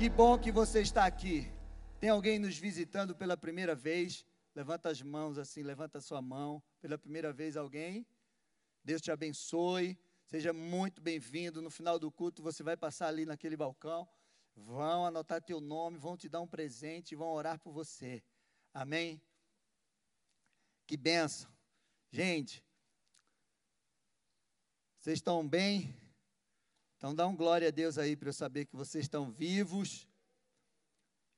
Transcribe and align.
Que 0.00 0.08
bom 0.08 0.38
que 0.38 0.50
você 0.50 0.80
está 0.80 1.04
aqui. 1.04 1.46
Tem 2.00 2.08
alguém 2.08 2.38
nos 2.38 2.56
visitando 2.56 3.14
pela 3.14 3.36
primeira 3.36 3.74
vez? 3.74 4.24
Levanta 4.54 4.88
as 4.88 5.02
mãos 5.02 5.36
assim, 5.36 5.62
levanta 5.62 5.98
a 5.98 6.00
sua 6.00 6.22
mão. 6.22 6.62
Pela 6.80 6.96
primeira 6.96 7.34
vez, 7.34 7.54
alguém? 7.54 8.06
Deus 8.82 9.02
te 9.02 9.12
abençoe. 9.12 9.98
Seja 10.24 10.54
muito 10.54 11.02
bem-vindo. 11.02 11.60
No 11.60 11.68
final 11.68 11.98
do 11.98 12.10
culto, 12.10 12.42
você 12.42 12.62
vai 12.62 12.78
passar 12.78 13.08
ali 13.08 13.26
naquele 13.26 13.58
balcão. 13.58 14.08
Vão 14.56 15.04
anotar 15.04 15.42
teu 15.42 15.60
nome, 15.60 15.98
vão 15.98 16.16
te 16.16 16.30
dar 16.30 16.40
um 16.40 16.48
presente, 16.48 17.14
vão 17.14 17.28
orar 17.28 17.58
por 17.60 17.70
você. 17.70 18.24
Amém? 18.72 19.20
Que 20.86 20.96
benção. 20.96 21.52
Gente, 22.10 22.64
vocês 24.98 25.18
estão 25.18 25.46
bem? 25.46 25.94
Então 27.00 27.14
dá 27.14 27.26
um 27.26 27.34
glória 27.34 27.68
a 27.68 27.70
Deus 27.70 27.96
aí 27.96 28.14
para 28.14 28.28
eu 28.28 28.32
saber 28.34 28.66
que 28.66 28.76
vocês 28.76 29.06
estão 29.06 29.30
vivos. 29.30 30.06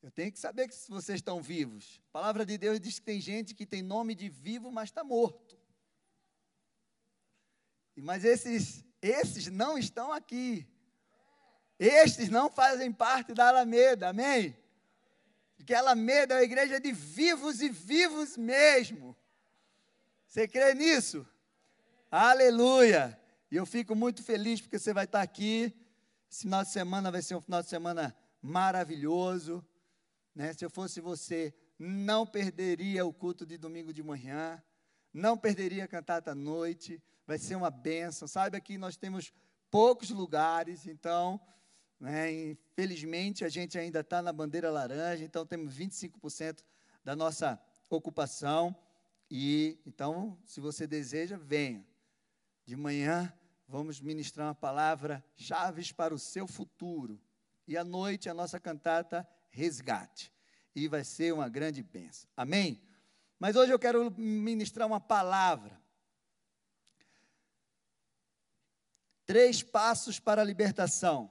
Eu 0.02 0.10
tenho 0.10 0.32
que 0.32 0.38
saber 0.40 0.66
que 0.66 0.74
vocês 0.88 1.20
estão 1.20 1.40
vivos. 1.40 2.00
A 2.08 2.12
palavra 2.14 2.44
de 2.44 2.58
Deus 2.58 2.80
diz 2.80 2.98
que 2.98 3.04
tem 3.04 3.20
gente 3.20 3.54
que 3.54 3.64
tem 3.64 3.80
nome 3.80 4.16
de 4.16 4.28
vivo, 4.28 4.72
mas 4.72 4.88
está 4.88 5.04
morto. 5.04 5.56
Mas 7.94 8.24
esses, 8.24 8.84
esses 9.00 9.46
não 9.46 9.78
estão 9.78 10.12
aqui. 10.12 10.66
Estes 11.78 12.28
não 12.28 12.50
fazem 12.50 12.90
parte 12.90 13.32
da 13.32 13.46
Alameda, 13.46 14.08
amém? 14.08 14.58
Porque 15.56 15.74
a 15.74 15.78
Alameda 15.78 16.34
é 16.34 16.38
uma 16.38 16.42
igreja 16.42 16.80
de 16.80 16.90
vivos 16.90 17.62
e 17.62 17.68
vivos 17.68 18.36
mesmo. 18.36 19.16
Você 20.26 20.48
crê 20.48 20.74
nisso? 20.74 21.24
Aleluia! 22.10 23.21
E 23.52 23.56
eu 23.56 23.66
fico 23.66 23.94
muito 23.94 24.22
feliz 24.22 24.62
porque 24.62 24.78
você 24.78 24.94
vai 24.94 25.04
estar 25.04 25.20
aqui. 25.20 25.76
Esse 26.30 26.44
final 26.44 26.62
de 26.62 26.70
semana 26.70 27.10
vai 27.10 27.20
ser 27.20 27.34
um 27.34 27.40
final 27.42 27.62
de 27.62 27.68
semana 27.68 28.16
maravilhoso. 28.40 29.62
Né? 30.34 30.54
Se 30.54 30.64
eu 30.64 30.70
fosse 30.70 31.02
você, 31.02 31.54
não 31.78 32.26
perderia 32.26 33.04
o 33.04 33.12
culto 33.12 33.44
de 33.44 33.58
domingo 33.58 33.92
de 33.92 34.02
manhã, 34.02 34.62
não 35.12 35.36
perderia 35.36 35.84
a 35.84 35.86
cantata 35.86 36.30
à 36.30 36.34
noite, 36.34 36.98
vai 37.26 37.36
ser 37.36 37.54
uma 37.54 37.70
bênção. 37.70 38.26
Saiba 38.26 38.58
que 38.58 38.78
nós 38.78 38.96
temos 38.96 39.34
poucos 39.70 40.08
lugares, 40.08 40.86
então, 40.86 41.38
né, 42.00 42.32
infelizmente, 42.32 43.44
a 43.44 43.50
gente 43.50 43.78
ainda 43.78 44.00
está 44.00 44.22
na 44.22 44.32
bandeira 44.32 44.70
laranja, 44.70 45.26
então 45.26 45.44
temos 45.44 45.76
25% 45.76 46.64
da 47.04 47.14
nossa 47.14 47.60
ocupação. 47.90 48.74
E 49.30 49.78
então, 49.84 50.38
se 50.46 50.58
você 50.58 50.86
deseja, 50.86 51.36
venha. 51.36 51.86
De 52.64 52.76
manhã 52.76 53.30
vamos 53.66 54.00
ministrar 54.00 54.46
uma 54.48 54.54
palavra 54.54 55.24
chaves 55.36 55.92
para 55.92 56.14
o 56.14 56.18
seu 56.18 56.46
futuro. 56.46 57.20
E 57.66 57.76
à 57.76 57.84
noite 57.84 58.28
a 58.28 58.34
nossa 58.34 58.60
cantata 58.60 59.28
Resgate. 59.50 60.32
E 60.74 60.88
vai 60.88 61.04
ser 61.04 61.32
uma 61.32 61.48
grande 61.48 61.82
bênção. 61.82 62.28
Amém? 62.36 62.82
Mas 63.38 63.56
hoje 63.56 63.72
eu 63.72 63.78
quero 63.78 64.10
ministrar 64.12 64.86
uma 64.86 65.00
palavra. 65.00 65.80
Três 69.26 69.62
passos 69.62 70.18
para 70.18 70.42
a 70.42 70.44
libertação. 70.44 71.30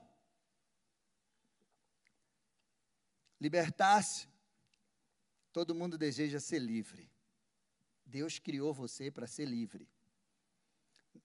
Libertar-se, 3.39 4.27
todo 5.51 5.73
mundo 5.73 5.97
deseja 5.97 6.39
ser 6.39 6.59
livre. 6.59 7.09
Deus 8.05 8.37
criou 8.37 8.73
você 8.73 9.09
para 9.09 9.25
ser 9.25 9.45
livre. 9.45 9.89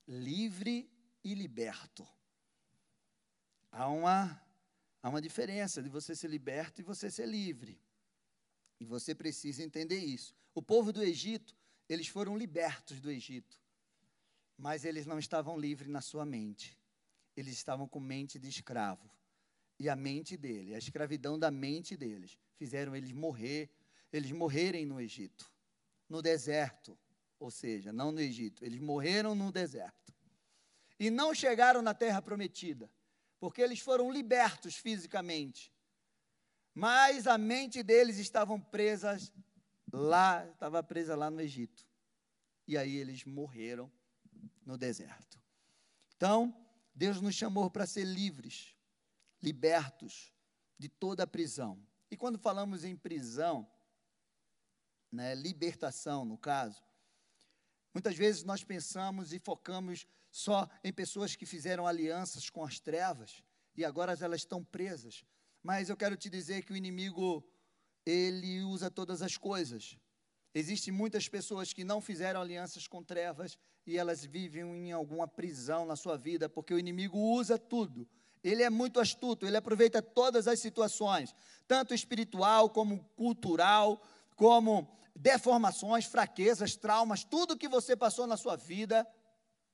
Livre 0.09 0.91
e 1.27 1.35
liberto. 1.35 2.07
Há 3.73 3.89
uma, 3.89 4.41
há 5.03 5.09
uma 5.09 5.21
diferença 5.21 5.83
de 5.83 5.89
você 5.89 6.15
ser 6.15 6.29
liberto 6.29 6.81
e 6.81 6.85
você 6.85 7.11
ser 7.11 7.27
livre. 7.27 7.83
E 8.79 8.85
você 8.85 9.13
precisa 9.13 9.65
entender 9.65 9.99
isso. 9.99 10.37
O 10.55 10.63
povo 10.63 10.93
do 10.93 11.03
Egito, 11.03 11.57
eles 11.89 12.07
foram 12.07 12.39
libertos 12.39 13.01
do 13.01 13.11
Egito, 13.11 13.61
mas 14.57 14.85
eles 14.85 15.05
não 15.05 15.19
estavam 15.19 15.59
livres 15.59 15.89
na 15.89 16.01
sua 16.01 16.25
mente. 16.25 16.79
Eles 17.37 17.55
estavam 17.55 17.89
com 17.89 17.99
mente 17.99 18.39
de 18.39 18.49
escravo. 18.49 19.11
E 19.81 19.89
a 19.89 19.97
mente 19.97 20.37
dele, 20.37 20.77
a 20.77 20.79
escravidão 20.79 21.37
da 21.37 21.51
mente 21.51 21.97
deles, 21.97 22.39
fizeram 22.55 22.95
eles 22.95 23.11
morrer, 23.11 23.69
eles 24.13 24.31
morrerem 24.31 24.87
no 24.87 25.01
Egito, 25.01 25.51
no 26.09 26.23
deserto, 26.23 26.97
ou 27.39 27.51
seja, 27.51 27.93
não 27.93 28.13
no 28.13 28.21
Egito, 28.21 28.65
eles 28.65 28.81
morreram 28.81 29.35
no 29.35 29.51
deserto 29.51 30.16
e 30.99 31.11
não 31.11 31.35
chegaram 31.35 31.83
na 31.83 31.95
terra 31.95 32.23
prometida, 32.23 32.91
porque 33.39 33.61
eles 33.61 33.81
foram 33.81 34.11
libertos 34.11 34.77
fisicamente. 34.77 35.73
Mas 36.75 37.27
a 37.27 37.39
mente 37.39 37.83
deles 37.83 38.19
estavam 38.19 38.61
presas 38.61 39.33
lá, 39.93 40.47
estava 40.49 40.83
presa 40.83 41.15
lá 41.17 41.31
no 41.31 41.41
Egito. 41.41 41.87
E 42.67 42.77
aí 42.77 42.97
eles 42.97 43.25
morreram 43.25 43.91
no 44.65 44.77
deserto. 44.77 45.41
Então, 46.17 46.55
Deus 46.95 47.21
nos 47.21 47.35
chamou 47.35 47.71
para 47.71 47.87
ser 47.87 48.05
livres, 48.05 48.75
libertos 49.41 50.33
de 50.79 50.89
toda 50.89 51.23
a 51.23 51.27
prisão. 51.27 51.81
E 52.11 52.17
quando 52.17 52.39
falamos 52.39 52.85
em 52.85 52.97
prisão, 52.97 53.71
né, 55.11 55.35
libertação 55.35 56.25
no 56.25 56.37
caso, 56.37 56.83
muitas 57.95 58.17
vezes 58.17 58.45
nós 58.45 58.65
pensamos 58.65 59.33
e 59.33 59.39
focamos 59.39 60.07
só 60.37 60.69
em 60.85 60.93
pessoas 60.93 61.35
que 61.35 61.47
fizeram 61.47 61.87
alianças 61.87 62.51
com 62.51 62.63
as 62.63 62.79
trevas 62.79 63.43
e 63.75 63.83
agora 63.87 64.15
elas 64.21 64.43
estão 64.43 64.63
presas. 64.63 65.25
Mas 65.63 65.89
eu 65.89 65.97
quero 65.97 66.15
te 66.15 66.29
dizer 66.29 66.63
que 66.63 66.75
o 66.75 66.77
inimigo, 66.77 67.43
ele 68.05 68.63
usa 68.63 68.91
todas 68.91 69.23
as 69.23 69.39
coisas. 69.39 69.97
Existem 70.55 70.93
muitas 70.93 71.27
pessoas 71.27 71.73
que 71.73 71.85
não 71.85 72.03
fizeram 72.03 72.39
alianças 72.39 72.87
com 72.87 73.03
trevas 73.03 73.59
e 73.87 73.97
elas 73.97 74.27
vivem 74.27 74.63
em 74.63 74.93
alguma 74.93 75.27
prisão 75.27 75.87
na 75.87 75.97
sua 75.97 76.19
vida, 76.19 76.51
porque 76.51 76.75
o 76.75 76.79
inimigo 76.79 77.19
usa 77.19 77.59
tudo. 77.59 78.07
Ele 78.45 78.63
é 78.63 78.69
muito 78.69 79.01
astuto, 79.01 79.47
ele 79.47 79.57
aproveita 79.57 80.03
todas 80.03 80.47
as 80.47 80.61
situações, 80.61 81.35
tanto 81.67 81.95
espiritual 81.95 82.69
como 82.69 83.03
cultural, 83.17 84.03
como 84.37 84.87
deformações, 85.15 86.05
fraquezas, 86.05 86.77
traumas, 86.77 87.25
tudo 87.25 87.57
que 87.57 87.69
você 87.69 87.97
passou 87.97 88.27
na 88.27 88.37
sua 88.37 88.55
vida, 88.55 89.07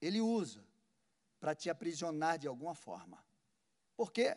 ele 0.03 0.21
usa 0.21 0.67
para 1.39 1.55
te 1.55 1.71
aprisionar 1.71 2.39
de 2.39 2.49
alguma 2.49 2.75
forma. 2.75 3.25
Por 3.97 4.13
quê? 4.13 4.37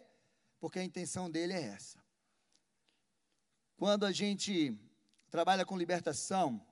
Porque 0.59 0.77
a 0.77 0.83
intenção 0.83 1.29
dele 1.29 1.53
é 1.53 1.61
essa. 1.61 1.99
Quando 3.75 4.05
a 4.05 4.11
gente 4.11 4.79
trabalha 5.29 5.65
com 5.65 5.77
libertação, 5.77 6.65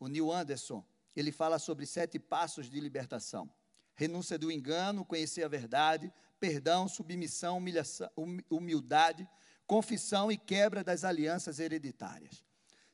o 0.00 0.08
Neil 0.08 0.32
Anderson, 0.32 0.84
ele 1.14 1.30
fala 1.30 1.58
sobre 1.58 1.86
sete 1.86 2.18
passos 2.18 2.68
de 2.70 2.80
libertação: 2.80 3.52
renúncia 3.94 4.38
do 4.38 4.50
engano, 4.50 5.04
conhecer 5.04 5.44
a 5.44 5.48
verdade, 5.48 6.12
perdão, 6.40 6.88
submissão, 6.88 7.58
humilhação, 7.58 8.10
humildade, 8.50 9.28
confissão 9.66 10.32
e 10.32 10.38
quebra 10.38 10.82
das 10.82 11.04
alianças 11.04 11.60
hereditárias. 11.60 12.42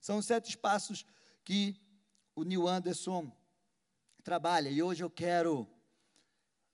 São 0.00 0.20
sete 0.20 0.58
passos 0.58 1.06
que 1.44 1.80
o 2.34 2.42
Neil 2.42 2.68
Anderson 2.68 3.32
trabalha. 4.28 4.68
E 4.68 4.82
hoje 4.82 5.02
eu 5.02 5.08
quero 5.08 5.66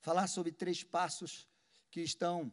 falar 0.00 0.26
sobre 0.26 0.50
três 0.50 0.82
passos 0.82 1.48
que 1.88 2.00
estão 2.00 2.52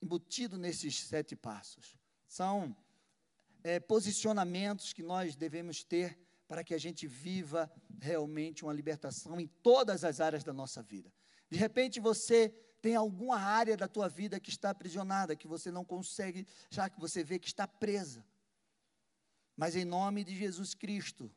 embutidos 0.00 0.56
nesses 0.56 1.00
sete 1.00 1.34
passos. 1.34 1.98
São 2.28 2.76
é, 3.64 3.80
posicionamentos 3.80 4.92
que 4.92 5.02
nós 5.02 5.34
devemos 5.34 5.82
ter 5.82 6.16
para 6.46 6.62
que 6.62 6.72
a 6.72 6.78
gente 6.78 7.08
viva 7.08 7.68
realmente 8.00 8.62
uma 8.62 8.72
libertação 8.72 9.40
em 9.40 9.48
todas 9.48 10.04
as 10.04 10.20
áreas 10.20 10.44
da 10.44 10.52
nossa 10.52 10.80
vida. 10.80 11.12
De 11.50 11.58
repente 11.58 11.98
você 11.98 12.50
tem 12.80 12.94
alguma 12.94 13.36
área 13.36 13.76
da 13.76 13.88
tua 13.88 14.08
vida 14.08 14.38
que 14.38 14.50
está 14.50 14.70
aprisionada, 14.70 15.34
que 15.34 15.48
você 15.48 15.72
não 15.72 15.84
consegue, 15.84 16.46
já 16.70 16.88
que 16.88 17.00
você 17.00 17.24
vê 17.24 17.36
que 17.36 17.48
está 17.48 17.66
presa. 17.66 18.24
Mas 19.56 19.74
em 19.74 19.84
nome 19.84 20.22
de 20.22 20.36
Jesus 20.36 20.72
Cristo, 20.72 21.28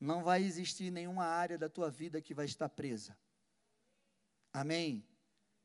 não 0.00 0.22
vai 0.22 0.42
existir 0.42 0.90
nenhuma 0.90 1.24
área 1.24 1.56
da 1.56 1.68
tua 1.68 1.90
vida 1.90 2.20
que 2.20 2.34
vai 2.34 2.44
estar 2.46 2.68
presa. 2.68 3.16
Amém? 4.52 5.04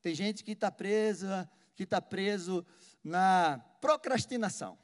Tem 0.01 0.15
gente 0.15 0.43
que 0.43 0.51
está 0.51 0.71
presa, 0.71 1.49
que 1.75 1.83
está 1.83 2.01
preso 2.01 2.65
na 3.03 3.59
procrastinação. 3.81 4.77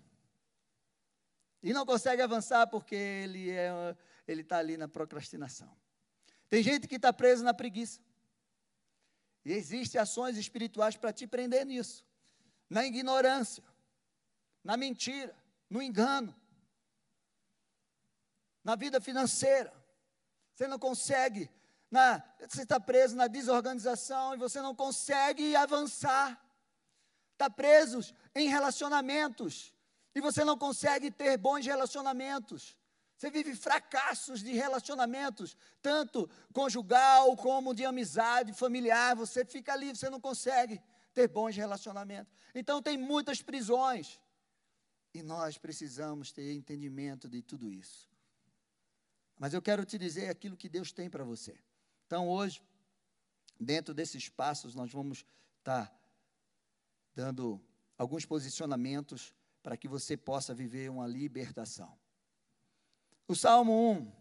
E 1.63 1.73
não 1.73 1.85
consegue 1.85 2.21
avançar 2.21 2.67
porque 2.67 2.95
ele 2.95 3.49
é, 3.49 3.95
ele 4.27 4.41
está 4.41 4.57
ali 4.57 4.77
na 4.77 4.87
procrastinação. 4.87 5.75
Tem 6.47 6.61
gente 6.61 6.87
que 6.87 6.95
está 6.95 7.11
preso 7.11 7.43
na 7.43 7.53
preguiça. 7.53 7.99
E 9.43 9.51
existem 9.51 9.99
ações 9.99 10.37
espirituais 10.37 10.95
para 10.95 11.13
te 11.13 11.25
prender 11.25 11.65
nisso. 11.65 12.05
Na 12.69 12.85
ignorância, 12.85 13.63
na 14.63 14.75
mentira, 14.75 15.35
no 15.69 15.81
engano 15.81 16.35
na 18.65 18.75
vida 18.75 18.99
financeira. 18.99 19.71
Você 20.53 20.67
não 20.67 20.79
consegue, 20.79 21.49
na, 21.89 22.21
você 22.49 22.63
está 22.63 22.79
preso 22.79 23.15
na 23.15 23.27
desorganização 23.27 24.33
e 24.33 24.37
você 24.37 24.59
não 24.59 24.73
consegue 24.73 25.55
avançar. 25.55 26.41
está 27.33 27.47
preso 27.49 27.99
em 28.33 28.49
relacionamentos. 28.49 29.73
E 30.15 30.19
você 30.19 30.43
não 30.43 30.57
consegue 30.57 31.11
ter 31.11 31.37
bons 31.37 31.65
relacionamentos. 31.65 32.75
Você 33.15 33.29
vive 33.29 33.55
fracassos 33.55 34.41
de 34.41 34.53
relacionamentos, 34.53 35.55
tanto 35.81 36.29
conjugal 36.51 37.35
como 37.37 37.73
de 37.73 37.85
amizade, 37.85 38.51
familiar. 38.51 39.15
Você 39.15 39.45
fica 39.45 39.73
ali, 39.73 39.95
você 39.95 40.09
não 40.09 40.19
consegue 40.19 40.81
ter 41.13 41.27
bons 41.27 41.55
relacionamentos. 41.55 42.33
Então, 42.53 42.81
tem 42.81 42.97
muitas 42.97 43.41
prisões. 43.41 44.19
E 45.13 45.21
nós 45.21 45.57
precisamos 45.57 46.31
ter 46.31 46.53
entendimento 46.53 47.29
de 47.29 47.41
tudo 47.41 47.71
isso. 47.71 48.14
Mas 49.37 49.53
eu 49.53 49.61
quero 49.61 49.85
te 49.85 49.97
dizer 49.97 50.29
aquilo 50.29 50.55
que 50.55 50.69
Deus 50.69 50.91
tem 50.91 51.09
para 51.09 51.23
você. 51.23 51.57
Então, 52.05 52.29
hoje, 52.29 52.61
dentro 53.59 53.93
desses 53.93 54.29
passos, 54.29 54.75
nós 54.75 54.91
vamos 54.91 55.25
estar 55.59 55.87
tá 55.87 55.99
dando 57.13 57.61
alguns 57.97 58.25
posicionamentos 58.25 59.33
para 59.61 59.75
que 59.75 59.87
você 59.87 60.15
possa 60.15 60.53
viver 60.53 60.89
uma 60.89 61.07
libertação. 61.07 61.97
O 63.27 63.35
Salmo 63.35 63.91
1 63.91 64.11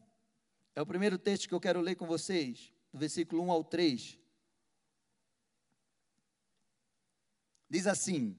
é 0.74 0.82
o 0.82 0.86
primeiro 0.86 1.18
texto 1.18 1.48
que 1.48 1.54
eu 1.54 1.60
quero 1.60 1.80
ler 1.80 1.94
com 1.94 2.06
vocês, 2.06 2.72
do 2.92 2.98
versículo 2.98 3.42
1 3.42 3.50
ao 3.50 3.62
3. 3.62 4.18
Diz 7.68 7.86
assim: 7.86 8.36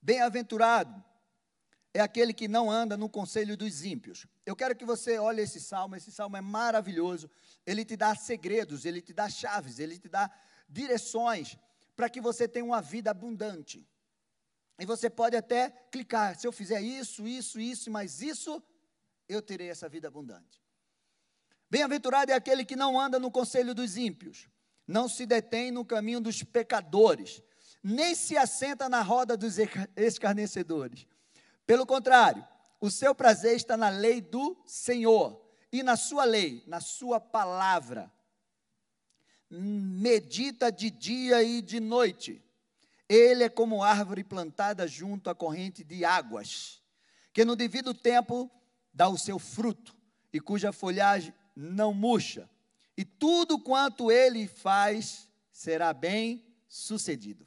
Bem-aventurado 0.00 1.04
é 1.94 2.00
aquele 2.00 2.32
que 2.32 2.48
não 2.48 2.70
anda 2.70 2.96
no 2.96 3.08
conselho 3.08 3.56
dos 3.56 3.84
ímpios. 3.84 4.26
Eu 4.46 4.56
quero 4.56 4.74
que 4.74 4.84
você 4.84 5.18
olhe 5.18 5.42
esse 5.42 5.60
salmo, 5.60 5.94
esse 5.94 6.10
salmo 6.10 6.36
é 6.36 6.40
maravilhoso. 6.40 7.30
Ele 7.66 7.84
te 7.84 7.96
dá 7.96 8.14
segredos, 8.14 8.84
ele 8.84 9.02
te 9.02 9.12
dá 9.12 9.28
chaves, 9.28 9.78
ele 9.78 9.98
te 9.98 10.08
dá 10.08 10.30
direções 10.68 11.58
para 11.94 12.08
que 12.08 12.20
você 12.20 12.48
tenha 12.48 12.64
uma 12.64 12.80
vida 12.80 13.10
abundante. 13.10 13.86
E 14.78 14.86
você 14.86 15.10
pode 15.10 15.36
até 15.36 15.70
clicar, 15.90 16.38
se 16.38 16.46
eu 16.46 16.52
fizer 16.52 16.80
isso, 16.80 17.26
isso, 17.28 17.60
isso, 17.60 17.90
mas 17.90 18.22
isso, 18.22 18.62
eu 19.28 19.42
terei 19.42 19.68
essa 19.68 19.88
vida 19.88 20.08
abundante. 20.08 20.62
Bem-aventurado 21.70 22.32
é 22.32 22.34
aquele 22.34 22.64
que 22.64 22.74
não 22.74 22.98
anda 22.98 23.18
no 23.18 23.30
conselho 23.30 23.74
dos 23.74 23.96
ímpios, 23.96 24.48
não 24.86 25.08
se 25.08 25.26
detém 25.26 25.70
no 25.70 25.84
caminho 25.84 26.20
dos 26.20 26.42
pecadores, 26.42 27.42
nem 27.82 28.14
se 28.14 28.36
assenta 28.36 28.88
na 28.88 29.02
roda 29.02 29.36
dos 29.36 29.56
escarnecedores. 29.96 31.06
Pelo 31.72 31.86
contrário, 31.86 32.46
o 32.78 32.90
seu 32.90 33.14
prazer 33.14 33.56
está 33.56 33.78
na 33.78 33.88
lei 33.88 34.20
do 34.20 34.62
Senhor 34.66 35.42
e 35.72 35.82
na 35.82 35.96
sua 35.96 36.22
lei, 36.22 36.62
na 36.66 36.80
sua 36.82 37.18
palavra. 37.18 38.12
Medita 39.48 40.70
de 40.70 40.90
dia 40.90 41.42
e 41.42 41.62
de 41.62 41.80
noite. 41.80 42.44
Ele 43.08 43.44
é 43.44 43.48
como 43.48 43.82
árvore 43.82 44.22
plantada 44.22 44.86
junto 44.86 45.30
à 45.30 45.34
corrente 45.34 45.82
de 45.82 46.04
águas, 46.04 46.82
que 47.32 47.42
no 47.42 47.56
devido 47.56 47.94
tempo 47.94 48.50
dá 48.92 49.08
o 49.08 49.16
seu 49.16 49.38
fruto 49.38 49.96
e 50.30 50.38
cuja 50.38 50.74
folhagem 50.74 51.32
não 51.56 51.94
murcha. 51.94 52.50
E 52.98 53.02
tudo 53.02 53.58
quanto 53.58 54.12
ele 54.12 54.46
faz 54.46 55.26
será 55.50 55.94
bem 55.94 56.44
sucedido. 56.68 57.46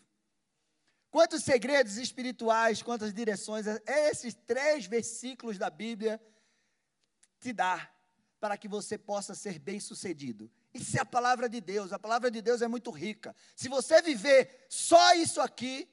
Quantos 1.16 1.46
segredos 1.46 1.96
espirituais, 1.96 2.84
quantas 2.84 3.14
direções 3.14 3.66
esses 3.88 4.34
três 4.34 4.86
versículos 4.86 5.58
da 5.58 5.70
Bíblia 5.70 6.22
te 7.40 7.54
dá 7.54 7.90
para 8.38 8.58
que 8.58 8.68
você 8.68 8.98
possa 8.98 9.34
ser 9.34 9.58
bem-sucedido. 9.58 10.52
Isso 10.74 10.98
é 10.98 11.00
a 11.00 11.06
palavra 11.06 11.48
de 11.48 11.62
Deus. 11.62 11.94
A 11.94 11.98
palavra 11.98 12.30
de 12.30 12.42
Deus 12.42 12.62
é 12.62 12.68
muito 12.68 12.92
rica. 12.92 13.34
Se 13.56 13.70
você 13.70 14.02
viver 14.02 14.66
só 14.68 15.14
isso 15.14 15.40
aqui, 15.40 15.88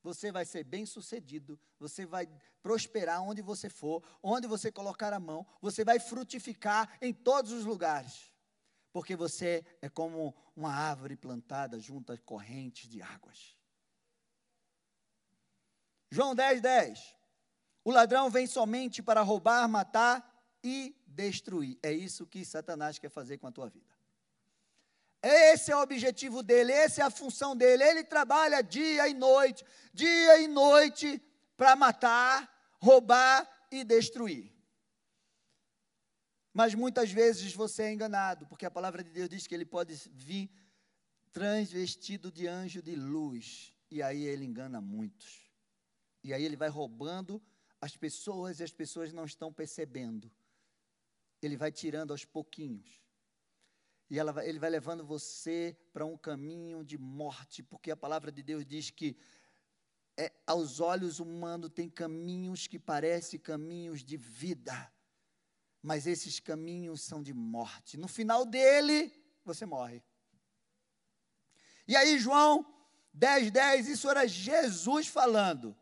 você 0.00 0.30
vai 0.30 0.44
ser 0.44 0.62
bem-sucedido, 0.62 1.58
você 1.76 2.06
vai 2.06 2.28
prosperar 2.62 3.20
onde 3.20 3.42
você 3.42 3.68
for, 3.68 4.00
onde 4.22 4.46
você 4.46 4.70
colocar 4.70 5.12
a 5.12 5.18
mão, 5.18 5.44
você 5.60 5.84
vai 5.84 5.98
frutificar 5.98 6.96
em 7.02 7.12
todos 7.12 7.50
os 7.50 7.64
lugares. 7.64 8.32
Porque 8.92 9.16
você 9.16 9.66
é 9.82 9.88
como 9.88 10.36
uma 10.54 10.72
árvore 10.72 11.16
plantada 11.16 11.80
junto 11.80 12.12
a 12.12 12.18
correntes 12.18 12.88
de 12.88 13.02
águas. 13.02 13.57
João 16.10 16.34
10, 16.34 16.60
10. 16.60 17.14
O 17.84 17.90
ladrão 17.90 18.30
vem 18.30 18.46
somente 18.46 19.02
para 19.02 19.22
roubar, 19.22 19.68
matar 19.68 20.24
e 20.62 20.94
destruir. 21.06 21.78
É 21.82 21.92
isso 21.92 22.26
que 22.26 22.44
Satanás 22.44 22.98
quer 22.98 23.10
fazer 23.10 23.38
com 23.38 23.46
a 23.46 23.52
tua 23.52 23.68
vida. 23.68 23.96
Esse 25.22 25.72
é 25.72 25.76
o 25.76 25.80
objetivo 25.80 26.42
dele, 26.42 26.72
essa 26.72 27.02
é 27.02 27.04
a 27.04 27.10
função 27.10 27.56
dele. 27.56 27.82
Ele 27.82 28.04
trabalha 28.04 28.62
dia 28.62 29.08
e 29.08 29.14
noite, 29.14 29.64
dia 29.92 30.40
e 30.40 30.46
noite, 30.46 31.20
para 31.56 31.74
matar, 31.74 32.48
roubar 32.78 33.48
e 33.70 33.82
destruir. 33.82 34.52
Mas 36.54 36.74
muitas 36.74 37.10
vezes 37.10 37.52
você 37.52 37.84
é 37.84 37.92
enganado, 37.92 38.46
porque 38.46 38.66
a 38.66 38.70
palavra 38.70 39.02
de 39.02 39.10
Deus 39.10 39.28
diz 39.28 39.46
que 39.46 39.54
ele 39.54 39.66
pode 39.66 39.94
vir 40.12 40.50
transvestido 41.32 42.30
de 42.30 42.46
anjo 42.46 42.80
de 42.80 42.94
luz, 42.94 43.72
e 43.90 44.02
aí 44.02 44.24
ele 44.24 44.44
engana 44.44 44.80
muitos. 44.80 45.47
E 46.22 46.34
aí 46.34 46.44
ele 46.44 46.56
vai 46.56 46.68
roubando 46.68 47.42
as 47.80 47.96
pessoas 47.96 48.60
e 48.60 48.64
as 48.64 48.72
pessoas 48.72 49.12
não 49.12 49.24
estão 49.24 49.52
percebendo. 49.52 50.30
Ele 51.40 51.56
vai 51.56 51.70
tirando 51.70 52.10
aos 52.10 52.24
pouquinhos. 52.24 53.00
E 54.10 54.18
ela, 54.18 54.44
ele 54.44 54.58
vai 54.58 54.70
levando 54.70 55.04
você 55.04 55.76
para 55.92 56.04
um 56.04 56.16
caminho 56.16 56.82
de 56.82 56.96
morte, 56.96 57.62
porque 57.62 57.90
a 57.90 57.96
palavra 57.96 58.32
de 58.32 58.42
Deus 58.42 58.64
diz 58.64 58.90
que 58.90 59.16
é, 60.16 60.32
aos 60.46 60.80
olhos 60.80 61.20
humanos 61.20 61.70
tem 61.72 61.88
caminhos 61.88 62.66
que 62.66 62.78
parecem 62.78 63.38
caminhos 63.38 64.02
de 64.02 64.16
vida, 64.16 64.92
mas 65.82 66.06
esses 66.06 66.40
caminhos 66.40 67.02
são 67.02 67.22
de 67.22 67.32
morte. 67.32 67.96
No 67.96 68.08
final 68.08 68.44
dele, 68.44 69.12
você 69.44 69.64
morre. 69.64 70.02
E 71.86 71.94
aí, 71.94 72.18
João 72.18 72.66
10, 73.12 73.50
10, 73.50 73.88
isso 73.88 74.08
era 74.08 74.26
Jesus 74.26 75.06
falando. 75.06 75.76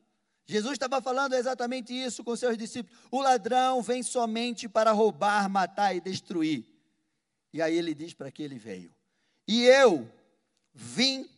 Jesus 0.46 0.74
estava 0.74 1.02
falando 1.02 1.34
exatamente 1.34 1.92
isso 1.92 2.22
com 2.22 2.36
seus 2.36 2.56
discípulos. 2.56 2.96
O 3.10 3.20
ladrão 3.20 3.82
vem 3.82 4.02
somente 4.02 4.68
para 4.68 4.92
roubar, 4.92 5.50
matar 5.50 5.94
e 5.94 6.00
destruir. 6.00 6.64
E 7.52 7.60
aí 7.60 7.76
ele 7.76 7.94
diz 7.94 8.14
para 8.14 8.30
que 8.30 8.44
ele 8.44 8.58
veio. 8.58 8.94
E 9.48 9.64
eu 9.64 10.08
vim 10.72 11.28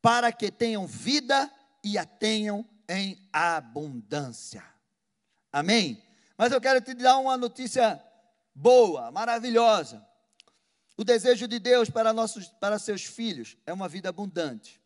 para 0.00 0.32
que 0.32 0.50
tenham 0.50 0.84
vida 0.84 1.48
e 1.84 1.96
a 1.96 2.04
tenham 2.04 2.68
em 2.88 3.16
abundância. 3.32 4.64
Amém? 5.52 6.02
Mas 6.36 6.50
eu 6.50 6.60
quero 6.60 6.80
te 6.80 6.94
dar 6.94 7.18
uma 7.18 7.36
notícia 7.36 8.02
boa, 8.52 9.12
maravilhosa. 9.12 10.04
O 10.96 11.04
desejo 11.04 11.46
de 11.46 11.60
Deus 11.60 11.88
para, 11.88 12.12
nossos, 12.12 12.48
para 12.48 12.80
seus 12.80 13.04
filhos 13.04 13.56
é 13.64 13.72
uma 13.72 13.88
vida 13.88 14.08
abundante. 14.08 14.81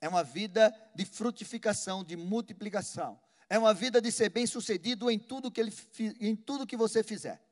É 0.00 0.08
uma 0.08 0.24
vida 0.24 0.74
de 0.94 1.04
frutificação, 1.04 2.02
de 2.02 2.16
multiplicação. 2.16 3.20
É 3.48 3.58
uma 3.58 3.74
vida 3.74 4.00
de 4.00 4.10
ser 4.10 4.30
bem-sucedido 4.30 5.10
em 5.10 5.18
tudo 5.18 5.50
que 5.50 5.60
ele 5.60 5.72
em 6.20 6.34
tudo 6.34 6.66
que 6.66 6.76
você 6.76 7.02
fizer. 7.02 7.42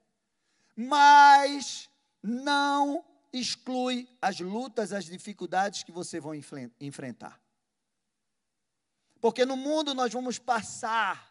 Mas 0.75 1.90
não 2.23 3.05
exclui 3.33 4.09
as 4.23 4.40
lutas, 4.40 4.93
as 4.93 5.05
dificuldades 5.05 5.83
que 5.83 5.93
você 5.93 6.21
vai 6.21 6.40
enfrentar. 6.81 7.40
Porque 9.21 9.45
no 9.45 9.57
mundo 9.57 9.93
nós 9.93 10.12
vamos 10.12 10.38
passar 10.38 11.28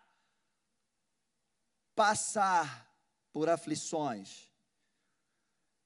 passar 1.95 2.87
por 3.33 3.49
aflições. 3.49 4.51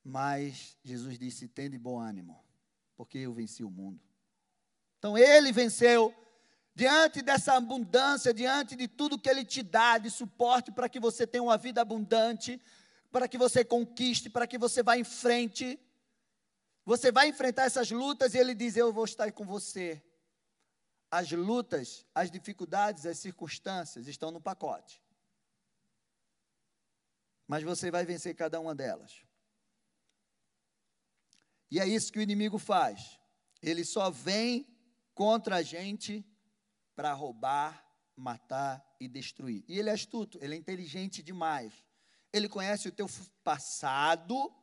Mas 0.04 0.78
Jesus 0.84 1.18
disse: 1.18 1.48
"Tende 1.48 1.78
bom 1.78 2.00
ânimo, 2.00 2.44
porque 2.98 3.20
eu 3.20 3.32
venci 3.32 3.64
o 3.64 3.70
mundo". 3.70 4.11
Então 5.01 5.17
ele 5.17 5.51
venceu 5.51 6.13
diante 6.75 7.24
dessa 7.24 7.55
abundância, 7.55 8.31
diante 8.31 8.75
de 8.75 8.88
tudo 8.88 9.17
que 9.17 9.27
ele 9.27 9.43
te 9.43 9.63
dá 9.63 9.98
de 9.98 10.12
suporte 10.12 10.72
para 10.72 10.88
que 10.88 11.00
você 11.00 11.25
tenha 11.25 11.41
uma 11.41 11.58
vida 11.58 11.81
abundante, 11.81 12.62
para 13.12 13.27
que 13.27 13.36
você 13.36 13.65
conquiste, 13.65 14.29
para 14.29 14.46
que 14.46 14.60
você 14.60 14.84
vá 14.84 14.96
em 14.96 15.03
frente. 15.03 15.79
Você 16.86 17.12
vai 17.12 17.29
enfrentar 17.29 17.63
essas 17.63 17.89
lutas 17.89 18.36
e 18.36 18.38
ele 18.38 18.53
diz: 18.53 18.77
Eu 18.77 18.93
vou 18.93 19.05
estar 19.05 19.31
com 19.31 19.43
você. 19.43 20.03
As 21.10 21.31
lutas, 21.31 22.05
as 22.13 22.29
dificuldades, 22.29 23.08
as 23.08 23.17
circunstâncias 23.17 24.08
estão 24.08 24.29
no 24.29 24.39
pacote. 24.39 25.01
Mas 27.48 27.63
você 27.63 27.89
vai 27.89 28.05
vencer 28.05 28.36
cada 28.36 28.60
uma 28.60 28.75
delas. 28.75 29.25
E 31.72 31.79
é 31.79 31.88
isso 31.88 32.13
que 32.13 32.20
o 32.20 32.22
inimigo 32.22 32.60
faz. 32.60 33.20
Ele 33.63 33.84
só 33.84 34.12
vem 34.12 34.72
contra 35.13 35.58
a 35.58 35.62
gente 35.62 36.25
para 36.96 37.13
roubar, 37.13 37.86
matar 38.15 38.86
e 39.00 39.08
destruir. 39.08 39.63
E 39.68 39.80
ele 39.80 39.89
é 39.89 39.94
astuto, 39.94 40.38
ele 40.41 40.56
é 40.56 40.58
inteligente 40.58 41.24
demais. 41.24 41.74
Ele 42.32 42.48
conhece 42.48 42.88
o 42.88 42.91
teu 42.91 43.10
passado 43.44 44.53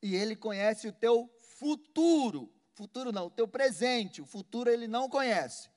e 0.00 0.14
ele 0.14 0.36
conhece 0.36 0.88
o 0.88 0.92
teu 0.92 1.30
futuro. 1.58 2.52
futuro 2.74 3.12
não, 3.12 3.26
o 3.26 3.30
teu 3.30 3.48
presente, 3.48 4.20
o 4.20 4.26
futuro 4.26 4.70
ele 4.70 4.86
não 4.86 5.08
conhece. 5.08 5.70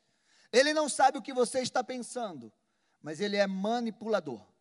Ele 0.52 0.74
não 0.74 0.88
sabe 0.88 1.18
o 1.18 1.22
que 1.22 1.34
você 1.34 1.60
está 1.60 1.84
pensando, 1.84 2.52
mas 3.02 3.20
ele 3.20 3.38
é 3.38 3.48
manipulador. 3.48 4.55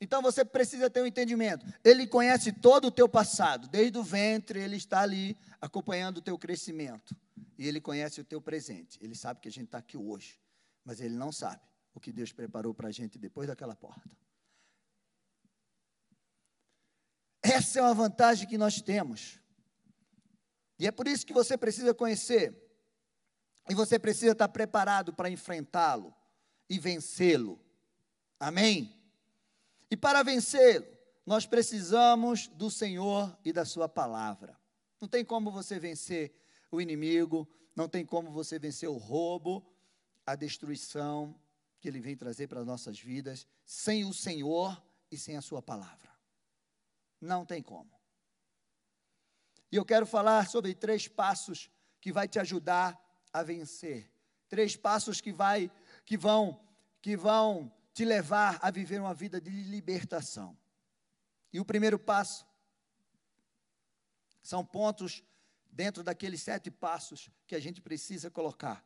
Então 0.00 0.22
você 0.22 0.44
precisa 0.44 0.88
ter 0.88 1.02
um 1.02 1.06
entendimento. 1.06 1.66
Ele 1.84 2.06
conhece 2.06 2.52
todo 2.52 2.86
o 2.86 2.90
teu 2.90 3.08
passado, 3.08 3.68
desde 3.68 3.98
o 3.98 4.02
ventre, 4.02 4.58
ele 4.58 4.76
está 4.76 5.02
ali 5.02 5.36
acompanhando 5.60 6.18
o 6.18 6.22
teu 6.22 6.38
crescimento. 6.38 7.14
E 7.58 7.68
ele 7.68 7.80
conhece 7.80 8.20
o 8.20 8.24
teu 8.24 8.40
presente. 8.40 8.98
Ele 9.02 9.14
sabe 9.14 9.40
que 9.40 9.48
a 9.48 9.52
gente 9.52 9.66
está 9.66 9.78
aqui 9.78 9.98
hoje, 9.98 10.40
mas 10.82 11.00
ele 11.00 11.14
não 11.14 11.30
sabe 11.30 11.60
o 11.92 12.00
que 12.00 12.10
Deus 12.10 12.32
preparou 12.32 12.72
para 12.72 12.88
a 12.88 12.90
gente 12.90 13.18
depois 13.18 13.46
daquela 13.46 13.76
porta. 13.76 14.16
Essa 17.42 17.80
é 17.80 17.82
uma 17.82 17.94
vantagem 17.94 18.48
que 18.48 18.56
nós 18.56 18.80
temos. 18.80 19.38
E 20.78 20.86
é 20.86 20.90
por 20.90 21.06
isso 21.06 21.26
que 21.26 21.32
você 21.32 21.58
precisa 21.58 21.92
conhecer. 21.92 22.54
E 23.68 23.74
você 23.74 23.98
precisa 23.98 24.32
estar 24.32 24.48
preparado 24.48 25.12
para 25.12 25.28
enfrentá-lo 25.28 26.14
e 26.68 26.78
vencê-lo. 26.78 27.60
Amém? 28.38 28.99
E 29.90 29.96
para 29.96 30.22
vencê-lo, 30.22 30.86
nós 31.26 31.46
precisamos 31.46 32.46
do 32.48 32.70
Senhor 32.70 33.36
e 33.44 33.52
da 33.52 33.64
Sua 33.64 33.88
palavra. 33.88 34.58
Não 35.00 35.08
tem 35.08 35.24
como 35.24 35.50
você 35.50 35.78
vencer 35.78 36.32
o 36.70 36.80
inimigo, 36.80 37.48
não 37.74 37.88
tem 37.88 38.04
como 38.04 38.30
você 38.30 38.58
vencer 38.58 38.88
o 38.88 38.96
roubo, 38.96 39.66
a 40.24 40.34
destruição 40.34 41.38
que 41.80 41.88
ele 41.88 42.00
vem 42.00 42.16
trazer 42.16 42.46
para 42.46 42.60
as 42.60 42.66
nossas 42.66 43.00
vidas, 43.00 43.46
sem 43.64 44.04
o 44.04 44.12
Senhor 44.12 44.80
e 45.10 45.16
sem 45.16 45.36
a 45.36 45.40
Sua 45.40 45.62
palavra. 45.62 46.10
Não 47.20 47.44
tem 47.44 47.62
como. 47.62 47.90
E 49.72 49.76
eu 49.76 49.84
quero 49.84 50.06
falar 50.06 50.48
sobre 50.48 50.74
três 50.74 51.08
passos 51.08 51.70
que 52.00 52.12
vai 52.12 52.28
te 52.28 52.38
ajudar 52.38 52.98
a 53.32 53.42
vencer. 53.42 54.10
Três 54.48 54.76
passos 54.76 55.20
que 55.20 55.32
vai 55.32 55.70
que 56.04 56.16
vão 56.16 56.60
que 57.00 57.16
vão 57.16 57.72
te 57.92 58.04
levar 58.04 58.58
a 58.62 58.70
viver 58.70 59.00
uma 59.00 59.14
vida 59.14 59.40
de 59.40 59.50
libertação. 59.50 60.56
E 61.52 61.60
o 61.60 61.64
primeiro 61.64 61.98
passo 61.98 62.46
são 64.42 64.64
pontos 64.64 65.24
dentro 65.70 66.02
daqueles 66.02 66.42
sete 66.42 66.70
passos 66.70 67.30
que 67.46 67.54
a 67.54 67.60
gente 67.60 67.80
precisa 67.80 68.30
colocar. 68.30 68.84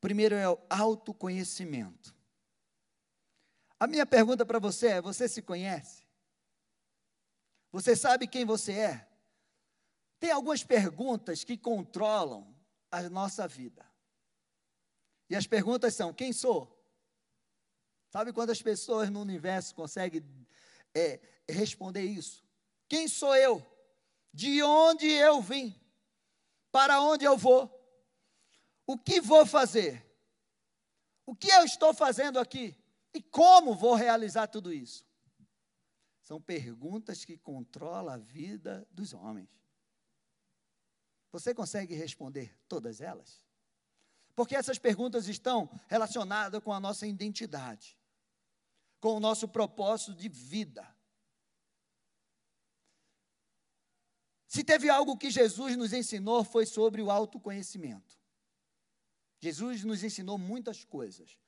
Primeiro 0.00 0.34
é 0.34 0.48
o 0.48 0.58
autoconhecimento. 0.70 2.14
A 3.80 3.86
minha 3.86 4.06
pergunta 4.06 4.44
para 4.46 4.58
você 4.58 4.88
é: 4.88 5.00
você 5.00 5.28
se 5.28 5.42
conhece? 5.42 6.06
Você 7.70 7.94
sabe 7.94 8.26
quem 8.26 8.44
você 8.44 8.72
é? 8.72 9.08
Tem 10.18 10.30
algumas 10.30 10.64
perguntas 10.64 11.44
que 11.44 11.56
controlam 11.56 12.56
a 12.90 13.02
nossa 13.08 13.46
vida. 13.46 13.86
E 15.28 15.36
as 15.36 15.46
perguntas 15.46 15.94
são: 15.94 16.12
quem 16.12 16.32
sou? 16.32 16.77
Sabe 18.08 18.32
quantas 18.32 18.62
pessoas 18.62 19.10
no 19.10 19.20
universo 19.20 19.74
conseguem 19.74 20.24
é, 20.94 21.20
responder 21.48 22.02
isso? 22.02 22.44
Quem 22.88 23.06
sou 23.06 23.36
eu? 23.36 23.64
De 24.32 24.62
onde 24.62 25.06
eu 25.06 25.42
vim? 25.42 25.78
Para 26.70 27.00
onde 27.00 27.24
eu 27.24 27.36
vou? 27.36 27.74
O 28.86 28.96
que 28.96 29.20
vou 29.20 29.44
fazer? 29.44 30.04
O 31.26 31.34
que 31.34 31.50
eu 31.50 31.64
estou 31.64 31.92
fazendo 31.92 32.38
aqui? 32.38 32.74
E 33.12 33.20
como 33.20 33.74
vou 33.74 33.94
realizar 33.94 34.46
tudo 34.46 34.72
isso? 34.72 35.06
São 36.22 36.40
perguntas 36.40 37.24
que 37.24 37.36
controlam 37.36 38.14
a 38.14 38.16
vida 38.16 38.86
dos 38.90 39.12
homens. 39.12 39.48
Você 41.32 41.54
consegue 41.54 41.94
responder 41.94 42.56
todas 42.68 43.00
elas? 43.00 43.44
Porque 44.34 44.54
essas 44.54 44.78
perguntas 44.78 45.26
estão 45.26 45.68
relacionadas 45.88 46.62
com 46.62 46.72
a 46.72 46.80
nossa 46.80 47.06
identidade, 47.06 47.97
com 49.00 49.16
o 49.16 49.20
nosso 49.20 49.48
propósito 49.48 50.14
de 50.14 50.28
vida. 50.28 50.86
Se 54.46 54.64
teve 54.64 54.88
algo 54.88 55.16
que 55.16 55.30
Jesus 55.30 55.76
nos 55.76 55.92
ensinou, 55.92 56.42
foi 56.42 56.64
sobre 56.64 57.02
o 57.02 57.10
autoconhecimento. 57.10 58.18
Jesus 59.40 59.84
nos 59.84 60.02
ensinou 60.02 60.38
muitas 60.38 60.84
coisas, 60.84 61.38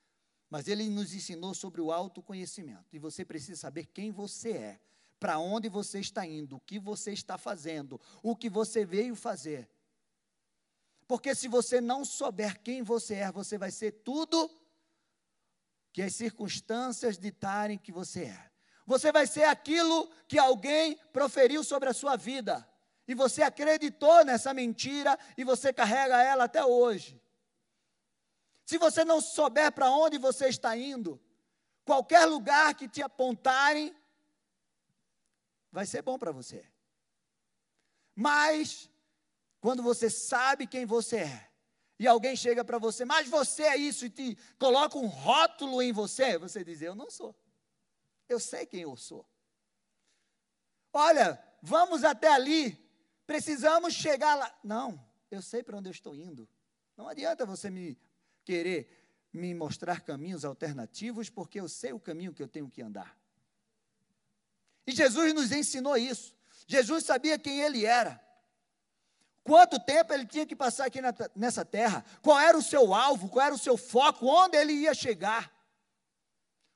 mas 0.48 0.68
ele 0.68 0.88
nos 0.88 1.14
ensinou 1.14 1.54
sobre 1.54 1.80
o 1.80 1.90
autoconhecimento. 1.90 2.94
E 2.94 2.98
você 2.98 3.24
precisa 3.24 3.58
saber 3.58 3.86
quem 3.86 4.10
você 4.10 4.52
é, 4.52 4.80
para 5.18 5.38
onde 5.38 5.68
você 5.68 5.98
está 5.98 6.26
indo, 6.26 6.56
o 6.56 6.60
que 6.60 6.78
você 6.78 7.12
está 7.12 7.36
fazendo, 7.36 8.00
o 8.22 8.36
que 8.36 8.48
você 8.48 8.84
veio 8.84 9.16
fazer. 9.16 9.68
Porque 11.08 11.34
se 11.34 11.48
você 11.48 11.80
não 11.80 12.04
souber 12.04 12.60
quem 12.62 12.82
você 12.82 13.14
é, 13.14 13.32
você 13.32 13.58
vai 13.58 13.70
ser 13.70 13.92
tudo 14.02 14.48
que 15.92 16.02
as 16.02 16.14
circunstâncias 16.14 17.18
ditarem 17.18 17.78
que 17.78 17.92
você 17.92 18.24
é. 18.24 18.50
Você 18.86 19.12
vai 19.12 19.26
ser 19.26 19.44
aquilo 19.44 20.10
que 20.26 20.38
alguém 20.38 20.96
proferiu 21.12 21.62
sobre 21.62 21.88
a 21.88 21.94
sua 21.94 22.16
vida. 22.16 22.66
E 23.06 23.14
você 23.14 23.42
acreditou 23.42 24.24
nessa 24.24 24.54
mentira 24.54 25.18
e 25.36 25.44
você 25.44 25.72
carrega 25.72 26.22
ela 26.22 26.44
até 26.44 26.64
hoje. 26.64 27.20
Se 28.64 28.78
você 28.78 29.04
não 29.04 29.20
souber 29.20 29.72
para 29.72 29.90
onde 29.90 30.16
você 30.16 30.48
está 30.48 30.76
indo, 30.76 31.20
qualquer 31.84 32.24
lugar 32.24 32.74
que 32.74 32.88
te 32.88 33.02
apontarem, 33.02 33.94
vai 35.72 35.86
ser 35.86 36.02
bom 36.02 36.18
para 36.18 36.30
você. 36.30 36.64
Mas, 38.14 38.88
quando 39.60 39.82
você 39.82 40.08
sabe 40.08 40.66
quem 40.66 40.86
você 40.86 41.18
é, 41.18 41.49
e 42.00 42.06
alguém 42.06 42.34
chega 42.34 42.64
para 42.64 42.78
você, 42.78 43.04
mas 43.04 43.28
você 43.28 43.62
é 43.64 43.76
isso, 43.76 44.06
e 44.06 44.10
te 44.10 44.38
coloca 44.58 44.96
um 44.96 45.06
rótulo 45.06 45.82
em 45.82 45.92
você, 45.92 46.38
você 46.38 46.64
diz: 46.64 46.80
Eu 46.80 46.94
não 46.94 47.10
sou. 47.10 47.36
Eu 48.26 48.40
sei 48.40 48.64
quem 48.64 48.80
eu 48.80 48.96
sou. 48.96 49.28
Olha, 50.94 51.38
vamos 51.60 52.02
até 52.02 52.28
ali, 52.28 52.72
precisamos 53.26 53.92
chegar 53.92 54.34
lá. 54.34 54.58
Não, 54.64 54.98
eu 55.30 55.42
sei 55.42 55.62
para 55.62 55.76
onde 55.76 55.90
eu 55.90 55.92
estou 55.92 56.14
indo. 56.14 56.48
Não 56.96 57.06
adianta 57.06 57.44
você 57.44 57.68
me 57.68 57.98
querer 58.46 59.28
me 59.30 59.52
mostrar 59.54 60.00
caminhos 60.00 60.42
alternativos, 60.42 61.28
porque 61.28 61.60
eu 61.60 61.68
sei 61.68 61.92
o 61.92 62.00
caminho 62.00 62.32
que 62.32 62.42
eu 62.42 62.48
tenho 62.48 62.70
que 62.70 62.80
andar. 62.80 63.14
E 64.86 64.92
Jesus 64.92 65.34
nos 65.34 65.52
ensinou 65.52 65.98
isso. 65.98 66.34
Jesus 66.66 67.04
sabia 67.04 67.38
quem 67.38 67.60
ele 67.60 67.84
era. 67.84 68.18
Quanto 69.50 69.80
tempo 69.80 70.12
ele 70.12 70.24
tinha 70.24 70.46
que 70.46 70.54
passar 70.54 70.86
aqui 70.86 71.00
na, 71.00 71.12
nessa 71.34 71.64
terra? 71.64 72.04
Qual 72.22 72.38
era 72.38 72.56
o 72.56 72.62
seu 72.62 72.94
alvo? 72.94 73.28
Qual 73.28 73.44
era 73.44 73.52
o 73.52 73.58
seu 73.58 73.76
foco? 73.76 74.28
Onde 74.28 74.56
ele 74.56 74.72
ia 74.72 74.94
chegar? 74.94 75.52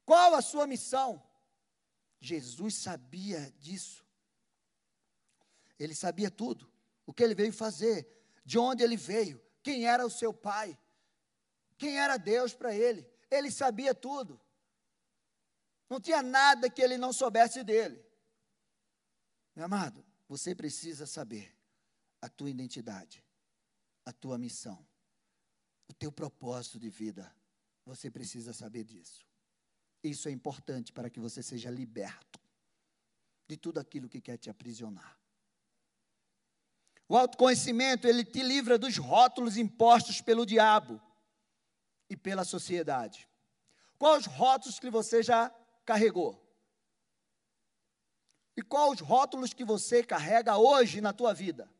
Qual 0.05 0.35
a 0.35 0.43
sua 0.43 0.67
missão? 0.67 1.23
Jesus 2.19 2.75
sabia 2.75 3.55
disso. 3.61 4.05
Ele 5.79 5.95
sabia 5.95 6.29
tudo. 6.29 6.69
O 7.07 7.15
que 7.15 7.23
ele 7.23 7.37
veio 7.37 7.53
fazer, 7.53 8.09
de 8.45 8.59
onde 8.59 8.83
ele 8.83 8.97
veio, 8.97 9.41
quem 9.63 9.87
era 9.87 10.05
o 10.05 10.11
seu 10.11 10.35
pai, 10.35 10.77
quem 11.79 12.01
era 12.01 12.17
Deus 12.17 12.55
para 12.55 12.75
ele. 12.75 13.09
Ele 13.31 13.53
sabia 13.53 13.95
tudo. 13.95 14.41
Não 15.89 16.01
tinha 16.01 16.25
nada 16.25 16.69
que 16.69 16.83
ele 16.83 16.99
não 16.99 17.13
soubesse 17.13 17.63
dele. 17.63 18.05
Meu 19.55 19.67
amado, 19.67 20.05
você 20.27 20.57
precisa 20.57 21.07
saber 21.07 21.54
a 22.25 22.29
tua 22.31 22.49
identidade, 22.49 23.23
a 24.03 24.11
tua 24.11 24.39
missão, 24.39 24.79
o 25.87 25.93
teu 25.93 26.11
propósito 26.11 26.79
de 26.79 26.89
vida. 26.89 27.31
Você 27.85 28.11
precisa 28.11 28.55
saber 28.55 28.83
disso. 28.83 29.27
Isso 30.03 30.27
é 30.27 30.33
importante 30.33 30.91
para 30.91 31.11
que 31.11 31.21
você 31.21 31.43
seja 31.43 31.71
liberto 31.71 32.41
de 33.47 33.59
tudo 33.59 33.79
aquilo 33.79 34.09
que 34.09 34.23
quer 34.23 34.39
te 34.39 34.49
aprisionar. 34.49 35.19
O 37.07 37.15
autoconhecimento, 37.15 38.09
ele 38.09 38.25
te 38.25 38.43
livra 38.43 38.79
dos 38.79 38.97
rótulos 38.97 39.59
impostos 39.59 40.23
pelo 40.23 40.47
diabo 40.47 40.99
e 42.09 42.17
pela 42.17 42.43
sociedade. 42.43 43.29
Quais 43.99 44.27
os 44.27 44.33
rótulos 44.33 44.81
que 44.81 44.89
você 44.89 45.23
já 45.23 45.51
carregou? 45.85 46.43
E 48.57 48.63
quais 48.63 48.95
os 48.95 49.07
rótulos 49.07 49.53
que 49.53 49.63
você 49.65 50.03
carrega 50.03 50.57
hoje 50.57 51.03
na 51.03 51.13
tua 51.13 51.35
vida? 51.35 51.71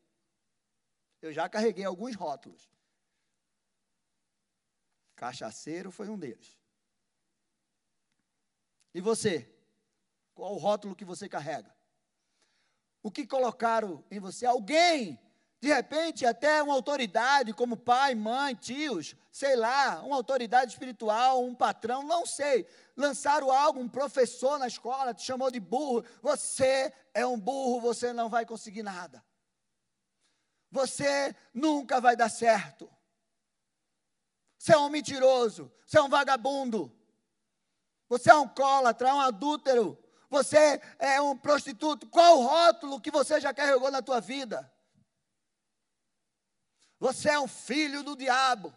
Eu 1.25 1.33
já 1.33 1.49
carreguei 1.49 1.83
alguns 1.83 2.15
rótulos. 2.15 2.69
Cachaceiro 5.15 5.91
foi 5.91 6.07
um 6.07 6.19
deles. 6.19 6.55
E 8.93 9.01
você? 9.01 9.51
Qual 10.35 10.53
o 10.53 10.57
rótulo 10.57 10.95
que 10.95 11.03
você 11.03 11.27
carrega? 11.27 11.75
O 13.01 13.09
que 13.09 13.25
colocaram 13.25 14.05
em 14.11 14.19
você? 14.19 14.45
Alguém 14.45 15.19
de 15.59 15.73
repente, 15.73 16.27
até 16.27 16.61
uma 16.61 16.75
autoridade 16.75 17.51
como 17.51 17.75
pai, 17.75 18.13
mãe, 18.13 18.53
tios, 18.53 19.15
sei 19.31 19.55
lá, 19.55 20.03
uma 20.03 20.15
autoridade 20.15 20.73
espiritual, 20.73 21.43
um 21.43 21.55
patrão, 21.55 22.03
não 22.03 22.23
sei. 22.23 22.67
Lançaram 22.95 23.49
algo, 23.49 23.79
um 23.79 23.89
professor 23.89 24.59
na 24.59 24.67
escola 24.67 25.11
te 25.11 25.23
chamou 25.23 25.49
de 25.49 25.59
burro. 25.59 26.05
Você 26.21 26.93
é 27.15 27.25
um 27.25 27.39
burro, 27.39 27.81
você 27.81 28.13
não 28.13 28.29
vai 28.29 28.45
conseguir 28.45 28.83
nada. 28.83 29.23
Você 30.71 31.35
nunca 31.53 32.01
vai 32.01 32.15
dar 32.15 32.29
certo. 32.29 32.89
Você 34.57 34.73
é 34.73 34.77
um 34.77 34.89
mentiroso, 34.89 35.71
você 35.85 35.97
é 35.97 36.01
um 36.01 36.09
vagabundo. 36.09 36.91
Você 38.07 38.29
é 38.29 38.35
um 38.35 38.47
cólatra, 38.47 39.13
um 39.13 39.21
adúltero. 39.21 39.97
Você 40.29 40.81
é 40.99 41.21
um 41.21 41.37
prostituto. 41.37 42.07
Qual 42.07 42.39
o 42.39 42.43
rótulo 42.43 43.01
que 43.01 43.11
você 43.11 43.39
já 43.39 43.53
carregou 43.53 43.91
na 43.91 44.01
tua 44.01 44.19
vida? 44.19 44.71
Você 46.99 47.29
é 47.29 47.39
um 47.39 47.47
filho 47.47 48.03
do 48.03 48.15
diabo. 48.15 48.73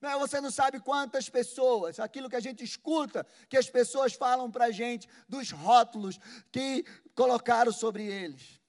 Não, 0.00 0.18
você 0.18 0.40
não 0.40 0.50
sabe 0.50 0.78
quantas 0.78 1.28
pessoas, 1.28 1.98
aquilo 1.98 2.28
que 2.28 2.36
a 2.36 2.40
gente 2.40 2.62
escuta, 2.62 3.26
que 3.48 3.56
as 3.56 3.68
pessoas 3.68 4.12
falam 4.12 4.50
para 4.50 4.66
a 4.66 4.70
gente, 4.70 5.08
dos 5.28 5.50
rótulos 5.50 6.18
que 6.52 6.84
colocaram 7.14 7.72
sobre 7.72 8.04
eles. 8.04 8.60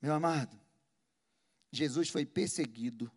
Meu 0.00 0.14
amado, 0.14 0.58
Jesus 1.70 2.08
foi 2.08 2.24
perseguido, 2.24 3.10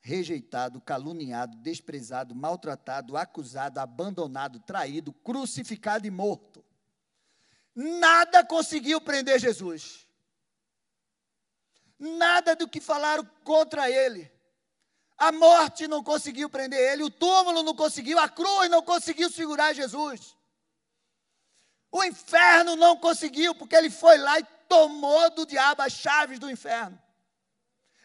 rejeitado, 0.00 0.80
caluniado, 0.80 1.56
desprezado, 1.58 2.34
maltratado, 2.34 3.16
acusado, 3.16 3.78
abandonado, 3.78 4.60
traído, 4.60 5.12
crucificado 5.12 6.06
e 6.06 6.10
morto. 6.10 6.64
Nada 7.74 8.44
conseguiu 8.44 9.00
prender 9.00 9.38
Jesus. 9.38 10.06
Nada 11.98 12.54
do 12.54 12.68
que 12.68 12.80
falaram 12.80 13.24
contra 13.44 13.90
ele. 13.90 14.30
A 15.16 15.30
morte 15.30 15.86
não 15.86 16.02
conseguiu 16.02 16.50
prender 16.50 16.78
ele, 16.92 17.04
o 17.04 17.10
túmulo 17.10 17.62
não 17.62 17.74
conseguiu, 17.74 18.18
a 18.18 18.28
cruz 18.28 18.68
não 18.68 18.82
conseguiu 18.82 19.30
segurar 19.30 19.72
Jesus. 19.72 20.33
O 21.94 22.02
inferno 22.02 22.74
não 22.74 22.96
conseguiu, 22.96 23.54
porque 23.54 23.76
ele 23.76 23.88
foi 23.88 24.18
lá 24.18 24.40
e 24.40 24.44
tomou 24.68 25.30
do 25.30 25.46
diabo 25.46 25.80
as 25.80 25.92
chaves 25.92 26.40
do 26.40 26.50
inferno. 26.50 27.00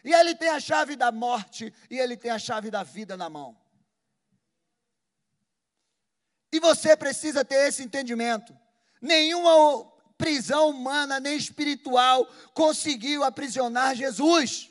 E 0.04 0.14
ele 0.14 0.32
tem 0.36 0.48
a 0.48 0.60
chave 0.60 0.94
da 0.94 1.10
morte 1.10 1.74
e 1.90 1.98
ele 1.98 2.16
tem 2.16 2.30
a 2.30 2.38
chave 2.38 2.70
da 2.70 2.84
vida 2.84 3.16
na 3.16 3.28
mão. 3.28 3.60
E 6.52 6.60
você 6.60 6.96
precisa 6.96 7.44
ter 7.44 7.66
esse 7.66 7.82
entendimento. 7.82 8.56
Nenhuma 9.02 9.84
prisão 10.16 10.70
humana 10.70 11.18
nem 11.18 11.36
espiritual 11.36 12.24
conseguiu 12.54 13.24
aprisionar 13.24 13.96
Jesus 13.96 14.70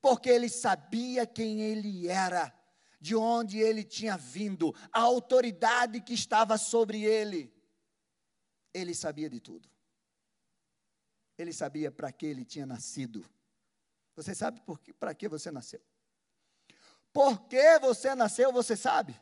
porque 0.00 0.30
ele 0.30 0.48
sabia 0.48 1.26
quem 1.26 1.60
ele 1.60 2.08
era, 2.08 2.50
de 2.98 3.14
onde 3.14 3.58
ele 3.58 3.84
tinha 3.84 4.16
vindo, 4.16 4.74
a 4.90 5.00
autoridade 5.00 6.00
que 6.00 6.14
estava 6.14 6.56
sobre 6.56 7.04
ele. 7.04 7.59
Ele 8.72 8.94
sabia 8.94 9.28
de 9.28 9.40
tudo. 9.40 9.68
Ele 11.36 11.52
sabia 11.52 11.90
para 11.90 12.12
que 12.12 12.26
ele 12.26 12.44
tinha 12.44 12.66
nascido. 12.66 13.24
Você 14.14 14.34
sabe 14.34 14.62
para 14.98 15.14
que 15.14 15.28
você 15.28 15.50
nasceu? 15.50 15.80
Por 17.12 17.40
que 17.48 17.78
você 17.78 18.14
nasceu, 18.14 18.52
você 18.52 18.76
sabe? 18.76 19.18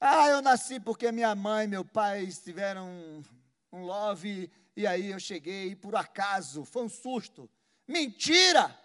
Ah, 0.00 0.28
eu 0.28 0.42
nasci 0.42 0.78
porque 0.78 1.10
minha 1.10 1.34
mãe 1.34 1.64
e 1.64 1.68
meu 1.68 1.84
pai 1.84 2.26
tiveram 2.26 2.86
um, 2.86 3.24
um 3.72 3.84
love, 3.84 4.50
e 4.76 4.86
aí 4.86 5.12
eu 5.12 5.20
cheguei, 5.20 5.74
por 5.74 5.96
acaso, 5.96 6.64
foi 6.64 6.84
um 6.84 6.88
susto. 6.88 7.48
Mentira! 7.86 8.78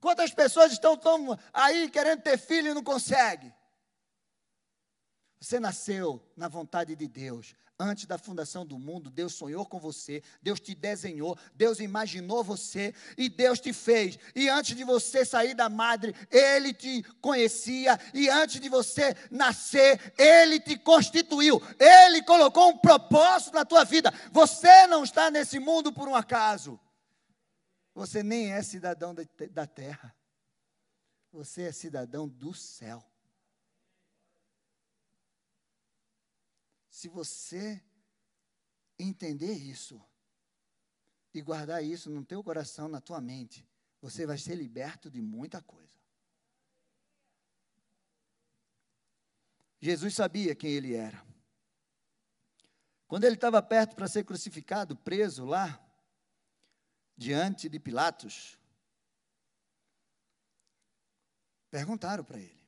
Quantas 0.00 0.32
pessoas 0.32 0.72
estão 0.72 0.96
tão 0.96 1.36
aí 1.52 1.88
querendo 1.88 2.22
ter 2.22 2.38
filho 2.38 2.70
e 2.70 2.74
não 2.74 2.84
consegue? 2.84 3.52
Você 5.40 5.60
nasceu 5.60 6.22
na 6.36 6.48
vontade 6.48 6.96
de 6.96 7.06
Deus. 7.06 7.54
Antes 7.78 8.06
da 8.06 8.16
fundação 8.16 8.64
do 8.64 8.78
mundo, 8.78 9.10
Deus 9.10 9.34
sonhou 9.34 9.66
com 9.66 9.80
você, 9.80 10.22
Deus 10.40 10.60
te 10.60 10.76
desenhou, 10.76 11.36
Deus 11.56 11.80
imaginou 11.80 12.44
você 12.44 12.94
e 13.18 13.28
Deus 13.28 13.58
te 13.58 13.72
fez. 13.72 14.16
E 14.32 14.48
antes 14.48 14.76
de 14.76 14.84
você 14.84 15.24
sair 15.24 15.54
da 15.54 15.68
madre, 15.68 16.14
Ele 16.30 16.72
te 16.72 17.02
conhecia. 17.20 17.98
E 18.14 18.28
antes 18.28 18.60
de 18.60 18.68
você 18.68 19.16
nascer, 19.28 20.14
Ele 20.16 20.60
te 20.60 20.78
constituiu. 20.78 21.60
Ele 21.76 22.22
colocou 22.22 22.70
um 22.70 22.78
propósito 22.78 23.54
na 23.54 23.64
tua 23.64 23.82
vida. 23.82 24.14
Você 24.30 24.86
não 24.86 25.02
está 25.02 25.28
nesse 25.28 25.58
mundo 25.58 25.92
por 25.92 26.06
um 26.06 26.14
acaso. 26.14 26.78
Você 27.92 28.22
nem 28.22 28.52
é 28.52 28.62
cidadão 28.62 29.12
da 29.50 29.66
terra. 29.66 30.14
Você 31.32 31.62
é 31.62 31.72
cidadão 31.72 32.28
do 32.28 32.54
céu. 32.54 33.04
Se 37.04 37.08
você 37.10 37.84
entender 38.98 39.52
isso 39.52 40.02
e 41.34 41.42
guardar 41.42 41.84
isso 41.84 42.08
no 42.08 42.24
teu 42.24 42.42
coração, 42.42 42.88
na 42.88 42.98
tua 42.98 43.20
mente, 43.20 43.68
você 44.00 44.24
vai 44.24 44.38
ser 44.38 44.54
liberto 44.54 45.10
de 45.10 45.20
muita 45.20 45.60
coisa. 45.60 46.00
Jesus 49.82 50.14
sabia 50.14 50.54
quem 50.54 50.70
ele 50.70 50.94
era. 50.94 51.22
Quando 53.06 53.24
ele 53.24 53.34
estava 53.34 53.60
perto 53.60 53.94
para 53.94 54.08
ser 54.08 54.24
crucificado, 54.24 54.96
preso 54.96 55.44
lá, 55.44 55.86
diante 57.14 57.68
de 57.68 57.78
Pilatos, 57.78 58.58
perguntaram 61.70 62.24
para 62.24 62.38
ele. 62.38 62.63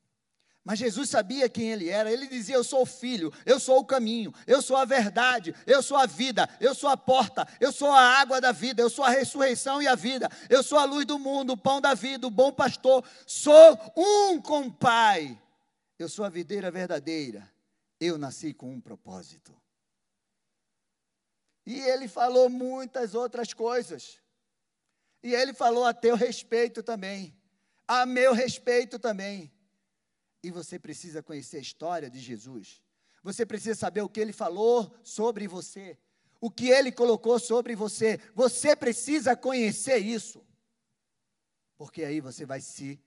Mas 0.66 0.80
Jesus 0.80 1.08
sabia 1.08 1.48
quem 1.48 1.70
ele 1.70 1.88
era. 1.88 2.10
Ele 2.10 2.26
dizia: 2.26 2.56
Eu 2.56 2.64
sou 2.64 2.82
o 2.82 2.86
filho, 2.86 3.32
eu 3.46 3.60
sou 3.60 3.78
o 3.78 3.84
caminho, 3.84 4.34
eu 4.48 4.60
sou 4.60 4.76
a 4.76 4.84
verdade, 4.84 5.54
eu 5.64 5.80
sou 5.80 5.96
a 5.96 6.06
vida, 6.06 6.48
eu 6.60 6.74
sou 6.74 6.90
a 6.90 6.96
porta, 6.96 7.46
eu 7.60 7.70
sou 7.70 7.92
a 7.92 8.00
água 8.00 8.40
da 8.40 8.50
vida, 8.50 8.82
eu 8.82 8.90
sou 8.90 9.04
a 9.04 9.10
ressurreição 9.10 9.80
e 9.80 9.86
a 9.86 9.94
vida, 9.94 10.28
eu 10.50 10.64
sou 10.64 10.76
a 10.76 10.84
luz 10.84 11.06
do 11.06 11.20
mundo, 11.20 11.52
o 11.52 11.56
pão 11.56 11.80
da 11.80 11.94
vida, 11.94 12.26
o 12.26 12.32
bom 12.32 12.50
pastor. 12.50 13.08
Sou 13.24 13.78
um 13.96 14.42
com 14.42 14.62
o 14.62 14.72
Pai. 14.72 15.40
Eu 16.00 16.08
sou 16.08 16.24
a 16.24 16.28
videira 16.28 16.68
verdadeira. 16.68 17.48
Eu 18.00 18.18
nasci 18.18 18.52
com 18.52 18.72
um 18.72 18.80
propósito. 18.80 19.54
E 21.64 21.78
ele 21.78 22.08
falou 22.08 22.50
muitas 22.50 23.14
outras 23.14 23.54
coisas. 23.54 24.18
E 25.22 25.32
ele 25.32 25.54
falou 25.54 25.84
a 25.84 25.94
teu 25.94 26.16
respeito 26.16 26.82
também, 26.82 27.32
a 27.86 28.04
meu 28.04 28.32
respeito 28.32 28.98
também. 28.98 29.55
E 30.46 30.50
você 30.52 30.78
precisa 30.78 31.24
conhecer 31.24 31.56
a 31.56 31.60
história 31.60 32.08
de 32.08 32.20
Jesus. 32.20 32.80
Você 33.20 33.44
precisa 33.44 33.74
saber 33.74 34.02
o 34.02 34.08
que 34.08 34.20
ele 34.20 34.32
falou 34.32 34.96
sobre 35.02 35.48
você, 35.48 35.98
o 36.40 36.48
que 36.48 36.68
ele 36.68 36.92
colocou 36.92 37.36
sobre 37.40 37.74
você. 37.74 38.20
Você 38.32 38.76
precisa 38.76 39.34
conhecer 39.34 39.96
isso. 39.96 40.46
Porque 41.76 42.04
aí 42.04 42.20
você 42.20 42.46
vai 42.46 42.60
se 42.60 43.02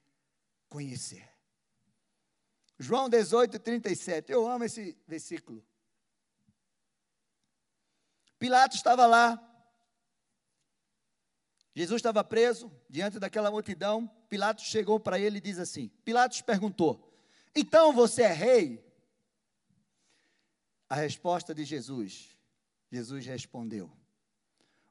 conhecer. 0.67 1.25
João 2.77 3.07
18, 3.07 3.57
37. 3.57 4.29
Eu 4.29 4.45
amo 4.45 4.65
esse 4.65 4.97
versículo. 5.07 5.65
Pilatos 8.37 8.75
estava 8.75 9.05
lá, 9.05 9.41
Jesus 11.73 11.99
estava 11.99 12.21
preso 12.25 12.69
diante 12.89 13.17
daquela 13.17 13.49
multidão. 13.49 14.05
Pilatos 14.27 14.65
chegou 14.65 14.99
para 14.99 15.17
ele 15.17 15.37
e 15.37 15.41
diz 15.41 15.57
assim: 15.57 15.87
Pilatos 16.03 16.41
perguntou: 16.41 17.08
Então 17.55 17.93
você 17.93 18.23
é 18.23 18.33
rei? 18.33 18.85
A 20.87 20.95
resposta 20.95 21.53
de 21.53 21.63
Jesus: 21.63 22.35
Jesus 22.91 23.25
respondeu: 23.25 23.91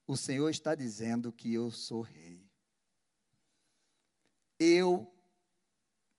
O 0.06 0.16
Senhor 0.16 0.48
está 0.48 0.74
dizendo 0.74 1.32
que 1.32 1.52
eu 1.52 1.70
sou 1.70 2.02
rei. 2.02 2.48
Eu, 4.58 5.12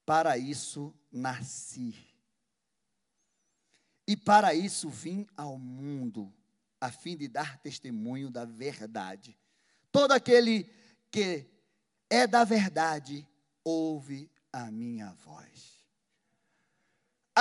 para 0.05 0.37
isso, 0.37 0.93
nasci. 1.11 1.95
E 4.07 4.17
para 4.17 4.53
isso 4.53 4.89
vim 4.89 5.27
ao 5.37 5.57
mundo, 5.57 6.33
a 6.81 6.91
fim 6.91 7.15
de 7.15 7.27
dar 7.27 7.59
testemunho 7.59 8.31
da 8.31 8.43
verdade. 8.43 9.37
Todo 9.91 10.13
aquele 10.13 10.63
que 11.11 11.45
é 12.09 12.25
da 12.25 12.43
verdade, 12.43 13.27
ouve 13.63 14.31
a 14.51 14.71
minha 14.71 15.13
voz. 15.13 15.78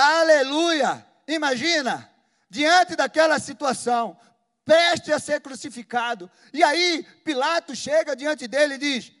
Aleluia! 0.01 1.05
Imagina, 1.27 2.09
diante 2.49 2.95
daquela 2.95 3.37
situação, 3.37 4.17
preste 4.63 5.11
a 5.11 5.19
ser 5.19 5.41
crucificado. 5.41 6.31
E 6.53 6.63
aí 6.63 7.03
Pilatos 7.25 7.77
chega 7.77 8.15
diante 8.15 8.47
dele 8.47 8.75
e 8.75 8.77
diz: 8.77 9.11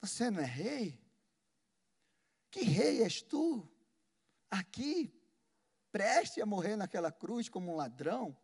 Você 0.00 0.28
não 0.28 0.40
é 0.40 0.44
rei? 0.44 1.00
Que 2.50 2.62
rei 2.62 3.04
és 3.04 3.22
tu? 3.22 3.70
Aqui, 4.50 5.14
preste 5.92 6.42
a 6.42 6.46
morrer 6.46 6.74
naquela 6.74 7.12
cruz 7.12 7.48
como 7.48 7.72
um 7.72 7.76
ladrão? 7.76 8.36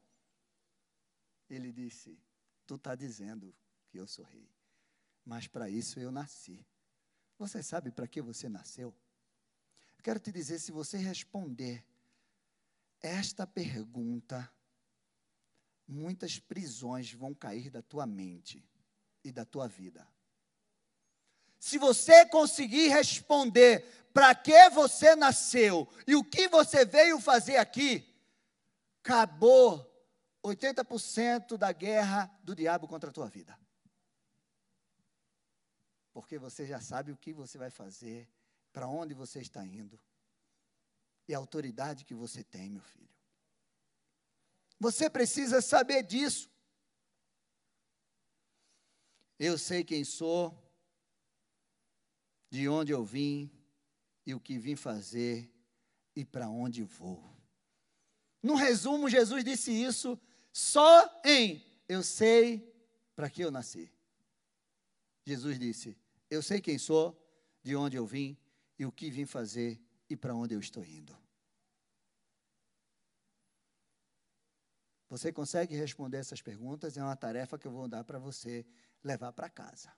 Ele 1.50 1.72
disse: 1.72 2.16
Tu 2.64 2.76
está 2.76 2.94
dizendo 2.94 3.52
que 3.88 3.98
eu 3.98 4.06
sou 4.06 4.24
rei. 4.24 4.48
Mas 5.24 5.48
para 5.48 5.68
isso 5.68 5.98
eu 5.98 6.12
nasci. 6.12 6.64
Você 7.38 7.60
sabe 7.60 7.90
para 7.90 8.06
que 8.06 8.22
você 8.22 8.48
nasceu? 8.48 8.96
Eu 10.02 10.04
quero 10.04 10.18
te 10.18 10.32
dizer, 10.32 10.58
se 10.58 10.72
você 10.72 10.98
responder 10.98 11.86
esta 13.00 13.46
pergunta, 13.46 14.52
muitas 15.86 16.40
prisões 16.40 17.12
vão 17.12 17.32
cair 17.32 17.70
da 17.70 17.82
tua 17.82 18.04
mente 18.04 18.68
e 19.22 19.30
da 19.30 19.44
tua 19.44 19.68
vida. 19.68 20.04
Se 21.56 21.78
você 21.78 22.26
conseguir 22.26 22.88
responder 22.88 23.86
para 24.12 24.34
que 24.34 24.70
você 24.70 25.14
nasceu 25.14 25.88
e 26.04 26.16
o 26.16 26.24
que 26.24 26.48
você 26.48 26.84
veio 26.84 27.20
fazer 27.20 27.58
aqui, 27.58 28.04
acabou 29.04 29.88
80% 30.42 31.56
da 31.56 31.70
guerra 31.70 32.28
do 32.42 32.56
diabo 32.56 32.88
contra 32.88 33.08
a 33.08 33.12
tua 33.12 33.28
vida. 33.28 33.56
Porque 36.12 36.40
você 36.40 36.66
já 36.66 36.80
sabe 36.80 37.12
o 37.12 37.16
que 37.16 37.32
você 37.32 37.56
vai 37.56 37.70
fazer, 37.70 38.28
para 38.72 38.88
onde 38.88 39.14
você 39.14 39.40
está 39.40 39.64
indo 39.66 40.00
e 41.28 41.34
a 41.34 41.38
autoridade 41.38 42.04
que 42.04 42.14
você 42.14 42.42
tem, 42.42 42.70
meu 42.70 42.82
filho. 42.82 43.08
Você 44.78 45.08
precisa 45.08 45.60
saber 45.60 46.02
disso. 46.02 46.50
Eu 49.38 49.56
sei 49.56 49.84
quem 49.84 50.04
sou, 50.04 50.56
de 52.50 52.68
onde 52.68 52.92
eu 52.92 53.04
vim 53.04 53.50
e 54.26 54.34
o 54.34 54.40
que 54.40 54.58
vim 54.58 54.76
fazer 54.76 55.50
e 56.14 56.24
para 56.24 56.48
onde 56.48 56.82
vou. 56.82 57.32
No 58.42 58.54
resumo, 58.54 59.08
Jesus 59.08 59.44
disse 59.44 59.70
isso 59.70 60.20
só 60.52 61.20
em 61.24 61.64
eu 61.88 62.02
sei 62.02 62.72
para 63.14 63.30
que 63.30 63.42
eu 63.42 63.50
nasci. 63.50 63.92
Jesus 65.24 65.58
disse: 65.58 65.96
Eu 66.28 66.42
sei 66.42 66.60
quem 66.60 66.78
sou, 66.78 67.16
de 67.62 67.76
onde 67.76 67.96
eu 67.96 68.04
vim 68.04 68.36
e 68.82 68.86
o 68.86 68.90
que 68.90 69.08
vim 69.10 69.24
fazer 69.24 69.80
e 70.10 70.16
para 70.16 70.34
onde 70.34 70.54
eu 70.54 70.60
estou 70.60 70.84
indo. 70.84 71.16
Você 75.08 75.32
consegue 75.32 75.76
responder 75.76 76.16
essas 76.16 76.42
perguntas? 76.42 76.96
É 76.96 77.02
uma 77.02 77.14
tarefa 77.14 77.56
que 77.56 77.66
eu 77.66 77.70
vou 77.70 77.86
dar 77.86 78.02
para 78.02 78.18
você 78.18 78.66
levar 79.04 79.32
para 79.32 79.48
casa. 79.48 79.94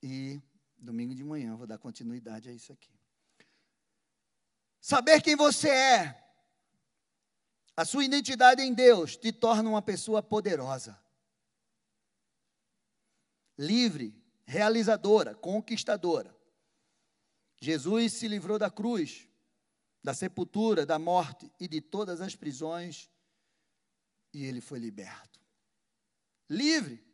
E 0.00 0.40
domingo 0.78 1.16
de 1.16 1.24
manhã 1.24 1.50
eu 1.50 1.56
vou 1.56 1.66
dar 1.66 1.78
continuidade 1.78 2.48
a 2.48 2.52
isso 2.52 2.72
aqui. 2.72 2.96
Saber 4.80 5.20
quem 5.20 5.34
você 5.34 5.68
é, 5.68 6.32
a 7.76 7.84
sua 7.84 8.04
identidade 8.04 8.62
em 8.62 8.72
Deus, 8.72 9.16
te 9.16 9.32
torna 9.32 9.68
uma 9.68 9.82
pessoa 9.82 10.22
poderosa, 10.22 10.96
livre, 13.58 14.20
realizadora, 14.44 15.34
conquistadora. 15.34 16.34
Jesus 17.60 18.14
se 18.14 18.26
livrou 18.26 18.58
da 18.58 18.70
cruz, 18.70 19.28
da 20.02 20.14
sepultura, 20.14 20.86
da 20.86 20.98
morte 20.98 21.52
e 21.60 21.68
de 21.68 21.80
todas 21.80 22.20
as 22.20 22.34
prisões, 22.34 23.10
e 24.32 24.44
ele 24.44 24.60
foi 24.60 24.78
liberto. 24.78 25.40
Livre. 26.48 27.04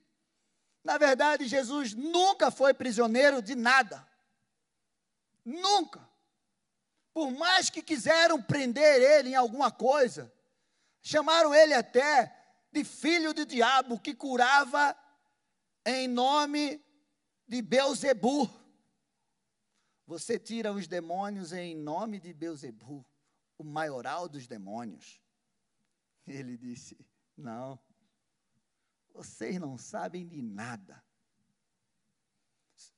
Na 0.85 0.99
verdade, 0.99 1.49
Jesus 1.49 1.95
nunca 1.95 2.51
foi 2.51 2.73
prisioneiro 2.73 3.43
de 3.43 3.55
nada. 3.55 4.07
Nunca. 5.45 6.09
Por 7.13 7.31
mais 7.33 7.69
que 7.69 7.83
quiseram 7.83 8.41
prender 8.41 9.03
ele 9.03 9.31
em 9.31 9.35
alguma 9.35 9.71
coisa, 9.71 10.33
chamaram 11.03 11.55
ele 11.55 11.75
até 11.75 12.33
de 12.71 12.85
filho 12.85 13.33
do 13.33 13.45
diabo 13.45 13.99
que 13.99 14.15
curava 14.15 14.97
em 15.85 16.07
nome 16.07 16.85
de 17.47 17.63
Beuzebu. 17.63 18.51
Você 20.07 20.39
tira 20.39 20.73
os 20.73 20.87
demônios 20.87 21.53
em 21.53 21.75
nome 21.75 22.21
de 22.21 22.33
Beuzebu, 22.33 23.05
o 23.59 23.65
maioral 23.65 24.29
dos 24.29 24.47
demônios. 24.47 25.21
Ele 26.27 26.57
disse: 26.57 26.97
Não, 27.37 27.79
vocês 29.13 29.59
não 29.59 29.77
sabem 29.77 30.27
de 30.27 30.43
nada. 30.43 31.03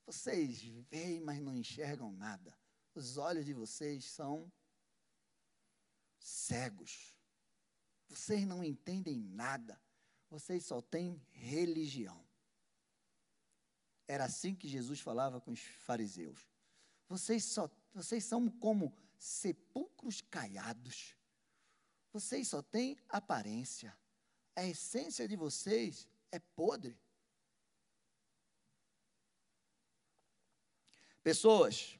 Vocês 0.05 0.61
veem, 0.89 1.21
mas 1.21 1.39
não 1.41 1.55
enxergam 1.55 2.11
nada. 2.11 2.57
Os 2.93 3.17
olhos 3.17 3.45
de 3.45 3.53
vocês 3.53 4.05
são 4.05 4.51
cegos. 6.19 7.15
Vocês 8.07 8.45
não 8.45 8.63
entendem 8.63 9.19
nada. 9.19 9.81
Vocês 10.29 10.65
só 10.65 10.81
têm 10.81 11.21
religião. 11.31 12.28
Era 14.09 14.25
assim 14.25 14.53
que 14.53 14.67
Jesus 14.67 14.99
falava 14.99 15.39
com 15.39 15.51
os 15.51 15.61
fariseus. 15.61 16.45
Vocês, 17.07 17.45
só, 17.45 17.69
vocês 17.93 18.25
são 18.25 18.49
como 18.49 18.93
sepulcros 19.17 20.19
caiados. 20.19 21.15
Vocês 22.11 22.49
só 22.49 22.61
têm 22.61 22.97
aparência 23.07 23.97
a 24.59 24.65
essência 24.65 25.25
de 25.25 25.37
vocês 25.37 26.05
é 26.33 26.37
podre. 26.37 26.99
Pessoas, 31.23 31.97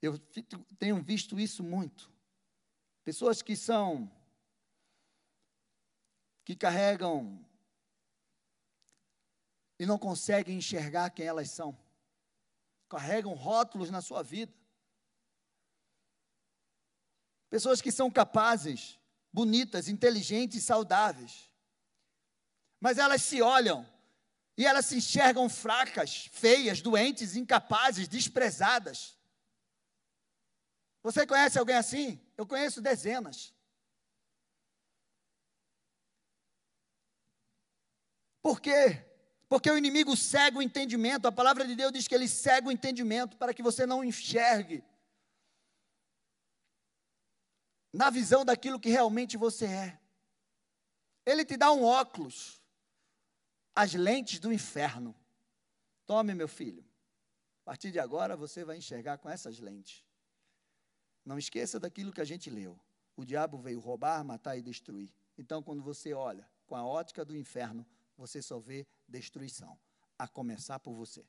eu 0.00 0.16
tenho 0.78 1.02
visto 1.02 1.40
isso 1.40 1.64
muito. 1.64 2.12
Pessoas 3.02 3.42
que 3.42 3.56
são, 3.56 4.08
que 6.44 6.54
carregam 6.54 7.44
e 9.78 9.86
não 9.86 9.98
conseguem 9.98 10.58
enxergar 10.58 11.10
quem 11.10 11.26
elas 11.26 11.50
são. 11.50 11.76
Carregam 12.88 13.34
rótulos 13.34 13.90
na 13.90 14.00
sua 14.00 14.22
vida. 14.22 14.52
Pessoas 17.50 17.80
que 17.80 17.92
são 17.92 18.10
capazes 18.10 18.98
bonitas, 19.32 19.88
inteligentes, 19.88 20.64
saudáveis. 20.64 21.50
Mas 22.80 22.98
elas 22.98 23.22
se 23.22 23.42
olham 23.42 23.86
e 24.56 24.64
elas 24.64 24.86
se 24.86 24.96
enxergam 24.96 25.48
fracas, 25.48 26.26
feias, 26.32 26.80
doentes, 26.80 27.36
incapazes, 27.36 28.08
desprezadas. 28.08 29.18
Você 31.02 31.26
conhece 31.26 31.58
alguém 31.58 31.76
assim? 31.76 32.20
Eu 32.36 32.46
conheço 32.46 32.80
dezenas. 32.80 33.54
Por 38.42 38.60
quê? 38.60 39.05
Porque 39.48 39.70
o 39.70 39.78
inimigo 39.78 40.16
cega 40.16 40.58
o 40.58 40.62
entendimento. 40.62 41.26
A 41.26 41.32
palavra 41.32 41.66
de 41.66 41.74
Deus 41.74 41.92
diz 41.92 42.08
que 42.08 42.14
ele 42.14 42.28
cega 42.28 42.68
o 42.68 42.72
entendimento 42.72 43.36
para 43.36 43.54
que 43.54 43.62
você 43.62 43.86
não 43.86 44.02
enxergue 44.02 44.82
na 47.92 48.10
visão 48.10 48.44
daquilo 48.44 48.80
que 48.80 48.90
realmente 48.90 49.36
você 49.36 49.66
é. 49.66 50.00
Ele 51.24 51.44
te 51.44 51.56
dá 51.56 51.72
um 51.72 51.82
óculos, 51.82 52.60
as 53.74 53.94
lentes 53.94 54.38
do 54.38 54.52
inferno. 54.52 55.14
Tome, 56.06 56.34
meu 56.34 56.48
filho. 56.48 56.84
A 57.62 57.64
partir 57.64 57.90
de 57.90 57.98
agora 57.98 58.36
você 58.36 58.64
vai 58.64 58.76
enxergar 58.76 59.18
com 59.18 59.28
essas 59.28 59.58
lentes. 59.58 60.04
Não 61.24 61.38
esqueça 61.38 61.80
daquilo 61.80 62.12
que 62.12 62.20
a 62.20 62.24
gente 62.24 62.48
leu. 62.48 62.78
O 63.16 63.24
diabo 63.24 63.58
veio 63.58 63.80
roubar, 63.80 64.22
matar 64.22 64.56
e 64.56 64.62
destruir. 64.62 65.10
Então, 65.38 65.62
quando 65.62 65.82
você 65.82 66.12
olha 66.12 66.48
com 66.66 66.76
a 66.76 66.84
ótica 66.84 67.24
do 67.24 67.36
inferno, 67.36 67.84
você 68.16 68.40
só 68.40 68.58
vê 68.58 68.86
destruição, 69.08 69.78
a 70.18 70.26
começar 70.28 70.78
por 70.80 70.94
você. 70.94 71.26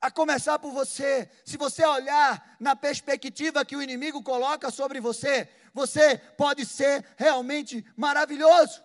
a 0.00 0.10
começar 0.10 0.58
por 0.58 0.72
você. 0.72 1.30
Se 1.44 1.56
você 1.56 1.84
olhar 1.84 2.56
na 2.60 2.76
perspectiva 2.76 3.64
que 3.64 3.76
o 3.76 3.82
inimigo 3.82 4.22
coloca 4.22 4.70
sobre 4.70 5.00
você, 5.00 5.48
você 5.74 6.18
pode 6.36 6.64
ser 6.64 7.04
realmente 7.16 7.84
maravilhoso, 7.96 8.82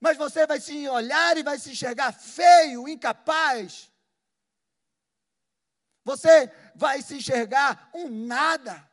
mas 0.00 0.16
você 0.16 0.46
vai 0.46 0.60
se 0.60 0.88
olhar 0.88 1.36
e 1.36 1.42
vai 1.42 1.58
se 1.58 1.70
enxergar 1.70 2.12
feio, 2.12 2.88
incapaz. 2.88 3.90
Você 6.04 6.50
vai 6.74 7.02
se 7.02 7.16
enxergar 7.16 7.90
um 7.94 8.08
nada. 8.08 8.88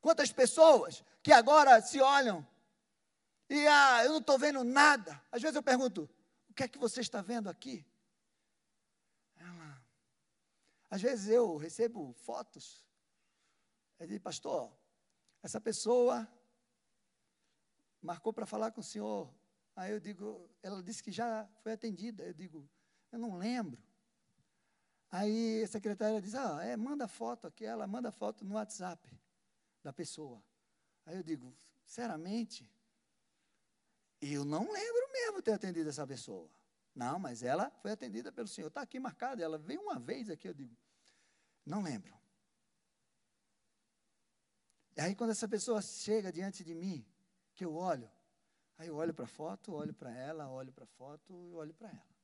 Quantas 0.00 0.32
pessoas 0.32 1.02
que 1.22 1.32
agora 1.32 1.80
se 1.82 2.00
olham 2.00 2.46
e 3.48 3.66
ah, 3.66 4.04
eu 4.04 4.10
não 4.10 4.18
estou 4.18 4.38
vendo 4.38 4.62
nada. 4.64 5.22
Às 5.30 5.42
vezes 5.42 5.56
eu 5.56 5.62
pergunto: 5.62 6.08
o 6.48 6.54
que 6.54 6.62
é 6.62 6.68
que 6.68 6.78
você 6.78 7.00
está 7.00 7.22
vendo 7.22 7.48
aqui? 7.48 7.86
Às 10.90 11.02
vezes 11.02 11.28
eu 11.28 11.56
recebo 11.56 12.12
fotos. 12.14 12.84
Eu 13.98 14.06
digo, 14.06 14.22
pastor, 14.22 14.72
essa 15.42 15.60
pessoa 15.60 16.26
marcou 18.00 18.32
para 18.32 18.46
falar 18.46 18.70
com 18.70 18.80
o 18.80 18.84
senhor. 18.84 19.32
Aí 19.76 19.92
eu 19.92 20.00
digo, 20.00 20.48
ela 20.62 20.82
disse 20.82 21.02
que 21.02 21.12
já 21.12 21.46
foi 21.62 21.72
atendida. 21.72 22.24
Eu 22.24 22.32
digo, 22.32 22.68
eu 23.12 23.18
não 23.18 23.36
lembro. 23.36 23.82
Aí 25.10 25.62
a 25.62 25.66
secretária 25.66 26.20
diz, 26.20 26.34
ah, 26.34 26.64
é, 26.64 26.76
manda 26.76 27.06
foto 27.06 27.46
aqui. 27.46 27.64
Ela 27.64 27.86
manda 27.86 28.10
foto 28.10 28.44
no 28.44 28.54
WhatsApp 28.54 29.08
da 29.82 29.92
pessoa. 29.92 30.42
Aí 31.04 31.16
eu 31.16 31.22
digo, 31.22 31.54
sinceramente, 31.84 32.70
eu 34.20 34.44
não 34.44 34.70
lembro 34.72 35.12
mesmo 35.12 35.42
ter 35.42 35.52
atendido 35.52 35.88
essa 35.88 36.06
pessoa. 36.06 36.50
Não, 36.94 37.18
mas 37.18 37.42
ela 37.42 37.70
foi 37.82 37.92
atendida 37.92 38.32
pelo 38.32 38.48
Senhor. 38.48 38.68
Está 38.68 38.82
aqui 38.82 38.98
marcada. 38.98 39.42
Ela 39.42 39.56
veio 39.56 39.80
uma 39.80 39.98
vez 39.98 40.28
aqui, 40.28 40.48
eu 40.48 40.54
digo, 40.54 40.76
não 41.64 41.82
lembro. 41.82 42.16
E 44.96 45.00
aí, 45.00 45.14
quando 45.14 45.30
essa 45.30 45.46
pessoa 45.46 45.80
chega 45.80 46.32
diante 46.32 46.64
de 46.64 46.74
mim, 46.74 47.06
que 47.54 47.64
eu 47.64 47.72
olho, 47.72 48.10
aí 48.76 48.88
eu 48.88 48.96
olho 48.96 49.14
para 49.14 49.26
a 49.26 49.28
foto, 49.28 49.72
olho 49.72 49.94
para 49.94 50.12
ela, 50.12 50.48
olho 50.48 50.72
para 50.72 50.84
a 50.84 50.88
foto 50.88 51.44
e 51.44 51.54
olho 51.54 51.72
para 51.72 51.88
ela. 51.88 52.16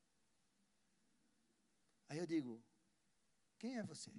Aí 2.08 2.18
eu 2.18 2.26
digo: 2.26 2.60
Quem 3.58 3.78
é 3.78 3.82
você? 3.84 4.10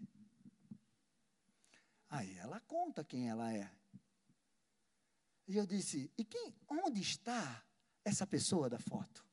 Aí 2.10 2.38
ela 2.38 2.62
conta 2.62 3.04
quem 3.04 3.30
ela 3.30 3.52
é. 3.52 3.70
E 5.48 5.58
eu 5.58 5.66
disse: 5.66 6.12
E 6.18 6.24
quem, 6.24 6.56
onde 6.68 7.02
está 7.02 7.64
essa 8.04 8.26
pessoa 8.26 8.70
da 8.70 8.80
foto? 8.80 9.26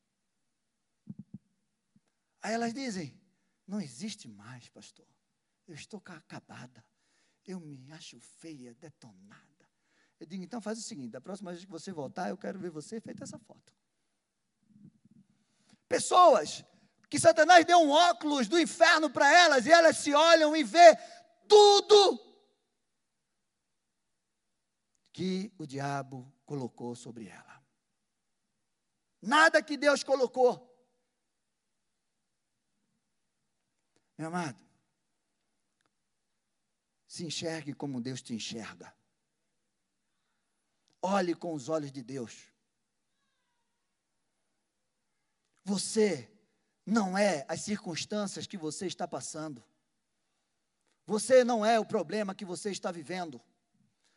Aí 2.42 2.53
elas 2.53 2.75
dizem: 2.75 3.18
Não 3.66 3.81
existe 3.81 4.29
mais, 4.29 4.68
pastor. 4.68 5.07
Eu 5.66 5.75
estou 5.75 6.03
acabada. 6.05 6.85
Eu 7.44 7.59
me 7.61 7.90
acho 7.92 8.20
feia, 8.20 8.75
detonada. 8.75 9.68
Eu 10.20 10.27
digo: 10.27 10.42
Então 10.42 10.61
faz 10.61 10.79
o 10.79 10.83
seguinte: 10.83 11.12
da 11.12 11.20
próxima 11.20 11.51
vez 11.53 11.64
que 11.64 11.70
você 11.70 11.92
voltar, 11.92 12.29
eu 12.29 12.37
quero 12.37 12.59
ver 12.59 12.70
você 12.70 13.01
feita 13.01 13.25
essa 13.25 13.38
foto. 13.38 13.72
Pessoas 15.88 16.64
que 17.09 17.18
Satanás 17.18 17.64
deu 17.66 17.79
um 17.79 17.90
óculos 17.90 18.48
do 18.48 18.59
inferno 18.59 19.11
para 19.11 19.31
elas 19.31 19.66
e 19.66 19.70
elas 19.70 19.98
se 19.98 20.14
olham 20.14 20.57
e 20.57 20.64
vê 20.64 20.96
tudo 21.46 22.31
que 25.12 25.53
o 25.59 25.66
diabo 25.66 26.33
colocou 26.46 26.94
sobre 26.94 27.29
ela. 27.29 27.62
Nada 29.20 29.62
que 29.62 29.77
Deus 29.77 30.03
colocou. 30.03 30.68
Meu 34.16 34.29
amado, 34.29 34.59
se 37.07 37.25
enxergue 37.25 37.75
como 37.75 38.01
Deus 38.01 38.22
te 38.22 38.35
enxerga. 38.35 38.94
Olhe 41.01 41.35
com 41.35 41.53
os 41.53 41.68
olhos 41.68 41.92
de 41.92 42.03
Deus. 42.03 42.51
Você 45.64 46.31
não 46.85 47.16
é 47.16 47.44
as 47.48 47.61
circunstâncias 47.62 48.46
que 48.46 48.57
você 48.57 48.87
está 48.87 49.07
passando. 49.07 49.62
Você 51.07 51.44
não 51.44 51.64
é 51.64 51.79
o 51.79 51.87
problema 51.87 52.35
que 52.35 52.44
você 52.44 52.70
está 52.70 52.90
vivendo. 52.90 53.40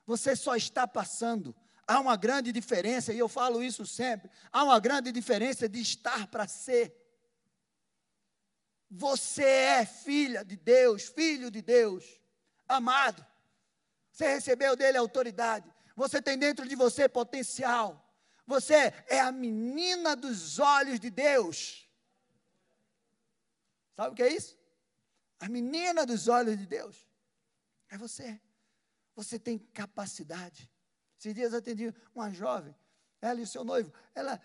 Você 0.06 0.36
só 0.36 0.56
está 0.56 0.88
passando. 0.88 1.56
Há 1.88 2.00
uma 2.00 2.16
grande 2.16 2.52
diferença, 2.52 3.14
e 3.14 3.20
eu 3.20 3.28
falo 3.28 3.64
isso 3.64 3.86
sempre: 3.86 4.30
há 4.52 4.64
uma 4.64 4.80
grande 4.80 5.12
diferença 5.12 5.68
de 5.68 5.80
estar 5.80 6.28
para 6.28 6.48
ser. 6.48 6.96
Você 8.90 9.44
é 9.44 9.86
filha 9.86 10.44
de 10.44 10.56
Deus, 10.56 11.04
filho 11.04 11.52
de 11.52 11.62
Deus, 11.62 12.20
amado. 12.68 13.26
Você 14.12 14.28
recebeu 14.28 14.76
dele 14.76 14.98
autoridade. 14.98 15.72
Você 15.96 16.22
tem 16.22 16.38
dentro 16.38 16.68
de 16.68 16.76
você 16.76 17.10
potencial. 17.10 18.02
Você 18.48 18.94
é 19.08 19.20
a 19.20 19.32
menina 19.32 20.16
dos 20.16 20.60
olhos 20.60 21.00
de 21.00 21.10
Deus. 21.10 21.90
Sabe 23.96 24.12
o 24.12 24.16
que 24.16 24.24
é 24.24 24.34
isso? 24.34 24.58
A 25.40 25.50
menina 25.50 26.06
dos 26.06 26.28
olhos 26.28 26.58
de 26.58 26.66
Deus. 26.66 27.08
É 27.90 27.98
você. 27.98 28.40
Você 29.16 29.40
tem 29.40 29.58
capacidade. 29.58 30.70
Esses 31.18 31.34
dias 31.34 31.54
eu 31.54 31.60
atendi 31.60 31.94
uma 32.14 32.32
jovem, 32.32 32.76
ela 33.22 33.42
e 33.42 33.48
seu 33.48 33.64
noivo. 33.64 33.92
Ela, 34.14 34.42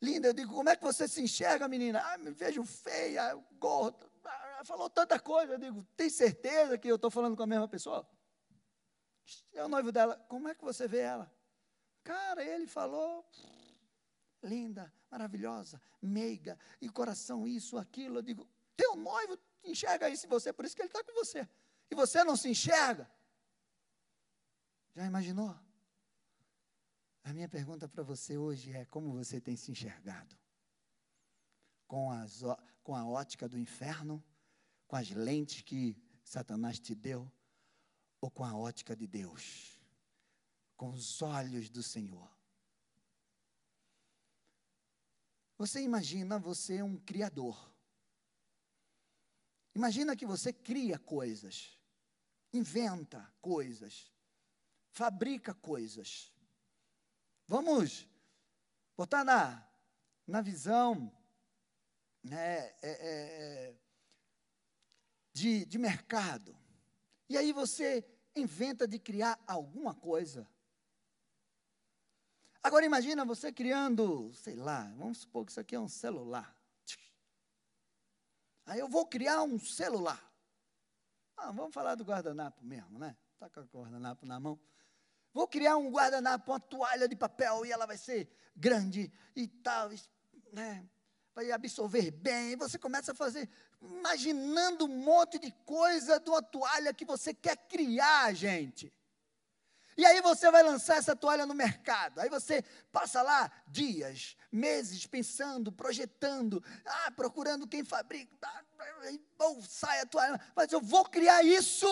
linda, 0.00 0.28
eu 0.28 0.32
digo, 0.32 0.52
como 0.54 0.68
é 0.68 0.76
que 0.76 0.82
você 0.82 1.06
se 1.06 1.22
enxerga, 1.22 1.68
menina? 1.68 2.00
Ah, 2.02 2.18
me 2.18 2.30
vejo 2.30 2.64
feia, 2.64 3.34
gorda. 3.58 4.10
Ela 4.24 4.64
falou 4.64 4.88
tanta 4.88 5.20
coisa. 5.20 5.54
Eu 5.54 5.58
digo, 5.58 5.86
tem 5.96 6.08
certeza 6.08 6.78
que 6.78 6.88
eu 6.88 6.96
estou 6.96 7.10
falando 7.10 7.36
com 7.36 7.42
a 7.42 7.46
mesma 7.46 7.68
pessoa? 7.68 8.08
É 9.52 9.64
o 9.64 9.68
noivo 9.68 9.92
dela, 9.92 10.16
como 10.28 10.48
é 10.48 10.54
que 10.54 10.64
você 10.64 10.88
vê 10.88 11.00
ela? 11.00 11.30
Cara, 12.02 12.42
ele 12.42 12.66
falou, 12.66 13.28
linda, 14.42 14.92
maravilhosa, 15.10 15.80
meiga, 16.00 16.58
e 16.80 16.88
coração 16.88 17.46
isso, 17.46 17.76
aquilo. 17.76 18.18
Eu 18.18 18.22
digo, 18.22 18.48
teu 18.76 18.94
noivo 18.96 19.38
enxerga 19.64 20.08
isso 20.08 20.26
em 20.26 20.28
você, 20.28 20.52
por 20.52 20.64
isso 20.64 20.74
que 20.74 20.82
ele 20.82 20.88
está 20.88 21.02
com 21.02 21.12
você. 21.12 21.48
E 21.90 21.94
você 21.94 22.22
não 22.24 22.36
se 22.36 22.48
enxerga. 22.48 23.10
Já 24.96 25.04
imaginou? 25.04 25.54
A 27.22 27.30
minha 27.34 27.50
pergunta 27.50 27.86
para 27.86 28.02
você 28.02 28.38
hoje 28.38 28.72
é: 28.72 28.86
como 28.86 29.12
você 29.12 29.38
tem 29.38 29.54
se 29.54 29.70
enxergado? 29.70 30.34
Com, 31.86 32.10
as, 32.10 32.40
com 32.82 32.96
a 32.96 33.06
ótica 33.06 33.46
do 33.46 33.58
inferno? 33.58 34.24
Com 34.88 34.96
as 34.96 35.10
lentes 35.10 35.60
que 35.60 36.02
Satanás 36.24 36.80
te 36.80 36.94
deu? 36.94 37.30
Ou 38.22 38.30
com 38.30 38.42
a 38.42 38.56
ótica 38.56 38.96
de 38.96 39.06
Deus? 39.06 39.78
Com 40.78 40.88
os 40.88 41.20
olhos 41.20 41.68
do 41.68 41.82
Senhor? 41.82 42.34
Você 45.58 45.82
imagina 45.82 46.38
você 46.38 46.82
um 46.82 46.96
criador. 46.96 47.70
Imagina 49.74 50.16
que 50.16 50.24
você 50.24 50.54
cria 50.54 50.98
coisas, 50.98 51.78
inventa 52.50 53.30
coisas, 53.42 54.15
fabrica 54.96 55.52
coisas. 55.52 56.32
Vamos 57.46 58.08
botar 58.96 59.22
na, 59.22 59.62
na 60.26 60.40
visão 60.40 61.12
né, 62.24 62.60
é, 62.60 62.74
é, 62.82 62.90
é, 62.90 63.74
de, 65.34 65.66
de 65.66 65.76
mercado. 65.76 66.56
E 67.28 67.36
aí 67.36 67.52
você 67.52 68.08
inventa 68.34 68.88
de 68.88 68.98
criar 68.98 69.38
alguma 69.46 69.94
coisa. 69.94 70.48
Agora 72.62 72.86
imagina 72.86 73.22
você 73.22 73.52
criando, 73.52 74.32
sei 74.32 74.56
lá, 74.56 74.90
vamos 74.96 75.18
supor 75.18 75.44
que 75.44 75.50
isso 75.52 75.60
aqui 75.60 75.74
é 75.74 75.80
um 75.80 75.88
celular. 75.88 76.56
Aí 78.64 78.80
eu 78.80 78.88
vou 78.88 79.06
criar 79.06 79.42
um 79.42 79.58
celular. 79.58 80.24
Ah, 81.36 81.52
vamos 81.52 81.74
falar 81.74 81.96
do 81.96 82.02
guardanapo 82.02 82.64
mesmo, 82.64 82.98
né? 82.98 83.14
Está 83.34 83.50
com 83.50 83.60
o 83.60 83.82
guardanapo 83.82 84.24
na 84.24 84.40
mão. 84.40 84.58
Vou 85.36 85.46
criar 85.46 85.76
um 85.76 85.90
guardanapo, 85.90 86.50
uma 86.50 86.58
toalha 86.58 87.06
de 87.06 87.14
papel 87.14 87.66
e 87.66 87.70
ela 87.70 87.84
vai 87.84 87.98
ser 87.98 88.26
grande 88.56 89.12
e 89.36 89.46
tal, 89.46 89.90
né? 90.50 90.88
Vai 91.34 91.52
absorver 91.52 92.10
bem. 92.10 92.52
E 92.52 92.56
você 92.56 92.78
começa 92.78 93.12
a 93.12 93.14
fazer, 93.14 93.46
imaginando 93.82 94.86
um 94.86 94.96
monte 94.96 95.38
de 95.38 95.52
coisa 95.66 96.18
de 96.18 96.30
uma 96.30 96.42
toalha 96.42 96.94
que 96.94 97.04
você 97.04 97.34
quer 97.34 97.54
criar, 97.68 98.32
gente. 98.32 98.90
E 99.94 100.06
aí 100.06 100.22
você 100.22 100.50
vai 100.50 100.62
lançar 100.62 100.96
essa 100.96 101.14
toalha 101.14 101.44
no 101.44 101.52
mercado. 101.52 102.18
Aí 102.18 102.30
você 102.30 102.64
passa 102.90 103.20
lá 103.20 103.52
dias, 103.66 104.38
meses 104.50 105.06
pensando, 105.06 105.70
projetando, 105.70 106.64
ah, 106.82 107.10
procurando 107.10 107.68
quem 107.68 107.84
fabrica. 107.84 108.34
Ah, 108.42 108.64
sai 109.68 110.00
a 110.00 110.06
toalha. 110.06 110.40
Mas 110.56 110.72
eu 110.72 110.80
vou 110.80 111.04
criar 111.04 111.42
isso, 111.42 111.86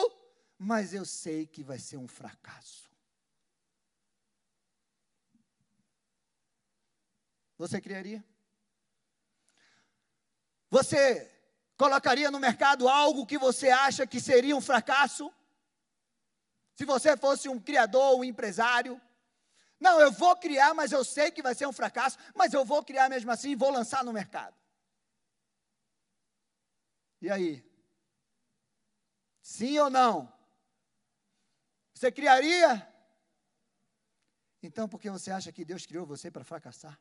mas 0.56 0.94
eu 0.94 1.04
sei 1.04 1.46
que 1.46 1.62
vai 1.62 1.78
ser 1.78 1.98
um 1.98 2.08
fracasso. 2.08 2.83
Você 7.56 7.80
criaria? 7.80 8.24
Você 10.70 11.30
colocaria 11.76 12.30
no 12.30 12.40
mercado 12.40 12.88
algo 12.88 13.26
que 13.26 13.38
você 13.38 13.70
acha 13.70 14.06
que 14.06 14.20
seria 14.20 14.56
um 14.56 14.60
fracasso? 14.60 15.32
Se 16.74 16.84
você 16.84 17.16
fosse 17.16 17.48
um 17.48 17.60
criador, 17.60 18.18
um 18.18 18.24
empresário, 18.24 19.00
não, 19.78 20.00
eu 20.00 20.10
vou 20.10 20.36
criar, 20.36 20.74
mas 20.74 20.92
eu 20.92 21.04
sei 21.04 21.30
que 21.30 21.42
vai 21.42 21.54
ser 21.54 21.66
um 21.66 21.72
fracasso, 21.72 22.18
mas 22.34 22.52
eu 22.52 22.64
vou 22.64 22.82
criar 22.82 23.08
mesmo 23.08 23.30
assim 23.30 23.50
e 23.50 23.56
vou 23.56 23.70
lançar 23.70 24.02
no 24.02 24.12
mercado. 24.12 24.56
E 27.20 27.30
aí? 27.30 27.64
Sim 29.42 29.78
ou 29.78 29.90
não? 29.90 30.32
Você 31.92 32.10
criaria? 32.10 32.86
Então, 34.62 34.88
por 34.88 34.98
que 35.00 35.10
você 35.10 35.30
acha 35.30 35.52
que 35.52 35.64
Deus 35.64 35.86
criou 35.86 36.06
você 36.06 36.30
para 36.30 36.44
fracassar? 36.44 36.98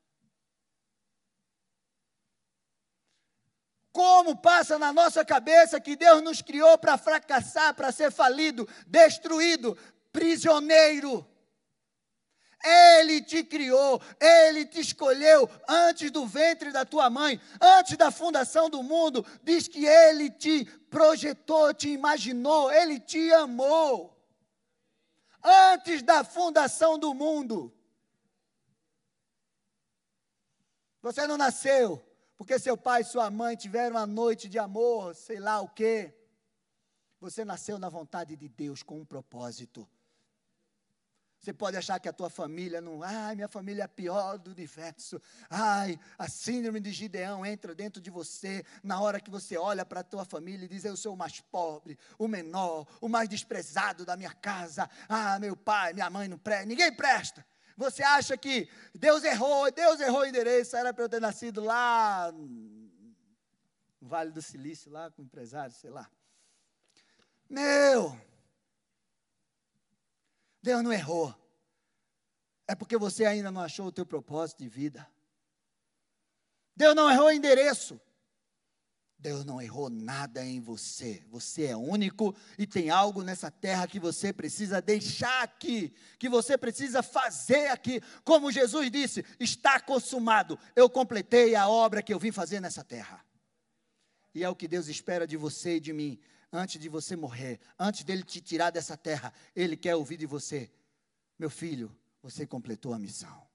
Como 3.93 4.35
passa 4.35 4.79
na 4.79 4.91
nossa 4.91 5.23
cabeça 5.23 5.79
que 5.79 5.95
Deus 5.95 6.23
nos 6.23 6.41
criou 6.41 6.79
para 6.79 6.97
fracassar, 6.97 7.75
para 7.75 7.91
ser 7.91 8.11
falido, 8.11 8.67
destruído, 8.87 9.77
prisioneiro? 10.11 11.23
Ele 12.65 13.21
te 13.21 13.43
criou, 13.43 14.01
Ele 14.19 14.65
te 14.65 14.79
escolheu 14.79 15.47
antes 15.69 16.09
do 16.09 16.25
ventre 16.25 16.71
da 16.71 16.83
tua 16.83 17.07
mãe, 17.07 17.39
antes 17.61 17.95
da 17.95 18.09
fundação 18.09 18.67
do 18.67 18.81
mundo. 18.81 19.23
Diz 19.43 19.67
que 19.67 19.85
Ele 19.85 20.31
te 20.31 20.65
projetou, 20.89 21.71
te 21.71 21.89
imaginou, 21.89 22.71
Ele 22.71 22.99
te 22.99 23.31
amou. 23.33 24.17
Antes 25.43 26.01
da 26.01 26.23
fundação 26.23 26.97
do 26.97 27.13
mundo. 27.13 27.71
Você 30.99 31.27
não 31.27 31.37
nasceu 31.37 32.03
porque 32.37 32.59
seu 32.59 32.75
pai 32.75 33.01
e 33.01 33.05
sua 33.05 33.29
mãe 33.29 33.55
tiveram 33.55 33.95
uma 33.95 34.07
noite 34.07 34.49
de 34.49 34.59
amor, 34.59 35.15
sei 35.15 35.39
lá 35.39 35.61
o 35.61 35.67
quê. 35.67 36.13
Você 37.19 37.45
nasceu 37.45 37.79
na 37.79 37.89
vontade 37.89 38.35
de 38.35 38.49
Deus 38.49 38.83
com 38.83 38.99
um 38.99 39.05
propósito. 39.05 39.87
Você 41.43 41.51
pode 41.51 41.75
achar 41.75 41.99
que 41.99 42.07
a 42.07 42.13
tua 42.13 42.29
família 42.29 42.79
não. 42.79 43.03
Ai, 43.03 43.35
minha 43.35 43.49
família 43.49 43.81
é 43.81 43.85
a 43.85 43.89
pior 43.89 44.37
do 44.37 44.51
universo. 44.51 45.21
Ai, 45.49 45.99
a 46.17 46.29
síndrome 46.29 46.79
de 46.79 46.89
Gideão 46.93 47.45
entra 47.45 47.75
dentro 47.75 48.01
de 48.01 48.09
você 48.09 48.63
na 48.81 49.01
hora 49.01 49.19
que 49.19 49.29
você 49.29 49.57
olha 49.57 49.85
para 49.85 49.99
a 49.99 50.03
tua 50.03 50.23
família 50.23 50.63
e 50.63 50.69
diz: 50.69 50.85
Eu 50.85 50.95
sou 50.95 51.13
o 51.13 51.17
mais 51.17 51.41
pobre, 51.41 51.99
o 52.17 52.29
menor, 52.29 52.87
o 53.01 53.09
mais 53.09 53.27
desprezado 53.27 54.05
da 54.05 54.15
minha 54.15 54.33
casa. 54.33 54.89
Ah, 55.09 55.37
meu 55.37 55.57
pai, 55.57 55.91
minha 55.91 56.09
mãe 56.09 56.29
não 56.29 56.37
presta, 56.37 56.65
ninguém 56.65 56.93
presta. 56.95 57.45
Você 57.75 58.03
acha 58.03 58.37
que 58.37 58.69
Deus 58.93 59.23
errou, 59.23 59.71
Deus 59.71 59.99
errou 59.99 60.21
o 60.21 60.25
endereço, 60.25 60.75
era 60.75 60.93
para 60.93 61.03
eu 61.03 61.09
ter 61.09 61.19
nascido 61.19 61.61
lá 61.61 62.31
no 62.31 62.91
Vale 64.01 64.31
do 64.31 64.41
Silício, 64.41 64.91
lá 64.91 65.09
com 65.09 65.21
empresário, 65.21 65.73
sei 65.73 65.89
lá. 65.89 66.09
Meu, 67.49 68.19
Deus 70.61 70.83
não 70.83 70.91
errou. 70.91 71.33
É 72.67 72.75
porque 72.75 72.97
você 72.97 73.25
ainda 73.25 73.51
não 73.51 73.61
achou 73.61 73.87
o 73.87 73.91
teu 73.91 74.05
propósito 74.05 74.59
de 74.59 74.69
vida. 74.69 75.07
Deus 76.75 76.95
não 76.95 77.11
errou 77.11 77.27
o 77.27 77.31
endereço. 77.31 77.99
Deus 79.23 79.45
não 79.45 79.61
errou 79.61 79.89
nada 79.89 80.45
em 80.45 80.59
você. 80.59 81.23
Você 81.29 81.67
é 81.67 81.77
único 81.77 82.35
e 82.57 82.67
tem 82.67 82.89
algo 82.89 83.23
nessa 83.23 83.49
terra 83.49 83.87
que 83.87 83.97
você 83.97 84.33
precisa 84.33 84.81
deixar 84.81 85.43
aqui, 85.43 85.93
que 86.19 86.27
você 86.27 86.57
precisa 86.57 87.01
fazer 87.01 87.67
aqui. 87.69 88.01
Como 88.25 88.51
Jesus 88.51 88.91
disse: 88.91 89.25
está 89.39 89.79
consumado. 89.79 90.59
Eu 90.75 90.89
completei 90.89 91.55
a 91.55 91.69
obra 91.69 92.03
que 92.03 92.13
eu 92.13 92.19
vim 92.19 92.33
fazer 92.33 92.59
nessa 92.59 92.83
terra. 92.83 93.25
E 94.35 94.43
é 94.43 94.49
o 94.49 94.55
que 94.55 94.67
Deus 94.67 94.89
espera 94.89 95.25
de 95.25 95.37
você 95.37 95.77
e 95.77 95.79
de 95.79 95.93
mim 95.93 96.19
antes 96.51 96.79
de 96.79 96.89
você 96.89 97.15
morrer, 97.15 97.61
antes 97.79 98.03
dele 98.03 98.23
te 98.23 98.41
tirar 98.41 98.71
dessa 98.71 98.97
terra, 98.97 99.33
ele 99.55 99.77
quer 99.77 99.95
ouvir 99.95 100.17
de 100.17 100.25
você: 100.25 100.69
Meu 101.39 101.49
filho, 101.49 101.95
você 102.21 102.45
completou 102.45 102.93
a 102.93 102.99
missão. 102.99 103.47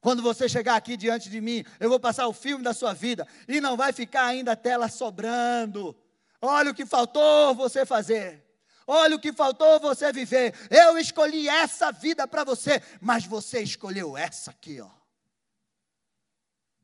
Quando 0.00 0.22
você 0.22 0.48
chegar 0.48 0.76
aqui 0.76 0.96
diante 0.96 1.28
de 1.28 1.40
mim, 1.40 1.64
eu 1.80 1.88
vou 1.88 1.98
passar 1.98 2.28
o 2.28 2.32
filme 2.32 2.62
da 2.62 2.72
sua 2.72 2.92
vida 2.92 3.26
e 3.48 3.60
não 3.60 3.76
vai 3.76 3.92
ficar 3.92 4.26
ainda 4.26 4.54
tela 4.54 4.88
sobrando. 4.88 5.96
Olha 6.40 6.70
o 6.70 6.74
que 6.74 6.86
faltou 6.86 7.54
você 7.54 7.84
fazer. 7.84 8.44
Olha 8.86 9.16
o 9.16 9.20
que 9.20 9.32
faltou 9.32 9.80
você 9.80 10.12
viver. 10.12 10.54
Eu 10.70 10.96
escolhi 10.96 11.48
essa 11.48 11.90
vida 11.90 12.28
para 12.28 12.44
você, 12.44 12.80
mas 13.00 13.24
você 13.24 13.60
escolheu 13.60 14.16
essa 14.16 14.52
aqui, 14.52 14.80
ó. 14.80 14.90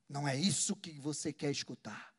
Não 0.09 0.27
é 0.27 0.37
isso 0.37 0.75
que 0.75 0.99
você 0.99 1.33
quer 1.33 1.51
escutar. 1.51 2.13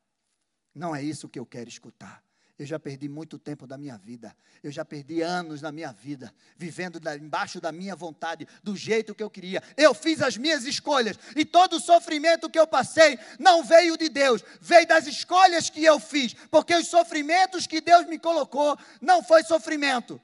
Não 0.73 0.95
é 0.95 1.03
isso 1.03 1.29
que 1.29 1.37
eu 1.37 1.45
quero 1.45 1.69
escutar. 1.69 2.23
Eu 2.63 2.67
já 2.67 2.79
perdi 2.79 3.09
muito 3.09 3.37
tempo 3.37 3.67
da 3.67 3.77
minha 3.77 3.97
vida. 3.97 4.33
Eu 4.63 4.71
já 4.71 4.85
perdi 4.85 5.21
anos 5.21 5.61
na 5.61 5.69
minha 5.69 5.91
vida, 5.91 6.33
vivendo 6.55 6.97
da, 6.97 7.13
embaixo 7.13 7.59
da 7.59 7.73
minha 7.73 7.93
vontade, 7.93 8.47
do 8.63 8.73
jeito 8.73 9.13
que 9.13 9.21
eu 9.21 9.29
queria. 9.29 9.61
Eu 9.75 9.93
fiz 9.93 10.21
as 10.21 10.37
minhas 10.37 10.63
escolhas 10.63 11.19
e 11.35 11.43
todo 11.43 11.75
o 11.75 11.79
sofrimento 11.81 12.49
que 12.49 12.57
eu 12.57 12.65
passei 12.65 13.19
não 13.37 13.65
veio 13.65 13.97
de 13.97 14.07
Deus, 14.07 14.41
veio 14.61 14.87
das 14.87 15.07
escolhas 15.07 15.69
que 15.69 15.83
eu 15.83 15.99
fiz, 15.99 16.33
porque 16.49 16.73
os 16.73 16.87
sofrimentos 16.87 17.67
que 17.67 17.81
Deus 17.81 18.07
me 18.07 18.17
colocou 18.17 18.79
não 19.01 19.21
foi 19.21 19.43
sofrimento, 19.43 20.21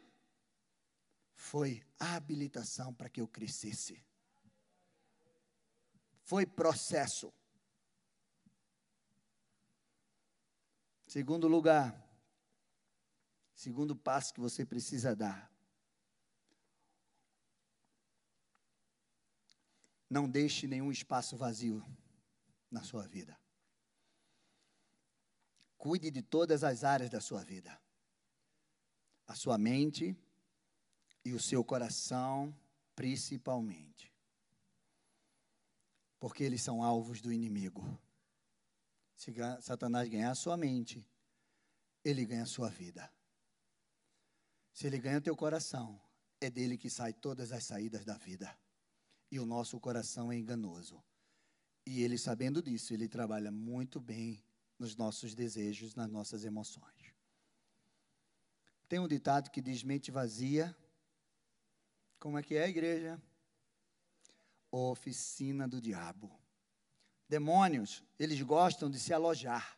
foi 1.34 1.84
habilitação 2.00 2.94
para 2.94 3.10
que 3.10 3.20
eu 3.20 3.28
crescesse. 3.28 4.02
Foi 6.24 6.46
processo. 6.46 7.34
Segundo 11.06 11.46
lugar, 11.50 12.09
segundo 13.60 13.94
passo 13.94 14.34
que 14.34 14.40
você 14.40 14.66
precisa 14.66 15.14
dar. 15.14 15.52
Não 20.10 20.30
deixe 20.30 20.66
nenhum 20.66 20.90
espaço 20.90 21.36
vazio 21.36 21.86
na 22.72 22.82
sua 22.84 23.06
vida. 23.06 23.38
Cuide 25.78 26.10
de 26.10 26.22
todas 26.22 26.64
as 26.64 26.86
áreas 26.86 27.10
da 27.10 27.20
sua 27.20 27.44
vida. 27.44 27.78
A 29.28 29.36
sua 29.36 29.58
mente 29.58 30.18
e 31.26 31.34
o 31.34 31.40
seu 31.40 31.62
coração, 31.62 32.58
principalmente. 32.96 34.10
Porque 36.18 36.46
eles 36.46 36.62
são 36.62 36.82
alvos 36.82 37.20
do 37.20 37.32
inimigo. 37.34 37.84
Se 39.18 39.34
Satanás 39.60 40.08
ganhar 40.08 40.32
a 40.32 40.36
sua 40.36 40.56
mente, 40.56 41.06
ele 42.06 42.26
ganha 42.26 42.44
a 42.44 42.54
sua 42.56 42.70
vida. 42.70 43.12
Se 44.74 44.88
ele 44.88 45.00
ganha 45.00 45.22
teu 45.22 45.36
coração, 45.36 46.00
é 46.42 46.50
dele 46.50 46.78
que 46.78 46.90
sai 46.90 47.14
todas 47.14 47.52
as 47.52 47.64
saídas 47.64 48.06
da 48.06 48.18
vida. 48.18 48.58
E 49.32 49.40
o 49.40 49.46
nosso 49.46 49.80
coração 49.80 50.32
é 50.32 50.38
enganoso. 50.38 51.04
E 51.86 52.02
ele, 52.02 52.18
sabendo 52.18 52.62
disso, 52.62 52.94
ele 52.94 53.08
trabalha 53.08 53.52
muito 53.52 54.00
bem 54.00 54.44
nos 54.78 54.96
nossos 54.96 55.36
desejos, 55.36 55.96
nas 55.96 56.10
nossas 56.10 56.46
emoções. 56.46 57.14
Tem 58.88 59.00
um 59.00 59.08
ditado 59.08 59.52
que 59.52 59.62
diz: 59.62 59.84
mente 59.84 60.10
vazia. 60.10 60.76
Como 62.20 62.38
é 62.38 62.44
que 62.44 62.56
é 62.56 62.64
a 62.64 62.68
igreja? 62.68 63.22
Oficina 64.72 65.68
do 65.68 65.80
diabo. 65.80 66.30
Demônios, 67.28 68.04
eles 68.18 68.42
gostam 68.42 68.90
de 68.90 69.00
se 69.00 69.14
alojar. 69.14 69.78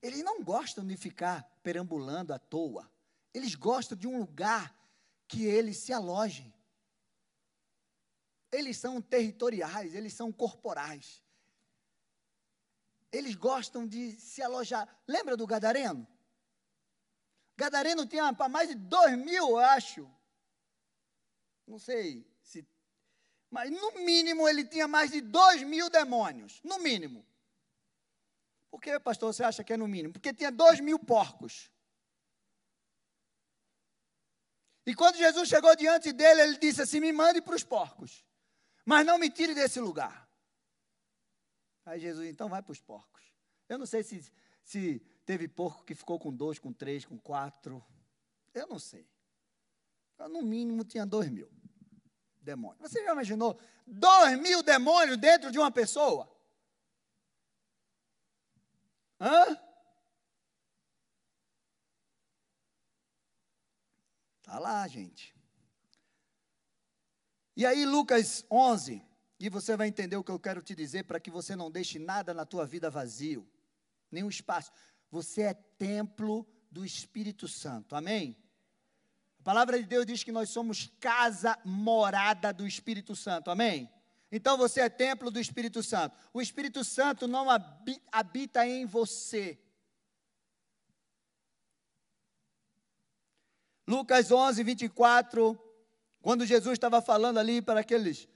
Eles 0.00 0.22
não 0.22 0.42
gostam 0.42 0.86
de 0.86 0.96
ficar 0.96 1.42
perambulando 1.62 2.32
à 2.32 2.38
toa. 2.38 2.90
Eles 3.34 3.54
gostam 3.54 3.98
de 3.98 4.06
um 4.06 4.18
lugar 4.18 4.74
que 5.28 5.44
eles 5.44 5.76
se 5.78 5.92
alojem. 5.92 6.54
Eles 8.50 8.78
são 8.78 9.02
territoriais, 9.02 9.94
eles 9.94 10.14
são 10.14 10.32
corporais. 10.32 11.22
Eles 13.10 13.34
gostam 13.34 13.86
de 13.86 14.12
se 14.12 14.40
alojar. 14.40 14.88
Lembra 15.06 15.36
do 15.36 15.46
Gadareno? 15.46 16.06
Gadareno 17.56 18.06
tinha 18.06 18.32
para 18.32 18.48
mais 18.48 18.68
de 18.68 18.76
dois 18.76 19.18
mil, 19.18 19.50
eu 19.50 19.58
acho. 19.58 20.08
Não 21.66 21.78
sei 21.78 22.26
se 22.42 22.64
mas 23.54 23.70
no 23.70 23.92
mínimo 24.04 24.48
ele 24.48 24.64
tinha 24.64 24.88
mais 24.88 25.12
de 25.12 25.20
dois 25.20 25.62
mil 25.62 25.88
demônios. 25.88 26.60
No 26.64 26.80
mínimo. 26.80 27.24
Por 28.68 28.80
que, 28.80 28.98
pastor, 28.98 29.32
você 29.32 29.44
acha 29.44 29.62
que 29.62 29.72
é 29.72 29.76
no 29.76 29.86
mínimo? 29.86 30.12
Porque 30.12 30.34
tinha 30.34 30.50
dois 30.50 30.80
mil 30.80 30.98
porcos. 30.98 31.70
E 34.86 34.94
quando 34.94 35.16
Jesus 35.16 35.48
chegou 35.48 35.74
diante 35.76 36.12
dele, 36.12 36.42
ele 36.42 36.58
disse 36.58 36.82
assim: 36.82 37.00
Me 37.00 37.12
mande 37.12 37.40
para 37.40 37.54
os 37.54 37.64
porcos, 37.64 38.24
mas 38.84 39.06
não 39.06 39.18
me 39.18 39.30
tire 39.30 39.54
desse 39.54 39.80
lugar. 39.80 40.28
Aí 41.86 42.00
Jesus, 42.00 42.28
então 42.28 42.48
vai 42.48 42.62
para 42.62 42.72
os 42.72 42.80
porcos. 42.80 43.22
Eu 43.68 43.78
não 43.78 43.86
sei 43.86 44.02
se, 44.02 44.32
se 44.62 45.00
teve 45.24 45.48
porco 45.48 45.84
que 45.84 45.94
ficou 45.94 46.18
com 46.18 46.32
dois, 46.32 46.58
com 46.58 46.72
três, 46.72 47.04
com 47.04 47.18
quatro. 47.18 47.84
Eu 48.52 48.66
não 48.66 48.78
sei. 48.78 49.08
No 50.30 50.42
mínimo 50.42 50.84
tinha 50.84 51.04
dois 51.04 51.28
mil 51.28 51.50
demônios. 52.40 52.80
Você 52.80 53.02
já 53.02 53.12
imaginou 53.12 53.58
dois 53.86 54.38
mil 54.38 54.62
demônios 54.62 55.16
dentro 55.16 55.50
de 55.50 55.58
uma 55.58 55.70
pessoa? 55.70 56.30
Hã? 59.20 59.58
Está 64.44 64.58
lá, 64.58 64.86
gente. 64.86 65.34
E 67.56 67.64
aí, 67.64 67.86
Lucas 67.86 68.44
11, 68.50 69.02
e 69.40 69.48
você 69.48 69.74
vai 69.74 69.88
entender 69.88 70.18
o 70.18 70.22
que 70.22 70.30
eu 70.30 70.38
quero 70.38 70.60
te 70.60 70.74
dizer 70.74 71.04
para 71.04 71.18
que 71.18 71.30
você 71.30 71.56
não 71.56 71.70
deixe 71.70 71.98
nada 71.98 72.34
na 72.34 72.44
tua 72.44 72.66
vida 72.66 72.90
vazio, 72.90 73.48
nenhum 74.10 74.28
espaço. 74.28 74.70
Você 75.10 75.44
é 75.44 75.54
templo 75.54 76.46
do 76.70 76.84
Espírito 76.84 77.48
Santo, 77.48 77.96
amém? 77.96 78.36
A 79.40 79.42
palavra 79.42 79.78
de 79.78 79.86
Deus 79.86 80.04
diz 80.04 80.22
que 80.22 80.30
nós 80.30 80.50
somos 80.50 80.92
casa 81.00 81.58
morada 81.64 82.52
do 82.52 82.66
Espírito 82.66 83.16
Santo, 83.16 83.50
amém? 83.50 83.90
Então 84.30 84.58
você 84.58 84.82
é 84.82 84.90
templo 84.90 85.30
do 85.30 85.40
Espírito 85.40 85.82
Santo. 85.82 86.18
O 86.34 86.42
Espírito 86.42 86.84
Santo 86.84 87.26
não 87.26 87.46
habita 88.12 88.66
em 88.66 88.84
você. 88.84 89.58
Lucas 93.86 94.30
11, 94.30 94.62
24, 94.62 95.58
quando 96.22 96.46
Jesus 96.46 96.72
estava 96.72 97.02
falando 97.02 97.38
ali 97.38 97.60
para 97.60 97.80
aqueles 97.80 98.26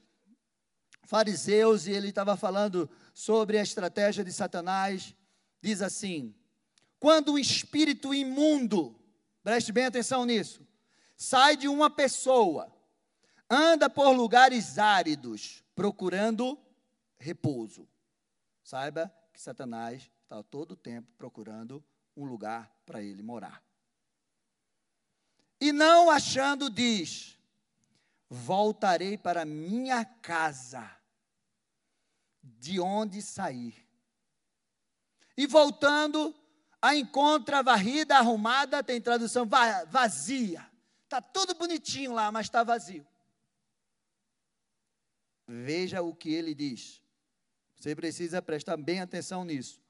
fariseus 1.03 1.87
e 1.87 1.91
ele 1.91 2.09
estava 2.09 2.37
falando 2.37 2.87
sobre 3.13 3.57
a 3.57 3.63
estratégia 3.63 4.23
de 4.23 4.31
Satanás, 4.31 5.15
diz 5.59 5.81
assim: 5.81 6.35
quando 6.99 7.33
o 7.33 7.39
espírito 7.39 8.13
imundo, 8.13 8.95
preste 9.43 9.71
bem 9.71 9.85
atenção 9.85 10.23
nisso, 10.23 10.67
sai 11.15 11.57
de 11.57 11.67
uma 11.67 11.89
pessoa, 11.89 12.71
anda 13.49 13.89
por 13.89 14.11
lugares 14.11 14.77
áridos, 14.77 15.63
procurando 15.73 16.59
repouso. 17.17 17.87
Saiba 18.63 19.11
que 19.33 19.41
Satanás 19.41 20.11
está 20.23 20.43
todo 20.43 20.73
o 20.73 20.77
tempo 20.77 21.11
procurando 21.17 21.83
um 22.15 22.25
lugar 22.25 22.71
para 22.85 23.01
ele 23.01 23.23
morar. 23.23 23.63
E 25.59 25.71
não 25.71 26.09
achando, 26.09 26.69
diz: 26.69 27.37
Voltarei 28.29 29.17
para 29.17 29.43
minha 29.43 30.05
casa, 30.05 30.89
de 32.41 32.79
onde 32.79 33.21
sair. 33.21 33.87
E 35.35 35.47
voltando, 35.47 36.35
a 36.81 36.95
encontra 36.95 37.63
varrida, 37.63 38.17
arrumada, 38.17 38.83
tem 38.83 39.01
tradução 39.01 39.47
vazia. 39.89 40.65
Está 41.03 41.21
tudo 41.21 41.55
bonitinho 41.55 42.13
lá, 42.13 42.31
mas 42.31 42.45
está 42.45 42.63
vazio. 42.63 43.05
Veja 45.47 46.01
o 46.01 46.13
que 46.13 46.31
ele 46.31 46.53
diz. 46.53 47.01
Você 47.75 47.95
precisa 47.95 48.41
prestar 48.41 48.77
bem 48.77 49.01
atenção 49.01 49.43
nisso. 49.43 49.81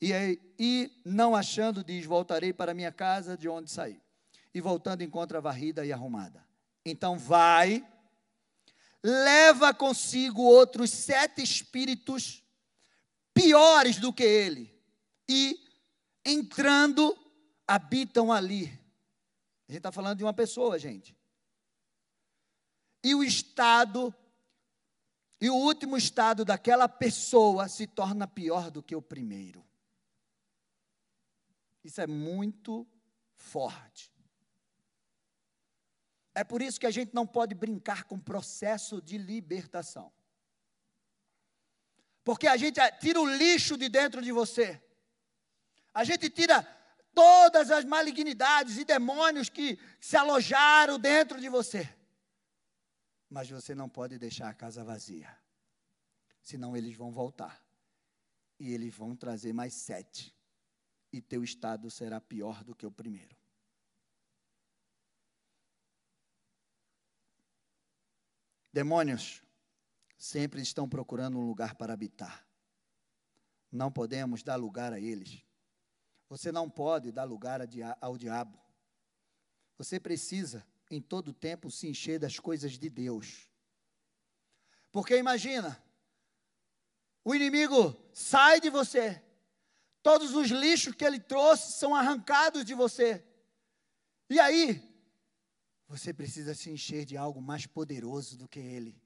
E, 0.00 0.12
e 0.58 1.02
não 1.04 1.34
achando, 1.34 1.82
diz: 1.82 2.06
Voltarei 2.06 2.52
para 2.52 2.72
minha 2.72 2.92
casa 2.92 3.36
de 3.36 3.48
onde 3.48 3.70
saí. 3.70 4.00
E 4.58 4.60
voltando, 4.60 5.04
encontra 5.04 5.40
varrida 5.40 5.86
e 5.86 5.92
arrumada. 5.92 6.44
Então 6.84 7.16
vai, 7.16 7.88
leva 9.00 9.72
consigo 9.72 10.42
outros 10.42 10.90
sete 10.90 11.40
espíritos 11.40 12.42
piores 13.32 14.00
do 14.00 14.12
que 14.12 14.24
ele. 14.24 14.76
E 15.28 15.64
entrando, 16.26 17.16
habitam 17.68 18.32
ali. 18.32 18.64
A 19.68 19.70
gente 19.70 19.78
está 19.78 19.92
falando 19.92 20.18
de 20.18 20.24
uma 20.24 20.34
pessoa, 20.34 20.76
gente. 20.76 21.16
E 23.04 23.14
o 23.14 23.22
estado, 23.22 24.12
e 25.40 25.48
o 25.48 25.54
último 25.54 25.96
estado 25.96 26.44
daquela 26.44 26.88
pessoa 26.88 27.68
se 27.68 27.86
torna 27.86 28.26
pior 28.26 28.72
do 28.72 28.82
que 28.82 28.96
o 28.96 29.02
primeiro. 29.02 29.64
Isso 31.84 32.00
é 32.00 32.08
muito 32.08 32.84
forte. 33.36 34.17
É 36.38 36.44
por 36.44 36.62
isso 36.62 36.78
que 36.78 36.86
a 36.86 36.90
gente 36.92 37.12
não 37.12 37.26
pode 37.26 37.52
brincar 37.52 38.04
com 38.04 38.14
o 38.14 38.22
processo 38.22 39.02
de 39.02 39.18
libertação. 39.18 40.12
Porque 42.22 42.46
a 42.46 42.56
gente 42.56 42.78
tira 43.00 43.20
o 43.20 43.26
lixo 43.26 43.76
de 43.76 43.88
dentro 43.88 44.22
de 44.22 44.30
você. 44.30 44.80
A 45.92 46.04
gente 46.04 46.30
tira 46.30 46.62
todas 47.12 47.72
as 47.72 47.84
malignidades 47.84 48.78
e 48.78 48.84
demônios 48.84 49.48
que 49.48 49.80
se 50.00 50.16
alojaram 50.16 50.96
dentro 50.96 51.40
de 51.40 51.48
você. 51.48 51.92
Mas 53.28 53.50
você 53.50 53.74
não 53.74 53.88
pode 53.88 54.16
deixar 54.16 54.48
a 54.48 54.54
casa 54.54 54.84
vazia. 54.84 55.36
Senão 56.40 56.76
eles 56.76 56.94
vão 56.94 57.10
voltar. 57.10 57.60
E 58.60 58.72
eles 58.72 58.94
vão 58.94 59.16
trazer 59.16 59.52
mais 59.52 59.74
sete. 59.74 60.32
E 61.12 61.20
teu 61.20 61.42
estado 61.42 61.90
será 61.90 62.20
pior 62.20 62.62
do 62.62 62.76
que 62.76 62.86
o 62.86 62.92
primeiro. 62.92 63.37
Demônios 68.72 69.42
sempre 70.16 70.60
estão 70.60 70.88
procurando 70.88 71.38
um 71.38 71.46
lugar 71.46 71.74
para 71.74 71.92
habitar. 71.92 72.46
Não 73.70 73.90
podemos 73.90 74.42
dar 74.42 74.56
lugar 74.56 74.92
a 74.92 75.00
eles. 75.00 75.44
Você 76.28 76.52
não 76.52 76.68
pode 76.68 77.10
dar 77.10 77.24
lugar 77.24 77.60
ao 78.00 78.18
diabo. 78.18 78.58
Você 79.76 80.00
precisa, 80.00 80.66
em 80.90 81.00
todo 81.00 81.32
tempo, 81.32 81.70
se 81.70 81.86
encher 81.86 82.18
das 82.18 82.38
coisas 82.38 82.72
de 82.72 82.90
Deus. 82.90 83.48
Porque 84.90 85.16
imagina, 85.16 85.82
o 87.24 87.34
inimigo 87.34 87.96
sai 88.12 88.60
de 88.60 88.70
você, 88.70 89.22
todos 90.02 90.34
os 90.34 90.48
lixos 90.48 90.94
que 90.94 91.04
ele 91.04 91.20
trouxe 91.20 91.72
são 91.72 91.94
arrancados 91.94 92.64
de 92.64 92.74
você. 92.74 93.24
E 94.30 94.40
aí, 94.40 94.82
você 95.88 96.12
precisa 96.12 96.54
se 96.54 96.70
encher 96.70 97.06
de 97.06 97.16
algo 97.16 97.40
mais 97.40 97.66
poderoso 97.66 98.36
do 98.36 98.46
que 98.46 98.60
ele. 98.60 99.00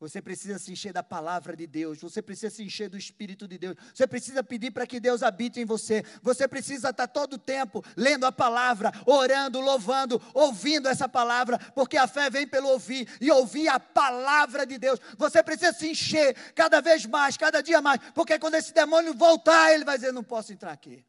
Você 0.00 0.22
precisa 0.22 0.60
se 0.60 0.70
encher 0.70 0.92
da 0.92 1.02
palavra 1.02 1.56
de 1.56 1.66
Deus, 1.66 2.00
você 2.00 2.22
precisa 2.22 2.54
se 2.54 2.62
encher 2.62 2.88
do 2.88 2.96
Espírito 2.96 3.48
de 3.48 3.58
Deus, 3.58 3.76
você 3.92 4.06
precisa 4.06 4.44
pedir 4.44 4.70
para 4.70 4.86
que 4.86 5.00
Deus 5.00 5.24
habite 5.24 5.60
em 5.60 5.64
você, 5.64 6.04
você 6.22 6.46
precisa 6.46 6.90
estar 6.90 7.08
todo 7.08 7.32
o 7.32 7.38
tempo 7.38 7.84
lendo 7.96 8.24
a 8.24 8.30
palavra, 8.30 8.92
orando, 9.04 9.60
louvando, 9.60 10.22
ouvindo 10.32 10.88
essa 10.88 11.08
palavra, 11.08 11.58
porque 11.74 11.96
a 11.96 12.06
fé 12.06 12.30
vem 12.30 12.46
pelo 12.46 12.68
ouvir 12.68 13.08
e 13.20 13.28
ouvir 13.28 13.66
a 13.66 13.80
palavra 13.80 14.64
de 14.64 14.78
Deus. 14.78 15.00
Você 15.16 15.42
precisa 15.42 15.72
se 15.72 15.90
encher 15.90 16.32
cada 16.54 16.80
vez 16.80 17.04
mais, 17.04 17.36
cada 17.36 17.60
dia 17.60 17.82
mais, 17.82 18.00
porque 18.14 18.38
quando 18.38 18.54
esse 18.54 18.72
demônio 18.72 19.12
voltar, 19.12 19.74
ele 19.74 19.84
vai 19.84 19.98
dizer: 19.98 20.12
Não 20.12 20.22
posso 20.22 20.52
entrar 20.52 20.70
aqui. 20.70 21.04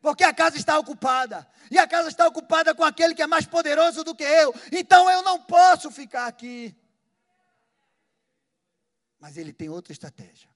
Porque 0.00 0.24
a 0.24 0.32
casa 0.32 0.56
está 0.56 0.78
ocupada, 0.78 1.46
e 1.70 1.78
a 1.78 1.86
casa 1.86 2.08
está 2.08 2.26
ocupada 2.26 2.74
com 2.74 2.84
aquele 2.84 3.14
que 3.14 3.22
é 3.22 3.26
mais 3.26 3.46
poderoso 3.46 4.04
do 4.04 4.14
que 4.14 4.24
eu, 4.24 4.54
então 4.72 5.10
eu 5.10 5.22
não 5.22 5.40
posso 5.40 5.90
ficar 5.90 6.26
aqui. 6.26 6.76
Mas 9.18 9.36
ele 9.36 9.52
tem 9.52 9.68
outra 9.68 9.92
estratégia. 9.92 10.48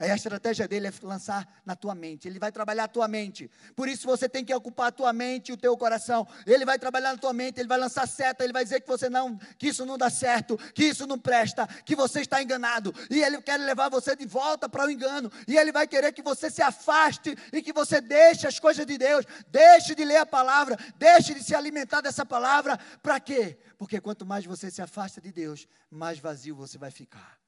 Aí 0.00 0.12
a 0.12 0.14
estratégia 0.14 0.68
dele 0.68 0.86
é 0.86 0.92
lançar 1.02 1.60
na 1.66 1.74
tua 1.74 1.92
mente. 1.92 2.28
Ele 2.28 2.38
vai 2.38 2.52
trabalhar 2.52 2.84
a 2.84 2.88
tua 2.88 3.08
mente. 3.08 3.50
Por 3.74 3.88
isso 3.88 4.06
você 4.06 4.28
tem 4.28 4.44
que 4.44 4.54
ocupar 4.54 4.88
a 4.88 4.92
tua 4.92 5.12
mente 5.12 5.48
e 5.48 5.52
o 5.52 5.56
teu 5.56 5.76
coração. 5.76 6.24
Ele 6.46 6.64
vai 6.64 6.78
trabalhar 6.78 7.10
na 7.10 7.18
tua 7.18 7.32
mente, 7.32 7.58
ele 7.58 7.66
vai 7.66 7.78
lançar 7.78 8.06
seta, 8.06 8.44
ele 8.44 8.52
vai 8.52 8.62
dizer 8.62 8.80
que 8.80 8.86
você 8.86 9.10
não, 9.10 9.36
que 9.58 9.66
isso 9.66 9.84
não 9.84 9.98
dá 9.98 10.08
certo, 10.08 10.56
que 10.72 10.84
isso 10.84 11.04
não 11.04 11.18
presta, 11.18 11.66
que 11.84 11.96
você 11.96 12.20
está 12.20 12.40
enganado. 12.40 12.94
E 13.10 13.20
ele 13.20 13.42
quer 13.42 13.58
levar 13.58 13.88
você 13.88 14.14
de 14.14 14.24
volta 14.24 14.68
para 14.68 14.86
o 14.86 14.90
engano. 14.90 15.32
E 15.48 15.58
ele 15.58 15.72
vai 15.72 15.88
querer 15.88 16.12
que 16.12 16.22
você 16.22 16.48
se 16.48 16.62
afaste 16.62 17.36
e 17.52 17.60
que 17.60 17.72
você 17.72 18.00
deixe 18.00 18.46
as 18.46 18.60
coisas 18.60 18.86
de 18.86 18.96
Deus, 18.96 19.26
deixe 19.48 19.96
de 19.96 20.04
ler 20.04 20.18
a 20.18 20.26
palavra, 20.26 20.78
deixe 20.96 21.34
de 21.34 21.42
se 21.42 21.56
alimentar 21.56 22.02
dessa 22.02 22.24
palavra. 22.24 22.78
Para 23.02 23.18
quê? 23.18 23.58
Porque 23.76 24.00
quanto 24.00 24.24
mais 24.24 24.44
você 24.44 24.70
se 24.70 24.80
afasta 24.80 25.20
de 25.20 25.32
Deus, 25.32 25.66
mais 25.90 26.20
vazio 26.20 26.54
você 26.54 26.78
vai 26.78 26.92
ficar. 26.92 27.47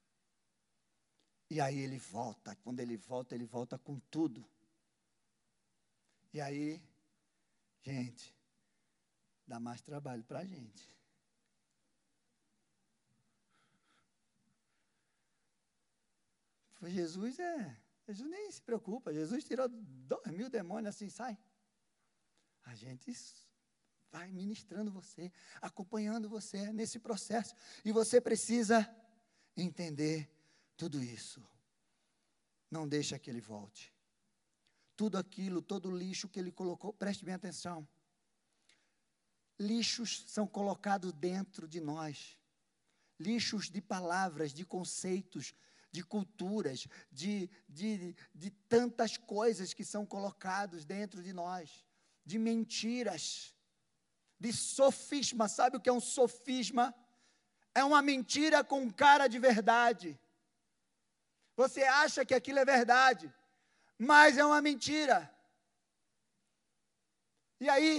E 1.51 1.59
aí 1.59 1.79
ele 1.79 1.97
volta. 1.97 2.55
Quando 2.63 2.79
ele 2.79 2.95
volta, 2.95 3.35
ele 3.35 3.43
volta 3.43 3.77
com 3.77 3.99
tudo. 4.09 4.41
E 6.33 6.39
aí, 6.39 6.81
gente, 7.83 8.33
dá 9.45 9.59
mais 9.59 9.81
trabalho 9.81 10.23
para 10.23 10.39
a 10.39 10.45
gente. 10.45 10.89
Jesus 16.83 17.37
é. 17.37 17.77
Jesus 18.07 18.29
nem 18.29 18.49
se 18.49 18.61
preocupa. 18.61 19.13
Jesus 19.13 19.43
tirou 19.43 19.67
dois 19.67 20.27
mil 20.27 20.49
demônios 20.49 20.95
assim, 20.95 21.09
sai. 21.09 21.37
A 22.63 22.73
gente 22.75 23.13
vai 24.09 24.31
ministrando 24.31 24.89
você, 24.89 25.29
acompanhando 25.61 26.29
você 26.29 26.71
nesse 26.71 26.97
processo. 26.97 27.53
E 27.83 27.91
você 27.91 28.21
precisa 28.21 28.89
entender 29.57 30.40
tudo 30.77 31.03
isso. 31.03 31.41
Não 32.69 32.87
deixa 32.87 33.19
que 33.19 33.29
ele 33.29 33.41
volte. 33.41 33.93
Tudo 34.95 35.17
aquilo, 35.17 35.61
todo 35.61 35.89
o 35.89 35.97
lixo 35.97 36.29
que 36.29 36.39
ele 36.39 36.51
colocou, 36.51 36.93
preste 36.93 37.25
bem 37.25 37.33
atenção. 37.33 37.87
Lixos 39.59 40.23
são 40.27 40.47
colocados 40.47 41.11
dentro 41.13 41.67
de 41.67 41.79
nós. 41.79 42.37
Lixos 43.19 43.69
de 43.69 43.81
palavras, 43.81 44.53
de 44.53 44.65
conceitos, 44.65 45.53
de 45.91 46.03
culturas, 46.03 46.87
de, 47.11 47.49
de, 47.67 48.15
de 48.33 48.49
tantas 48.69 49.17
coisas 49.17 49.73
que 49.73 49.83
são 49.83 50.05
colocados 50.05 50.85
dentro 50.85 51.21
de 51.21 51.33
nós, 51.33 51.85
de 52.25 52.39
mentiras, 52.39 53.53
de 54.39 54.53
sofisma. 54.53 55.47
Sabe 55.47 55.77
o 55.77 55.79
que 55.79 55.89
é 55.89 55.93
um 55.93 55.99
sofisma? 55.99 56.95
É 57.75 57.83
uma 57.83 58.01
mentira 58.01 58.63
com 58.63 58.91
cara 58.91 59.27
de 59.27 59.37
verdade. 59.37 60.19
Você 61.61 61.83
acha 61.83 62.25
que 62.25 62.33
aquilo 62.33 62.57
é 62.57 62.65
verdade, 62.65 63.31
mas 63.95 64.35
é 64.35 64.43
uma 64.43 64.61
mentira. 64.63 65.31
E 67.59 67.69
aí, 67.69 67.95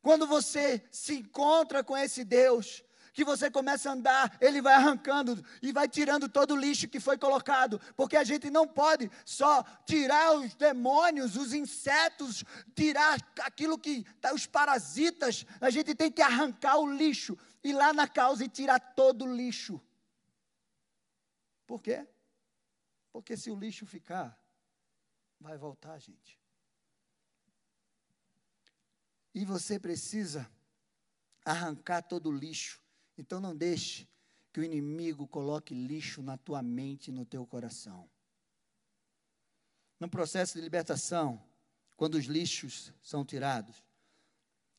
quando 0.00 0.26
você 0.26 0.82
se 0.90 1.16
encontra 1.18 1.84
com 1.84 1.94
esse 1.94 2.24
Deus, 2.24 2.82
que 3.12 3.24
você 3.24 3.50
começa 3.50 3.90
a 3.90 3.92
andar, 3.92 4.38
ele 4.40 4.62
vai 4.62 4.72
arrancando 4.72 5.44
e 5.60 5.70
vai 5.70 5.86
tirando 5.86 6.30
todo 6.30 6.54
o 6.54 6.56
lixo 6.56 6.88
que 6.88 6.98
foi 6.98 7.18
colocado, 7.18 7.78
porque 7.94 8.16
a 8.16 8.24
gente 8.24 8.48
não 8.48 8.66
pode 8.66 9.10
só 9.26 9.62
tirar 9.84 10.38
os 10.38 10.54
demônios, 10.54 11.36
os 11.36 11.52
insetos, 11.52 12.42
tirar 12.74 13.18
aquilo 13.42 13.78
que 13.78 14.02
tá, 14.18 14.32
os 14.32 14.46
parasitas, 14.46 15.44
a 15.60 15.68
gente 15.68 15.94
tem 15.94 16.10
que 16.10 16.22
arrancar 16.22 16.78
o 16.78 16.90
lixo, 16.90 17.36
ir 17.62 17.74
lá 17.74 17.92
na 17.92 18.08
causa 18.08 18.42
e 18.42 18.48
tirar 18.48 18.80
todo 18.80 19.26
o 19.26 19.36
lixo. 19.36 19.78
Por 21.66 21.82
quê? 21.82 22.06
Porque 23.16 23.34
se 23.34 23.50
o 23.50 23.58
lixo 23.58 23.86
ficar, 23.86 24.38
vai 25.40 25.56
voltar, 25.56 25.98
gente. 25.98 26.38
E 29.34 29.42
você 29.42 29.80
precisa 29.80 30.46
arrancar 31.42 32.02
todo 32.02 32.28
o 32.28 32.36
lixo. 32.36 32.78
Então 33.16 33.40
não 33.40 33.56
deixe 33.56 34.06
que 34.52 34.60
o 34.60 34.62
inimigo 34.62 35.26
coloque 35.26 35.72
lixo 35.72 36.20
na 36.20 36.36
tua 36.36 36.62
mente 36.62 37.08
e 37.08 37.10
no 37.10 37.24
teu 37.24 37.46
coração. 37.46 38.06
No 39.98 40.10
processo 40.10 40.52
de 40.52 40.60
libertação, 40.60 41.42
quando 41.96 42.16
os 42.16 42.26
lixos 42.26 42.92
são 43.02 43.24
tirados, 43.24 43.82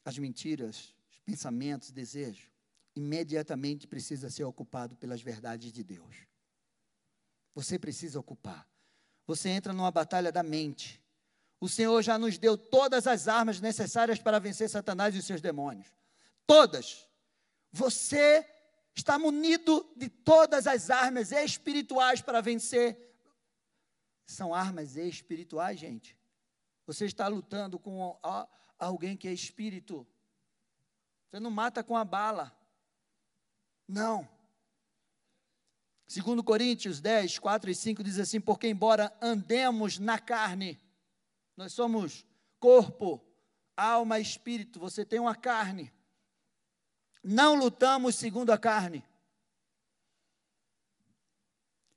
as 0.05 0.15
mentiras, 0.19 0.95
os 1.09 1.17
pensamentos, 1.21 1.89
desejos, 1.89 2.51
imediatamente 2.95 3.88
precisa 3.88 4.29
ser 4.29 4.43
ocupado 4.43 4.95
pelas 4.95 5.23
verdades 5.23 5.71
de 5.71 5.83
Deus. 5.83 6.27
Você 7.58 7.80
precisa 7.80 8.20
ocupar. 8.20 8.70
Você 9.26 9.49
entra 9.49 9.74
numa 9.74 9.89
batalha 9.89 10.32
da 10.32 10.43
mente. 10.43 11.03
O 11.60 11.68
Senhor 11.68 11.99
já 12.03 12.16
nos 12.16 12.38
deu 12.38 12.55
todas 12.55 13.08
as 13.08 13.28
armas 13.28 13.60
necessárias 13.60 14.20
para 14.20 14.38
vencer 14.38 14.70
Satanás 14.70 15.16
e 15.16 15.18
os 15.18 15.26
seus 15.26 15.41
demônios. 15.41 15.91
Todas. 16.45 17.10
Você 17.72 18.47
está 18.93 19.18
munido 19.18 19.91
de 19.95 20.08
todas 20.08 20.68
as 20.68 20.91
armas 20.91 21.32
espirituais 21.32 22.22
para 22.22 22.41
vencer. 22.41 22.95
São 24.28 24.53
armas 24.53 24.95
espirituais, 24.95 25.80
gente. 25.80 26.16
Você 26.86 27.05
está 27.05 27.28
lutando 27.28 27.80
com 27.80 28.20
alguém 28.78 29.18
que 29.18 29.28
é 29.28 29.34
espírito. 29.34 30.05
Você 31.28 31.39
não 31.39 31.49
mata 31.49 31.84
com 31.84 31.97
a 31.97 32.05
bala. 32.05 32.55
Não. 33.88 34.36
Segundo 36.08 36.41
Coríntios 36.41 37.01
10, 37.01 37.38
4 37.38 37.70
e 37.70 37.76
5 37.76 38.01
diz 38.01 38.18
assim: 38.18 38.39
Porque 38.39 38.68
embora 38.68 39.14
andemos 39.22 39.99
na 39.99 40.18
carne, 40.18 40.80
nós 41.55 41.74
somos 41.74 42.26
corpo, 42.60 43.22
alma 43.76 44.18
e 44.18 44.22
espírito, 44.22 44.80
você 44.80 45.03
tem 45.03 45.20
uma 45.20 45.36
carne. 45.36 45.93
Não 47.22 47.55
lutamos 47.55 48.16
segundo 48.16 48.51
a 48.51 48.58
carne. 48.58 49.03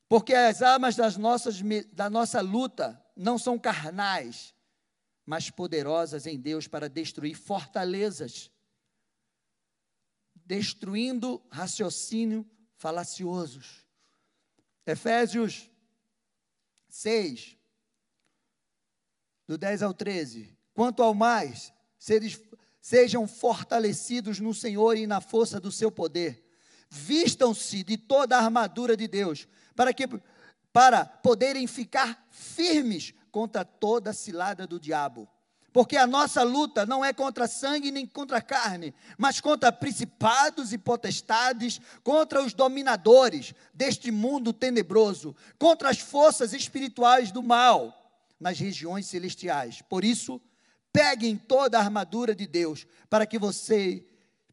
Porque 0.09 0.35
as 0.35 0.61
armas 0.61 0.97
das 0.97 1.17
nossas, 1.17 1.61
da 1.93 2.11
nossa 2.11 2.41
luta 2.41 3.01
não 3.15 3.39
são 3.39 3.57
carnais, 3.57 4.53
mas 5.25 5.51
poderosas 5.51 6.27
em 6.27 6.37
Deus 6.37 6.67
para 6.67 6.89
destruir 6.89 7.37
fortalezas, 7.37 8.51
destruindo 10.35 11.41
raciocínio 11.49 12.45
falaciosos. 12.75 13.89
Efésios 14.87 15.71
6, 16.89 17.57
do 19.47 19.59
10 19.59 19.83
ao 19.83 19.95
13. 19.95 20.57
Quanto 20.73 21.03
ao 21.03 21.15
mais, 21.15 21.73
sejam 22.81 23.27
fortalecidos 23.27 24.41
no 24.41 24.55
Senhor 24.55 24.97
e 24.97 25.07
na 25.07 25.21
força 25.21 25.61
do 25.61 25.71
seu 25.71 25.91
poder. 25.91 26.47
Vistam-se 26.89 27.83
de 27.85 27.97
toda 27.97 28.37
a 28.37 28.45
armadura 28.45 28.97
de 28.97 29.07
Deus, 29.07 29.47
para 29.77 29.93
que 29.93 30.09
para 30.73 31.05
poderem 31.05 31.67
ficar 31.67 32.27
firmes 32.31 33.13
contra 33.31 33.65
toda 33.65 34.11
a 34.11 34.15
cilada 34.15 34.67
do 34.67 34.79
diabo. 34.79 35.29
Porque 35.73 35.97
a 35.97 36.07
nossa 36.07 36.43
luta 36.43 36.85
não 36.85 37.05
é 37.05 37.13
contra 37.13 37.47
sangue 37.47 37.93
nem 37.93 38.05
contra 38.05 38.41
carne, 38.41 38.93
mas 39.17 39.41
contra 39.41 39.71
principados 39.71 40.73
e 40.73 40.79
potestades, 40.79 41.81
contra 42.03 42.43
os 42.43 42.53
dominadores 42.53 43.55
deste 43.73 44.11
mundo 44.11 44.53
tenebroso, 44.53 45.35
contra 45.59 45.89
as 45.89 45.99
forças 45.99 46.53
espirituais 46.53 47.31
do 47.31 47.43
mal 47.43 47.97
nas 48.41 48.59
regiões 48.59 49.07
celestiais. 49.07 49.81
Por 49.83 50.05
isso, 50.05 50.41
peguem 50.93 51.37
toda 51.37 51.79
a 51.79 51.83
armadura 51.83 52.35
de 52.35 52.47
Deus, 52.47 52.87
para 53.09 53.25
que 53.25 53.39
vocês 53.39 54.03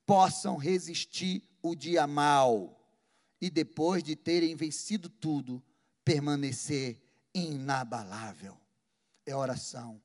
possam 0.05 0.55
resistir 0.55 1.41
o 1.63 1.75
dia 1.75 2.05
mal 2.05 2.79
e 3.41 3.49
depois 3.49 4.03
de 4.03 4.15
terem 4.15 4.55
vencido 4.55 5.09
tudo, 5.09 5.63
permanecer 6.05 7.01
inabalável. 7.33 8.57
É 9.25 9.35
oração 9.35 10.01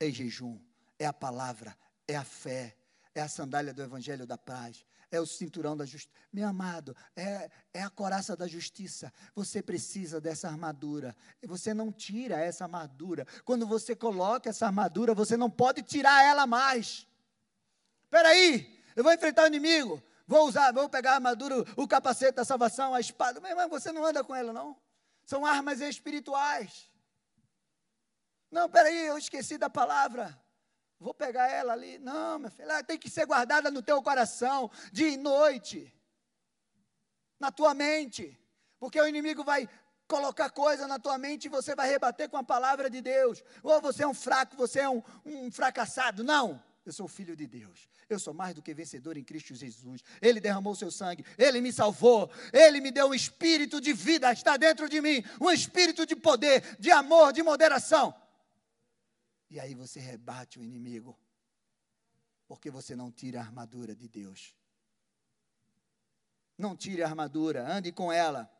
é 0.00 0.10
jejum, 0.10 0.58
é 0.98 1.06
a 1.06 1.12
palavra, 1.12 1.76
é 2.08 2.16
a 2.16 2.24
fé, 2.24 2.74
é 3.14 3.20
a 3.20 3.28
sandália 3.28 3.74
do 3.74 3.82
evangelho 3.82 4.26
da 4.26 4.38
paz, 4.38 4.84
é 5.10 5.20
o 5.20 5.26
cinturão 5.26 5.76
da 5.76 5.84
justiça. 5.84 6.14
Meu 6.32 6.48
amado, 6.48 6.96
é, 7.14 7.50
é 7.74 7.82
a 7.82 7.90
coraça 7.90 8.36
da 8.36 8.46
justiça. 8.46 9.12
Você 9.34 9.60
precisa 9.60 10.20
dessa 10.20 10.48
armadura. 10.48 11.16
Você 11.42 11.74
não 11.74 11.92
tira 11.92 12.38
essa 12.38 12.64
armadura. 12.64 13.26
Quando 13.44 13.66
você 13.66 13.94
coloca 13.94 14.48
essa 14.48 14.66
armadura, 14.66 15.12
você 15.12 15.36
não 15.36 15.50
pode 15.50 15.82
tirar 15.82 16.24
ela 16.24 16.46
mais. 16.46 17.06
Espera 18.04 18.28
aí, 18.28 18.80
eu 18.94 19.02
vou 19.02 19.12
enfrentar 19.12 19.44
o 19.44 19.46
inimigo. 19.48 20.02
Vou 20.26 20.46
usar, 20.46 20.72
vou 20.72 20.88
pegar 20.88 21.12
a 21.12 21.14
armadura, 21.14 21.56
o 21.76 21.88
capacete 21.88 22.36
da 22.36 22.44
salvação, 22.44 22.94
a 22.94 23.00
espada. 23.00 23.40
Meu 23.40 23.50
irmão, 23.50 23.68
você 23.68 23.90
não 23.90 24.04
anda 24.04 24.22
com 24.22 24.34
ela, 24.34 24.52
não. 24.52 24.76
São 25.24 25.44
armas 25.44 25.80
espirituais. 25.80 26.89
Não, 28.50 28.68
peraí, 28.68 29.06
eu 29.06 29.16
esqueci 29.16 29.56
da 29.56 29.70
palavra. 29.70 30.38
Vou 30.98 31.14
pegar 31.14 31.48
ela 31.48 31.72
ali. 31.72 31.98
Não, 31.98 32.38
minha 32.38 32.50
filha, 32.50 32.64
ela 32.64 32.82
tem 32.82 32.98
que 32.98 33.08
ser 33.08 33.26
guardada 33.26 33.70
no 33.70 33.82
teu 33.82 34.02
coração, 34.02 34.70
dia 34.92 35.08
e 35.08 35.16
noite, 35.16 35.92
na 37.38 37.50
tua 37.50 37.72
mente, 37.72 38.38
porque 38.78 39.00
o 39.00 39.06
inimigo 39.06 39.42
vai 39.42 39.68
colocar 40.06 40.50
coisa 40.50 40.88
na 40.88 40.98
tua 40.98 41.16
mente 41.16 41.44
e 41.44 41.48
você 41.48 41.74
vai 41.74 41.88
rebater 41.88 42.28
com 42.28 42.36
a 42.36 42.42
palavra 42.42 42.90
de 42.90 43.00
Deus. 43.00 43.42
Ou 43.62 43.80
você 43.80 44.02
é 44.02 44.06
um 44.06 44.12
fraco, 44.12 44.56
você 44.56 44.80
é 44.80 44.88
um, 44.88 45.02
um 45.24 45.50
fracassado. 45.50 46.24
Não, 46.24 46.62
eu 46.84 46.92
sou 46.92 47.06
filho 47.06 47.36
de 47.36 47.46
Deus. 47.46 47.88
Eu 48.08 48.18
sou 48.18 48.34
mais 48.34 48.54
do 48.54 48.60
que 48.60 48.74
vencedor 48.74 49.16
em 49.16 49.22
Cristo 49.22 49.54
Jesus. 49.54 50.02
Ele 50.20 50.40
derramou 50.40 50.74
seu 50.74 50.90
sangue, 50.90 51.24
ele 51.38 51.60
me 51.60 51.72
salvou, 51.72 52.28
ele 52.52 52.80
me 52.80 52.90
deu 52.90 53.06
um 53.06 53.14
espírito 53.14 53.80
de 53.80 53.92
vida, 53.92 54.32
está 54.32 54.56
dentro 54.56 54.88
de 54.88 55.00
mim, 55.00 55.24
um 55.40 55.50
espírito 55.50 56.04
de 56.04 56.16
poder, 56.16 56.76
de 56.78 56.90
amor, 56.90 57.32
de 57.32 57.42
moderação. 57.42 58.12
E 59.50 59.58
aí 59.58 59.74
você 59.74 59.98
rebate 59.98 60.58
o 60.58 60.64
inimigo. 60.64 61.18
Porque 62.46 62.70
você 62.70 62.94
não 62.94 63.10
tira 63.10 63.40
a 63.40 63.42
armadura 63.42 63.94
de 63.94 64.08
Deus. 64.08 64.54
Não 66.56 66.76
tire 66.76 67.02
a 67.02 67.06
armadura, 67.06 67.66
ande 67.68 67.90
com 67.90 68.12
ela. 68.12 68.50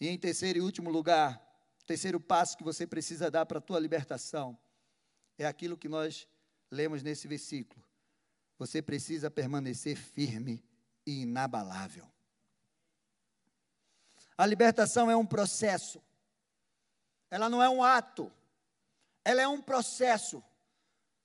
E 0.00 0.08
em 0.08 0.18
terceiro 0.18 0.58
e 0.58 0.62
último 0.62 0.90
lugar, 0.90 1.42
terceiro 1.86 2.20
passo 2.20 2.56
que 2.56 2.64
você 2.64 2.86
precisa 2.86 3.30
dar 3.30 3.46
para 3.46 3.58
a 3.58 3.62
tua 3.62 3.80
libertação 3.80 4.58
é 5.38 5.46
aquilo 5.46 5.76
que 5.76 5.88
nós 5.88 6.26
lemos 6.70 7.02
nesse 7.02 7.28
versículo. 7.28 7.84
Você 8.58 8.80
precisa 8.80 9.30
permanecer 9.30 9.96
firme 9.96 10.64
e 11.04 11.22
inabalável. 11.22 12.10
A 14.36 14.46
libertação 14.46 15.10
é 15.10 15.16
um 15.16 15.26
processo. 15.26 16.02
Ela 17.30 17.48
não 17.48 17.62
é 17.62 17.68
um 17.68 17.82
ato 17.82 18.32
ela 19.26 19.42
é 19.42 19.48
um 19.48 19.60
processo. 19.60 20.40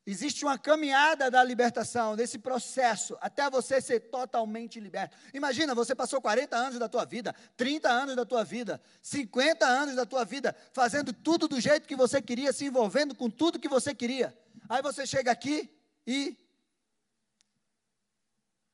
Existe 0.07 0.43
uma 0.43 0.57
caminhada 0.57 1.29
da 1.29 1.43
libertação, 1.43 2.15
desse 2.15 2.39
processo, 2.39 3.15
até 3.21 3.47
você 3.47 3.79
ser 3.79 3.99
totalmente 4.09 4.79
liberto. 4.79 5.15
Imagina, 5.31 5.75
você 5.75 5.93
passou 5.93 6.19
40 6.19 6.57
anos 6.57 6.79
da 6.79 6.89
tua 6.89 7.05
vida, 7.05 7.35
30 7.55 7.87
anos 7.87 8.15
da 8.15 8.25
tua 8.25 8.43
vida, 8.43 8.81
50 9.03 9.63
anos 9.67 9.95
da 9.95 10.03
tua 10.03 10.25
vida, 10.25 10.55
fazendo 10.73 11.13
tudo 11.13 11.47
do 11.47 11.61
jeito 11.61 11.87
que 11.87 11.95
você 11.95 12.19
queria, 12.19 12.51
se 12.51 12.65
envolvendo 12.65 13.13
com 13.13 13.29
tudo 13.29 13.59
que 13.59 13.69
você 13.69 13.93
queria. 13.93 14.35
Aí 14.67 14.81
você 14.81 15.05
chega 15.05 15.31
aqui 15.31 15.69
e. 16.05 16.35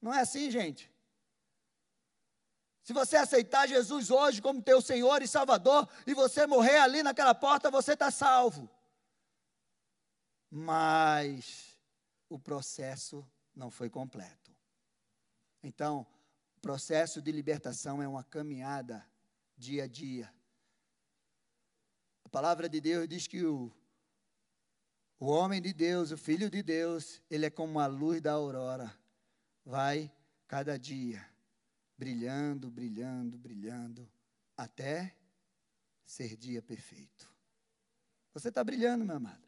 Não 0.02 0.14
é 0.14 0.22
assim, 0.22 0.50
gente. 0.50 0.90
Se 2.82 2.94
você 2.94 3.18
aceitar 3.18 3.68
Jesus 3.68 4.10
hoje 4.10 4.42
como 4.42 4.62
teu 4.62 4.82
Senhor 4.82 5.22
e 5.22 5.28
Salvador, 5.28 5.90
e 6.06 6.14
você 6.14 6.48
morrer 6.48 6.78
ali 6.78 7.04
naquela 7.04 7.36
porta, 7.36 7.70
você 7.70 7.92
está 7.92 8.10
salvo 8.10 8.77
mas 10.50 11.78
o 12.30 12.40
processo 12.40 13.26
não 13.56 13.70
foi 13.70 13.90
completo. 13.90 14.56
Então, 15.64 16.06
o 16.58 16.60
processo 16.60 17.22
de 17.22 17.32
libertação 17.32 18.02
é 18.02 18.08
uma 18.08 18.24
caminhada 18.24 19.06
dia 19.58 19.84
a 19.84 19.88
dia. 19.88 20.32
A 22.24 22.30
palavra 22.30 22.70
de 22.70 22.80
Deus 22.80 23.08
diz 23.08 23.28
que 23.28 23.44
o, 23.44 23.72
o 25.20 25.28
homem 25.28 25.62
de 25.62 25.74
Deus, 25.74 26.12
o 26.12 26.18
filho 26.18 26.50
de 26.50 26.62
Deus, 26.62 27.22
ele 27.30 27.46
é 27.46 27.50
como 27.50 27.80
a 27.80 27.88
luz 27.88 28.22
da 28.22 28.34
aurora, 28.34 28.94
vai 29.66 30.12
cada 30.48 30.78
dia 30.78 31.26
brilhando, 31.98 32.70
brilhando, 32.70 33.38
brilhando, 33.38 34.10
até 34.56 35.16
ser 36.06 36.38
dia 36.38 36.62
perfeito. 36.62 37.28
Você 38.34 38.50
está 38.50 38.64
brilhando, 38.64 39.04
meu 39.04 39.16
amado. 39.16 39.47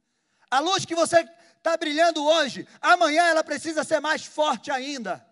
A 0.50 0.60
luz 0.60 0.86
que 0.86 0.96
você 0.96 1.28
está 1.58 1.78
brilhando 1.78 2.24
hoje, 2.24 2.68
amanhã 2.82 3.24
ela 3.24 3.44
precisa 3.44 3.84
ser 3.84 4.00
mais 4.00 4.26
forte 4.26 4.72
ainda. 4.72 5.26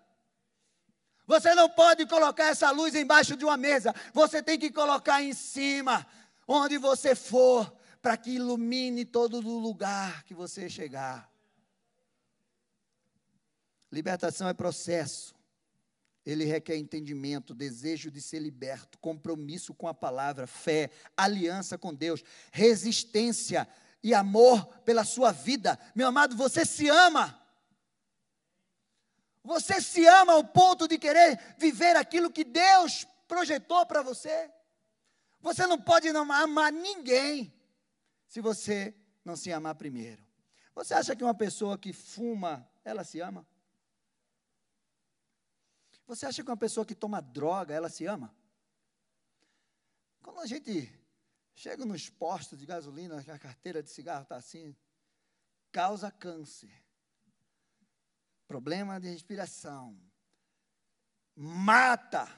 Você 1.26 1.54
não 1.56 1.70
pode 1.70 2.06
colocar 2.06 2.46
essa 2.46 2.72
luz 2.72 2.96
embaixo 2.96 3.36
de 3.36 3.44
uma 3.44 3.58
mesa, 3.58 3.94
você 4.14 4.42
tem 4.42 4.58
que 4.58 4.72
colocar 4.72 5.22
em 5.22 5.34
cima, 5.34 6.06
onde 6.48 6.78
você 6.78 7.16
for, 7.16 7.76
para 8.02 8.16
que 8.16 8.32
ilumine 8.32 9.04
todo 9.04 9.38
o 9.38 9.60
lugar 9.60 10.24
que 10.24 10.34
você 10.34 10.70
chegar. 10.70 11.30
Libertação 13.92 14.48
é 14.48 14.54
processo. 14.54 15.36
Ele 16.26 16.44
requer 16.44 16.76
entendimento, 16.76 17.54
desejo 17.54 18.12
de 18.12 18.22
ser 18.22 18.40
liberto, 18.40 18.98
compromisso 19.00 19.74
com 19.74 19.88
a 19.88 19.94
palavra, 19.94 20.46
fé, 20.46 20.90
aliança 21.16 21.78
com 21.78 21.94
Deus, 21.94 22.22
resistência 22.52 23.68
e 24.04 24.14
amor 24.14 24.66
pela 24.80 25.04
sua 25.04 25.32
vida. 25.32 25.78
Meu 25.96 26.08
amado, 26.08 26.36
você 26.36 26.66
se 26.66 26.88
ama. 26.90 27.40
Você 29.44 29.82
se 29.82 30.06
ama 30.06 30.34
ao 30.34 30.44
ponto 30.44 30.88
de 30.88 30.98
querer 30.98 31.56
viver 31.58 31.96
aquilo 31.96 32.32
que 32.32 32.44
Deus 32.44 33.08
projetou 33.28 33.86
para 33.86 34.02
você? 34.02 34.52
Você 35.40 35.66
não 35.66 35.80
pode 35.80 36.12
não 36.12 36.30
amar 36.32 36.72
ninguém 36.72 37.54
se 38.28 38.42
você 38.42 38.94
não 39.24 39.36
se 39.36 39.52
amar 39.52 39.76
primeiro. 39.76 40.26
Você 40.76 40.94
acha 40.94 41.16
que 41.16 41.24
uma 41.24 41.34
pessoa 41.34 41.78
que 41.78 41.94
fuma, 41.94 42.70
ela 42.84 43.04
se 43.04 43.20
ama? 43.20 43.48
Você 46.06 46.26
acha 46.26 46.44
que 46.44 46.50
uma 46.50 46.58
pessoa 46.58 46.86
que 46.86 46.96
toma 46.96 47.22
droga, 47.22 47.74
ela 47.74 47.90
se 47.90 48.06
ama? 48.06 48.36
Quando 50.22 50.40
a 50.40 50.46
gente 50.46 50.97
chega 51.58 51.84
nos 51.84 52.08
postos 52.08 52.60
de 52.60 52.68
gasolina, 52.68 53.20
a 53.20 53.40
carteira 53.40 53.82
de 53.82 53.90
cigarro 53.90 54.22
está 54.22 54.36
assim, 54.36 54.76
causa 55.72 56.12
câncer, 56.12 56.72
problema 58.48 59.00
de 59.00 59.10
respiração, 59.10 60.00
mata. 61.36 62.30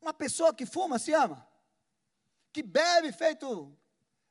Uma 0.00 0.14
pessoa 0.14 0.54
que 0.54 0.64
fuma 0.64 1.00
se 1.00 1.12
ama, 1.12 1.44
que 2.52 2.62
bebe 2.62 3.10
feito. 3.10 3.76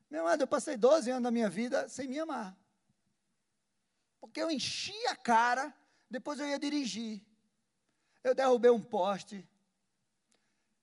Meu 0.09 0.22
amado, 0.22 0.43
eu 0.43 0.47
passei 0.47 0.78
12 0.78 1.11
anos 1.11 1.24
da 1.24 1.32
minha 1.32 1.49
vida 1.49 1.89
sem 1.89 2.07
me 2.07 2.18
amar. 2.18 2.57
Porque 4.22 4.41
eu 4.41 4.49
enchi 4.49 4.95
a 5.07 5.15
cara 5.18 5.76
depois 6.09 6.39
eu 6.39 6.47
ia 6.47 6.57
dirigir. 6.57 7.22
Eu 8.24 8.34
derrubei 8.34 8.72
um 8.72 8.82
poste. 8.82 9.45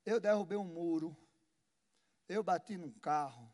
Eu 0.05 0.21
derrubei 0.21 0.57
um 0.59 0.65
muro. 0.65 1.17
Eu 2.29 2.43
bati 2.43 2.77
num 2.77 2.93
carro. 2.93 3.53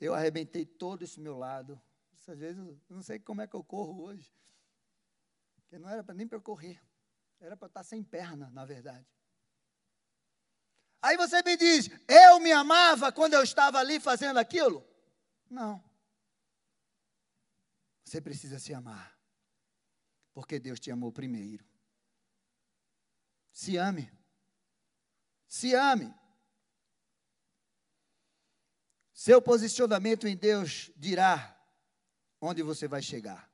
Eu 0.00 0.14
arrebentei 0.14 0.64
todo 0.64 1.02
esse 1.02 1.20
meu 1.20 1.36
lado. 1.36 1.80
Às 2.12 2.38
vezes 2.38 2.58
eu 2.58 2.96
não 2.96 3.02
sei 3.02 3.18
como 3.18 3.40
é 3.40 3.46
que 3.46 3.56
eu 3.56 3.64
corro 3.64 4.02
hoje. 4.02 4.30
Porque 5.56 5.78
não 5.78 5.88
era 5.88 6.02
nem 6.14 6.26
para 6.26 6.36
eu 6.36 6.42
correr. 6.42 6.82
Era 7.40 7.56
para 7.56 7.68
estar 7.68 7.82
sem 7.82 8.02
perna, 8.02 8.50
na 8.50 8.64
verdade. 8.64 9.06
Aí 11.00 11.16
você 11.16 11.42
me 11.42 11.56
diz, 11.56 11.88
eu 12.08 12.40
me 12.40 12.52
amava 12.52 13.12
quando 13.12 13.34
eu 13.34 13.42
estava 13.42 13.78
ali 13.78 14.00
fazendo 14.00 14.38
aquilo? 14.38 14.84
Não. 15.48 15.82
Você 18.04 18.20
precisa 18.20 18.58
se 18.58 18.74
amar. 18.74 19.16
Porque 20.32 20.58
Deus 20.58 20.80
te 20.80 20.90
amou 20.90 21.12
primeiro. 21.12 21.64
Se 23.52 23.76
ame. 23.76 24.17
Se 25.48 25.74
ame. 25.74 26.14
Seu 29.12 29.42
posicionamento 29.42 30.28
em 30.28 30.36
Deus 30.36 30.90
dirá 30.96 31.56
onde 32.40 32.62
você 32.62 32.86
vai 32.86 33.02
chegar. 33.02 33.50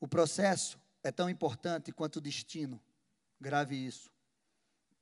O 0.00 0.06
processo 0.06 0.80
é 1.02 1.10
tão 1.10 1.28
importante 1.28 1.92
quanto 1.92 2.16
o 2.16 2.20
destino. 2.20 2.80
Grave 3.40 3.74
isso. 3.74 4.10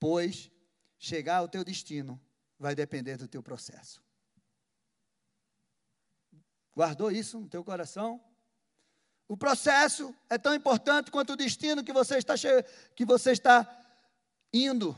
Pois 0.01 0.51
chegar 0.99 1.36
ao 1.36 1.49
teu 1.49 1.62
destino 1.62 2.20
vai 2.59 2.74
depender 2.74 3.16
do 3.16 3.28
teu 3.28 3.42
processo. 3.42 4.03
Guardou 6.74 7.11
isso 7.11 7.38
no 7.38 7.49
teu 7.49 7.62
coração? 7.62 8.22
O 9.28 9.36
processo 9.36 10.14
é 10.28 10.38
tão 10.38 10.55
importante 10.55 11.11
quanto 11.11 11.32
o 11.32 11.36
destino 11.36 11.84
que 11.84 11.92
você 11.92 12.18
está, 12.18 12.34
que 12.94 13.05
você 13.05 13.32
está 13.32 13.64
indo. 14.53 14.97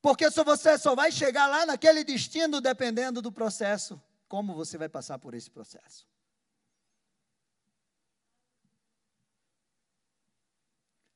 Porque 0.00 0.30
só 0.30 0.44
você 0.44 0.78
só 0.78 0.94
vai 0.94 1.10
chegar 1.10 1.46
lá 1.46 1.66
naquele 1.66 2.04
destino 2.04 2.60
dependendo 2.60 3.20
do 3.20 3.32
processo, 3.32 4.00
como 4.28 4.54
você 4.54 4.78
vai 4.78 4.88
passar 4.88 5.18
por 5.18 5.34
esse 5.34 5.50
processo. 5.50 6.06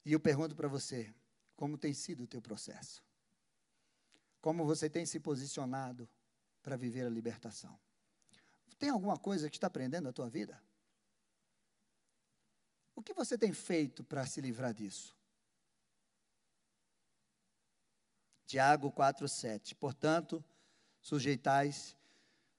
E 0.05 0.13
eu 0.13 0.21
pergunto 0.21 0.57
para 0.57 0.69
você, 0.69 1.15
como 1.55 1.79
tem 1.79 1.95
sido 1.95 2.25
o 2.25 2.27
teu 2.27 2.43
processo? 2.43 3.03
Como 4.41 4.65
você 4.65 4.91
tem 4.91 5.07
se 5.07 5.21
posicionado 5.21 6.09
para 6.61 6.77
viver 6.77 7.07
a 7.07 7.11
libertação? 7.11 7.79
Tem 8.79 8.91
alguma 8.91 9.17
coisa 9.17 9.49
que 9.49 9.57
está 9.57 9.69
aprendendo 9.69 10.07
na 10.07 10.13
tua 10.13 10.29
vida? 10.29 10.61
O 12.97 13.03
que 13.03 13.15
você 13.15 13.39
tem 13.39 13.53
feito 13.53 14.03
para 14.03 14.27
se 14.27 14.41
livrar 14.41 14.75
disso? 14.75 15.17
Tiago 18.47 18.91
4:7. 18.91 19.75
Portanto, 19.75 20.45
sujeitais, 21.01 21.97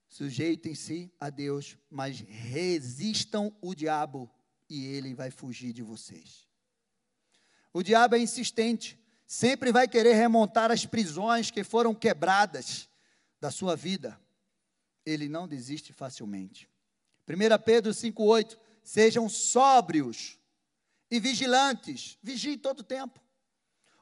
sujeitem-se 0.08 1.12
a 1.20 1.30
Deus, 1.30 1.78
mas 1.90 2.20
resistam 2.20 3.56
o 3.62 3.74
diabo 3.74 4.30
e 4.70 4.86
ele 4.86 5.14
vai 5.14 5.32
fugir 5.32 5.74
de 5.74 5.82
vocês. 5.82 6.48
O 7.72 7.82
diabo 7.82 8.16
é 8.16 8.20
insistente, 8.20 9.00
sempre 9.26 9.72
vai 9.72 9.88
querer 9.88 10.14
remontar 10.14 10.72
as 10.72 10.86
prisões 10.86 11.50
que 11.50 11.64
foram 11.64 11.94
quebradas 11.94 12.88
da 13.40 13.50
sua 13.50 13.76
vida 13.76 14.20
ele 15.06 15.28
não 15.28 15.48
desiste 15.48 15.94
facilmente. 15.94 16.70
1 17.28 17.64
Pedro 17.64 17.92
5,8: 17.92 18.58
Sejam 18.84 19.30
sóbrios 19.30 20.40
e 21.10 21.20
vigilantes, 21.20 22.18
vigiem 22.22 22.58
todo 22.58 22.80
o 22.80 22.84
tempo. 22.84 23.22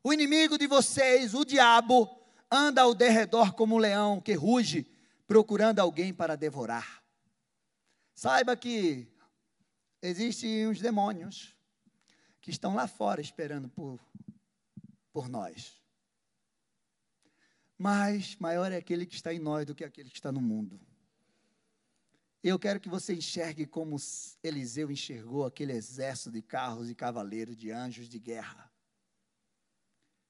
O 0.04 0.12
inimigo 0.12 0.58
de 0.58 0.66
vocês, 0.66 1.34
o 1.34 1.46
diabo, 1.46 2.10
anda 2.50 2.82
ao 2.82 2.96
derredor 2.96 3.54
como 3.54 3.76
um 3.76 3.80
leão 3.80 4.20
que 4.20 4.34
ruge, 4.34 4.86
procurando 5.28 5.80
alguém 5.80 6.14
para 6.14 6.36
devorar. 6.36 7.04
Saiba 8.14 8.56
que 8.56 9.08
existem 10.02 10.68
uns 10.68 10.80
demônios 10.80 11.56
que 12.42 12.50
estão 12.50 12.74
lá 12.74 12.88
fora 12.88 13.22
esperando 13.22 13.70
por, 13.70 14.00
por 15.14 15.30
nós. 15.30 15.80
Mas 17.78 18.36
maior 18.38 18.72
é 18.72 18.78
aquele 18.78 19.06
que 19.06 19.16
está 19.16 19.34
em 19.34 19.40
nós 19.40 19.66
do 19.66 19.76
que 19.76 19.84
aquele 19.84 20.10
que 20.10 20.18
está 20.18 20.32
no 20.32 20.42
mundo. 20.42 20.80
Eu 22.44 22.58
quero 22.58 22.80
que 22.80 22.90
você 22.90 23.14
enxergue 23.14 23.68
como 23.68 23.98
Eliseu 24.44 24.90
enxergou 24.90 25.46
aquele 25.46 25.74
exército 25.74 26.32
de 26.32 26.42
carros 26.42 26.90
e 26.90 26.96
cavaleiros, 26.96 27.56
de 27.56 27.72
anjos 27.72 28.10
de 28.10 28.18
guerra. 28.18 28.71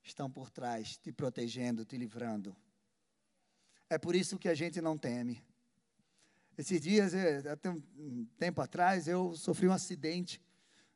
Estão 0.04 0.30
por 0.30 0.50
trás, 0.50 0.98
te 0.98 1.12
protegendo, 1.12 1.86
te 1.86 1.98
livrando. 1.98 2.56
É 3.90 3.98
por 3.98 4.16
isso 4.16 4.38
que 4.38 4.50
a 4.50 4.54
gente 4.54 4.82
não 4.82 4.98
teme. 4.98 5.44
Esses 6.58 6.82
dias, 6.82 7.14
até 7.46 7.70
um 7.70 8.26
tempo 8.38 8.62
atrás, 8.62 9.08
eu 9.08 9.36
sofri 9.36 9.68
um 9.68 9.74
acidente. 9.74 10.42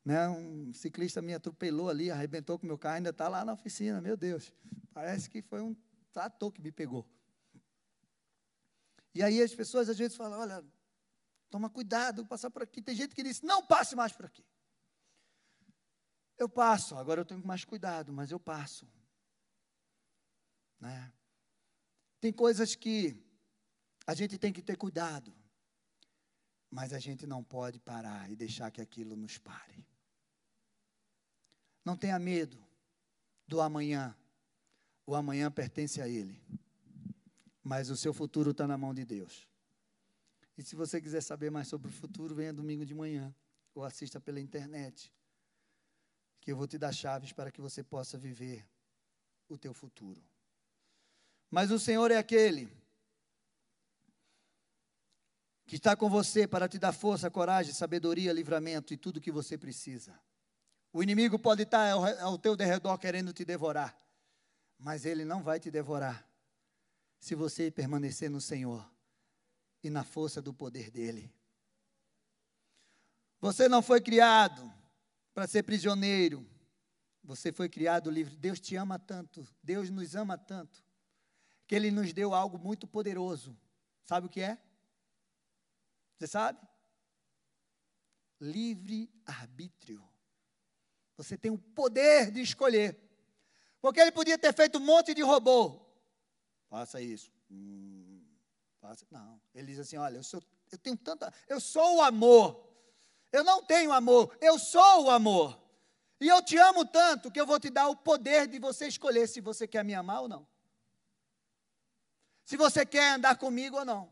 Né? 0.03 0.27
Um 0.29 0.73
ciclista 0.73 1.21
me 1.21 1.33
atropelou 1.33 1.89
ali, 1.89 2.11
arrebentou 2.11 2.59
com 2.59 2.67
meu 2.67 2.77
carro, 2.77 2.97
ainda 2.97 3.09
está 3.09 3.27
lá 3.27 3.43
na 3.43 3.53
oficina. 3.53 4.01
Meu 4.01 4.15
Deus, 4.15 4.53
parece 4.93 5.29
que 5.29 5.41
foi 5.41 5.61
um 5.61 5.75
trator 6.11 6.51
que 6.51 6.61
me 6.61 6.71
pegou. 6.71 7.05
E 9.13 9.23
aí 9.23 9.41
as 9.41 9.53
pessoas 9.53 9.89
às 9.89 9.97
vezes 9.97 10.15
falam: 10.15 10.39
olha, 10.39 10.63
Toma 11.55 11.69
cuidado, 11.69 12.25
passar 12.25 12.49
por 12.49 12.63
aqui. 12.63 12.81
Tem 12.81 12.93
gente 12.93 13.15
que 13.15 13.23
diz: 13.23 13.41
não 13.41 13.65
passe 13.65 13.95
mais 13.95 14.11
por 14.11 14.25
aqui. 14.25 14.43
Eu 16.37 16.49
passo, 16.49 16.95
agora 16.95 17.21
eu 17.21 17.25
tenho 17.25 17.45
mais 17.45 17.63
cuidado, 17.63 18.11
mas 18.11 18.31
eu 18.31 18.39
passo. 18.39 18.87
Né? 20.79 21.13
Tem 22.19 22.33
coisas 22.33 22.75
que 22.75 23.23
a 24.05 24.13
gente 24.13 24.37
tem 24.37 24.51
que 24.51 24.61
ter 24.61 24.77
cuidado, 24.77 25.33
mas 26.69 26.91
a 26.91 26.99
gente 26.99 27.25
não 27.25 27.43
pode 27.43 27.79
parar 27.79 28.29
e 28.29 28.35
deixar 28.35 28.69
que 28.71 28.81
aquilo 28.81 29.15
nos 29.15 29.37
pare. 29.37 29.87
Não 31.83 31.95
tenha 31.95 32.19
medo 32.19 32.57
do 33.47 33.61
amanhã. 33.61 34.15
O 35.07 35.15
amanhã 35.15 35.51
pertence 35.51 36.01
a 36.01 36.09
Ele, 36.09 36.41
mas 37.63 37.91
o 37.91 37.95
seu 37.95 38.11
futuro 38.13 38.51
está 38.51 38.67
na 38.67 38.77
mão 38.77 38.93
de 38.93 39.05
Deus. 39.05 39.47
E 40.57 40.63
se 40.63 40.75
você 40.75 40.99
quiser 40.99 41.21
saber 41.21 41.51
mais 41.51 41.67
sobre 41.67 41.89
o 41.89 41.91
futuro, 41.91 42.33
venha 42.33 42.51
domingo 42.51 42.85
de 42.85 42.95
manhã 42.95 43.33
ou 43.75 43.83
assista 43.83 44.19
pela 44.19 44.39
internet, 44.39 45.13
que 46.45 46.51
eu 46.51 46.55
vou 46.55 46.67
te 46.67 46.77
dar 46.77 46.93
chaves 46.93 47.33
para 47.33 47.51
que 47.51 47.59
você 47.59 47.83
possa 47.83 48.19
viver 48.19 48.63
o 49.49 49.57
teu 49.57 49.73
futuro. 49.73 50.23
Mas 51.49 51.71
o 51.71 51.79
Senhor 51.79 52.11
é 52.11 52.17
aquele 52.17 52.71
que 55.65 55.77
está 55.77 55.95
com 55.95 56.07
você 56.07 56.47
para 56.47 56.69
te 56.69 56.77
dar 56.77 56.93
força, 56.93 57.31
coragem, 57.31 57.73
sabedoria, 57.73 58.31
livramento 58.31 58.93
e 58.93 58.97
tudo 58.97 59.19
que 59.19 59.31
você 59.31 59.57
precisa. 59.57 60.17
O 60.93 61.01
inimigo 61.01 61.39
pode 61.39 61.63
estar 61.63 61.89
ao 62.21 62.37
teu 62.37 62.55
derredor 62.55 62.95
querendo 62.99 63.33
te 63.33 63.43
devorar, 63.43 63.97
mas 64.77 65.03
ele 65.03 65.25
não 65.25 65.41
vai 65.41 65.59
te 65.59 65.71
devorar 65.71 66.29
se 67.19 67.33
você 67.33 67.71
permanecer 67.71 68.29
no 68.29 68.39
Senhor 68.39 68.87
e 69.81 69.89
na 69.89 70.03
força 70.03 70.43
do 70.43 70.53
poder 70.53 70.91
dele. 70.91 71.33
Você 73.41 73.67
não 73.67 73.81
foi 73.81 73.99
criado 73.99 74.84
para 75.35 75.45
ser 75.45 75.61
prisioneiro. 75.61 76.43
Você 77.23 77.51
foi 77.51 77.69
criado 77.69 78.09
livre. 78.09 78.35
Deus 78.35 78.59
te 78.59 78.75
ama 78.75 78.97
tanto, 78.97 79.47
Deus 79.61 79.91
nos 79.91 80.15
ama 80.15 80.35
tanto, 80.35 80.83
que 81.67 81.75
Ele 81.75 81.91
nos 81.91 82.11
deu 82.11 82.33
algo 82.33 82.57
muito 82.57 82.87
poderoso. 82.87 83.55
Sabe 84.03 84.25
o 84.25 84.29
que 84.29 84.41
é? 84.41 84.57
Você 86.17 86.25
sabe? 86.25 86.59
livre 88.39 89.09
arbítrio. 89.25 90.03
Você 91.17 91.37
tem 91.37 91.51
o 91.51 91.57
poder 91.57 92.31
de 92.31 92.41
escolher. 92.41 92.99
Porque 93.81 93.99
ele 93.99 94.11
podia 94.11 94.37
ter 94.37 94.53
feito 94.53 94.77
um 94.77 94.85
monte 94.85 95.13
de 95.13 95.21
robô. 95.21 95.81
Faça 96.69 97.01
isso. 97.01 97.31
Hum, 97.49 98.21
faça. 98.81 99.05
Não. 99.11 99.39
Ele 99.53 99.67
diz 99.67 99.79
assim: 99.79 99.97
olha, 99.97 100.17
eu, 100.17 100.23
sou, 100.23 100.43
eu 100.71 100.77
tenho 100.77 100.97
tanta. 100.97 101.33
Eu 101.47 101.59
sou 101.59 101.97
o 101.97 102.01
amor. 102.01 102.74
Eu 103.35 103.43
não 103.43 103.61
tenho 103.61 103.91
amor, 103.91 104.33
eu 104.39 104.57
sou 104.57 105.03
o 105.03 105.09
amor. 105.09 105.61
E 106.21 106.27
eu 106.29 106.41
te 106.41 106.55
amo 106.55 106.85
tanto 106.85 107.29
que 107.29 107.37
eu 107.37 107.45
vou 107.45 107.59
te 107.59 107.69
dar 107.69 107.89
o 107.89 107.95
poder 107.97 108.47
de 108.47 108.57
você 108.59 108.87
escolher 108.87 109.27
se 109.27 109.41
você 109.41 109.67
quer 109.67 109.83
me 109.83 109.93
amar 109.93 110.21
ou 110.21 110.29
não. 110.29 110.47
Se 112.45 112.55
você 112.55 112.85
quer 112.85 113.15
andar 113.15 113.37
comigo 113.37 113.75
ou 113.75 113.83
não. 113.83 114.09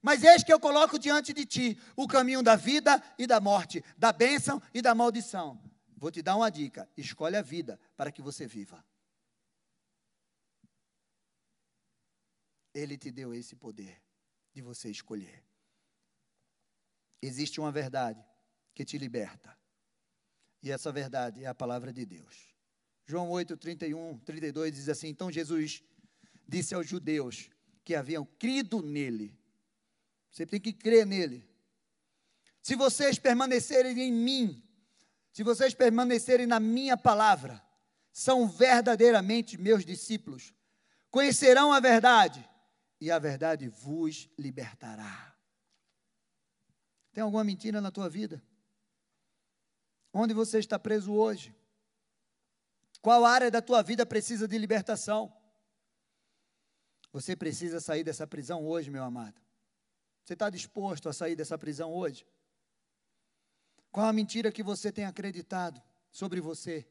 Mas 0.00 0.22
eis 0.22 0.44
que 0.44 0.52
eu 0.52 0.60
coloco 0.60 1.00
diante 1.00 1.32
de 1.32 1.44
ti 1.44 1.82
o 1.96 2.06
caminho 2.06 2.44
da 2.44 2.54
vida 2.54 3.02
e 3.18 3.26
da 3.26 3.40
morte, 3.40 3.84
da 3.98 4.12
bênção 4.12 4.62
e 4.72 4.80
da 4.80 4.94
maldição. 4.94 5.60
Vou 5.96 6.12
te 6.12 6.22
dar 6.22 6.36
uma 6.36 6.48
dica: 6.48 6.88
escolhe 6.96 7.36
a 7.36 7.42
vida 7.42 7.76
para 7.96 8.12
que 8.12 8.22
você 8.22 8.46
viva. 8.46 8.84
Ele 12.72 12.96
te 12.96 13.10
deu 13.10 13.34
esse 13.34 13.56
poder 13.56 14.00
de 14.54 14.62
você 14.62 14.88
escolher. 14.88 15.42
Existe 17.20 17.58
uma 17.58 17.72
verdade 17.72 18.29
que 18.80 18.84
te 18.84 18.98
liberta. 18.98 19.56
E 20.62 20.70
essa 20.70 20.90
verdade 20.90 21.44
é 21.44 21.46
a 21.46 21.54
palavra 21.54 21.92
de 21.92 22.04
Deus. 22.04 22.54
João 23.06 23.30
8, 23.30 23.56
31, 23.56 24.18
32 24.18 24.74
diz 24.74 24.88
assim: 24.88 25.08
Então 25.08 25.30
Jesus 25.30 25.82
disse 26.48 26.74
aos 26.74 26.88
judeus 26.88 27.50
que 27.84 27.94
haviam 27.94 28.24
crido 28.38 28.82
nele 28.82 29.40
você 30.30 30.46
tem 30.46 30.60
que 30.60 30.72
crer 30.72 31.04
nele. 31.04 31.44
Se 32.62 32.76
vocês 32.76 33.18
permanecerem 33.18 33.98
em 34.00 34.12
mim, 34.12 34.62
se 35.32 35.42
vocês 35.42 35.74
permanecerem 35.74 36.46
na 36.46 36.60
minha 36.60 36.96
palavra, 36.96 37.62
são 38.12 38.48
verdadeiramente 38.48 39.58
meus 39.58 39.84
discípulos. 39.84 40.54
Conhecerão 41.10 41.72
a 41.72 41.80
verdade 41.80 42.48
e 43.00 43.10
a 43.10 43.18
verdade 43.18 43.68
vos 43.68 44.28
libertará. 44.38 45.34
Tem 47.12 47.22
alguma 47.22 47.42
mentira 47.42 47.80
na 47.80 47.90
tua 47.90 48.08
vida? 48.08 48.42
Onde 50.12 50.34
você 50.34 50.58
está 50.58 50.78
preso 50.78 51.12
hoje? 51.12 51.54
Qual 53.00 53.24
área 53.24 53.50
da 53.50 53.62
tua 53.62 53.82
vida 53.82 54.04
precisa 54.04 54.46
de 54.46 54.58
libertação? 54.58 55.32
Você 57.12 57.34
precisa 57.34 57.80
sair 57.80 58.04
dessa 58.04 58.26
prisão 58.26 58.66
hoje, 58.66 58.90
meu 58.90 59.02
amado. 59.02 59.40
Você 60.24 60.34
está 60.34 60.50
disposto 60.50 61.08
a 61.08 61.12
sair 61.12 61.34
dessa 61.34 61.58
prisão 61.58 61.92
hoje? 61.92 62.26
Qual 63.90 64.06
a 64.06 64.12
mentira 64.12 64.52
que 64.52 64.62
você 64.62 64.92
tem 64.92 65.04
acreditado 65.04 65.82
sobre 66.10 66.40
você? 66.40 66.86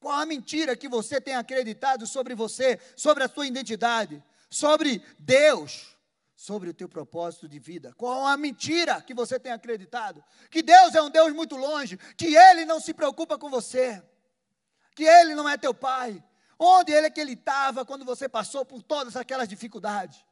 Qual 0.00 0.14
a 0.14 0.26
mentira 0.26 0.76
que 0.76 0.88
você 0.88 1.20
tem 1.20 1.34
acreditado 1.34 2.06
sobre 2.06 2.34
você, 2.34 2.80
sobre 2.96 3.24
a 3.24 3.28
sua 3.28 3.46
identidade, 3.46 4.22
sobre 4.50 5.02
Deus, 5.18 5.95
sobre 6.36 6.68
o 6.68 6.74
teu 6.74 6.88
propósito 6.88 7.48
de 7.48 7.58
vida? 7.58 7.92
Qual 7.94 8.26
a 8.26 8.36
mentira 8.36 9.00
que 9.00 9.14
você 9.14 9.40
tem 9.40 9.50
acreditado? 9.50 10.22
Que 10.50 10.62
Deus 10.62 10.94
é 10.94 11.02
um 11.02 11.10
Deus 11.10 11.32
muito 11.32 11.56
longe, 11.56 11.96
que 12.16 12.36
Ele 12.36 12.64
não 12.64 12.78
se 12.78 12.92
preocupa 12.92 13.38
com 13.38 13.50
você, 13.50 14.02
que 14.94 15.04
Ele 15.04 15.34
não 15.34 15.48
é 15.48 15.56
teu 15.56 15.74
pai. 15.74 16.22
Onde 16.58 16.92
Ele 16.92 17.06
é 17.06 17.10
que 17.10 17.20
Ele 17.20 17.32
estava 17.32 17.84
quando 17.84 18.04
você 18.04 18.28
passou 18.28 18.64
por 18.64 18.82
todas 18.82 19.16
aquelas 19.16 19.48
dificuldades? 19.48 20.24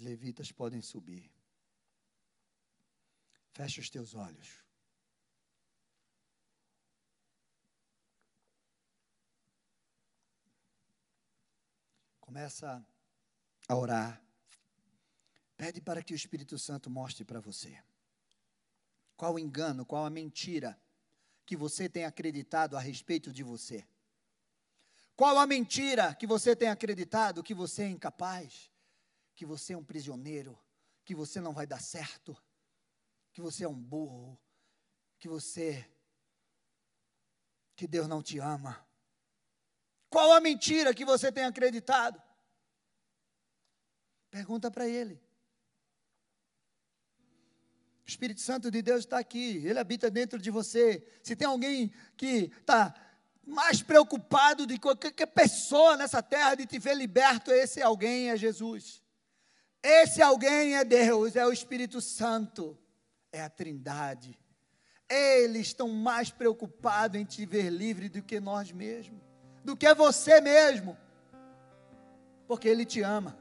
levitas 0.00 0.50
podem 0.50 0.80
subir. 0.80 1.30
Feche 3.52 3.80
os 3.80 3.90
teus 3.90 4.14
olhos. 4.14 4.59
Começa 12.30 12.86
a 13.66 13.74
orar. 13.74 14.22
Pede 15.56 15.80
para 15.80 16.00
que 16.00 16.12
o 16.12 16.16
Espírito 16.16 16.56
Santo 16.60 16.88
mostre 16.88 17.24
para 17.24 17.40
você. 17.40 17.76
Qual 19.16 19.34
o 19.34 19.38
engano, 19.38 19.84
qual 19.84 20.06
a 20.06 20.10
mentira 20.10 20.80
que 21.44 21.56
você 21.56 21.88
tem 21.88 22.04
acreditado 22.04 22.76
a 22.76 22.80
respeito 22.80 23.32
de 23.32 23.42
você? 23.42 23.84
Qual 25.16 25.40
a 25.40 25.44
mentira 25.44 26.14
que 26.14 26.24
você 26.24 26.54
tem 26.54 26.68
acreditado 26.68 27.42
que 27.42 27.52
você 27.52 27.82
é 27.82 27.88
incapaz? 27.88 28.70
que 29.34 29.44
você 29.44 29.72
é 29.72 29.76
um 29.76 29.82
prisioneiro, 29.82 30.56
que 31.04 31.16
você 31.16 31.40
não 31.40 31.52
vai 31.52 31.66
dar 31.66 31.80
certo, 31.80 32.40
que 33.32 33.40
você 33.40 33.64
é 33.64 33.68
um 33.68 33.74
burro, 33.74 34.38
que 35.18 35.28
você 35.28 35.84
que 37.74 37.88
Deus 37.88 38.06
não 38.06 38.22
te 38.22 38.38
ama. 38.38 38.86
Qual 40.10 40.32
a 40.32 40.40
mentira 40.40 40.92
que 40.92 41.04
você 41.04 41.30
tem 41.30 41.44
acreditado? 41.44 42.20
Pergunta 44.30 44.70
para 44.70 44.86
ele. 44.86 45.20
O 48.04 48.08
Espírito 48.10 48.40
Santo 48.40 48.70
de 48.70 48.82
Deus 48.82 49.00
está 49.00 49.18
aqui, 49.20 49.64
ele 49.64 49.78
habita 49.78 50.10
dentro 50.10 50.38
de 50.38 50.50
você. 50.50 51.06
Se 51.22 51.36
tem 51.36 51.46
alguém 51.46 51.92
que 52.16 52.50
está 52.60 52.92
mais 53.46 53.82
preocupado 53.82 54.66
de 54.66 54.78
qualquer 54.78 55.26
pessoa 55.26 55.96
nessa 55.96 56.20
terra 56.20 56.56
de 56.56 56.66
te 56.66 56.78
ver 56.78 56.96
liberto, 56.96 57.52
esse 57.52 57.80
alguém 57.80 58.30
é 58.30 58.36
Jesus. 58.36 59.00
Esse 59.82 60.20
alguém 60.20 60.76
é 60.76 60.84
Deus, 60.84 61.36
é 61.36 61.46
o 61.46 61.52
Espírito 61.52 62.00
Santo, 62.00 62.76
é 63.32 63.42
a 63.42 63.48
Trindade. 63.48 64.38
Eles 65.08 65.68
estão 65.68 65.88
mais 65.88 66.30
preocupados 66.30 67.18
em 67.18 67.24
te 67.24 67.46
ver 67.46 67.70
livre 67.70 68.08
do 68.08 68.22
que 68.22 68.38
nós 68.38 68.70
mesmos, 68.70 69.22
do 69.64 69.76
que 69.76 69.92
você 69.94 70.40
mesmo, 70.40 70.96
porque 72.46 72.68
Ele 72.68 72.84
te 72.84 73.02
ama. 73.02 73.36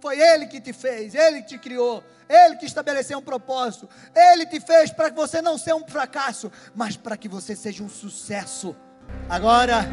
Foi 0.00 0.18
Ele 0.18 0.46
que 0.46 0.60
te 0.60 0.72
fez, 0.72 1.14
Ele 1.14 1.42
que 1.42 1.48
te 1.48 1.58
criou, 1.58 2.02
Ele 2.28 2.56
que 2.56 2.66
estabeleceu 2.66 3.18
um 3.18 3.22
propósito, 3.22 3.88
Ele 4.14 4.46
te 4.46 4.60
fez 4.60 4.90
para 4.90 5.10
que 5.10 5.16
você 5.16 5.42
não 5.42 5.58
seja 5.58 5.76
um 5.76 5.86
fracasso, 5.86 6.50
mas 6.74 6.96
para 6.96 7.16
que 7.16 7.28
você 7.28 7.56
seja 7.56 7.82
um 7.82 7.88
sucesso. 7.88 8.76
Agora, 9.28 9.86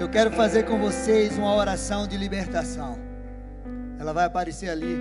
eu 0.00 0.08
quero 0.08 0.30
fazer 0.32 0.64
com 0.64 0.78
vocês 0.78 1.36
uma 1.36 1.54
oração 1.54 2.06
de 2.06 2.16
libertação. 2.16 2.98
Ela 3.98 4.12
vai 4.12 4.24
aparecer 4.24 4.68
ali. 4.68 4.96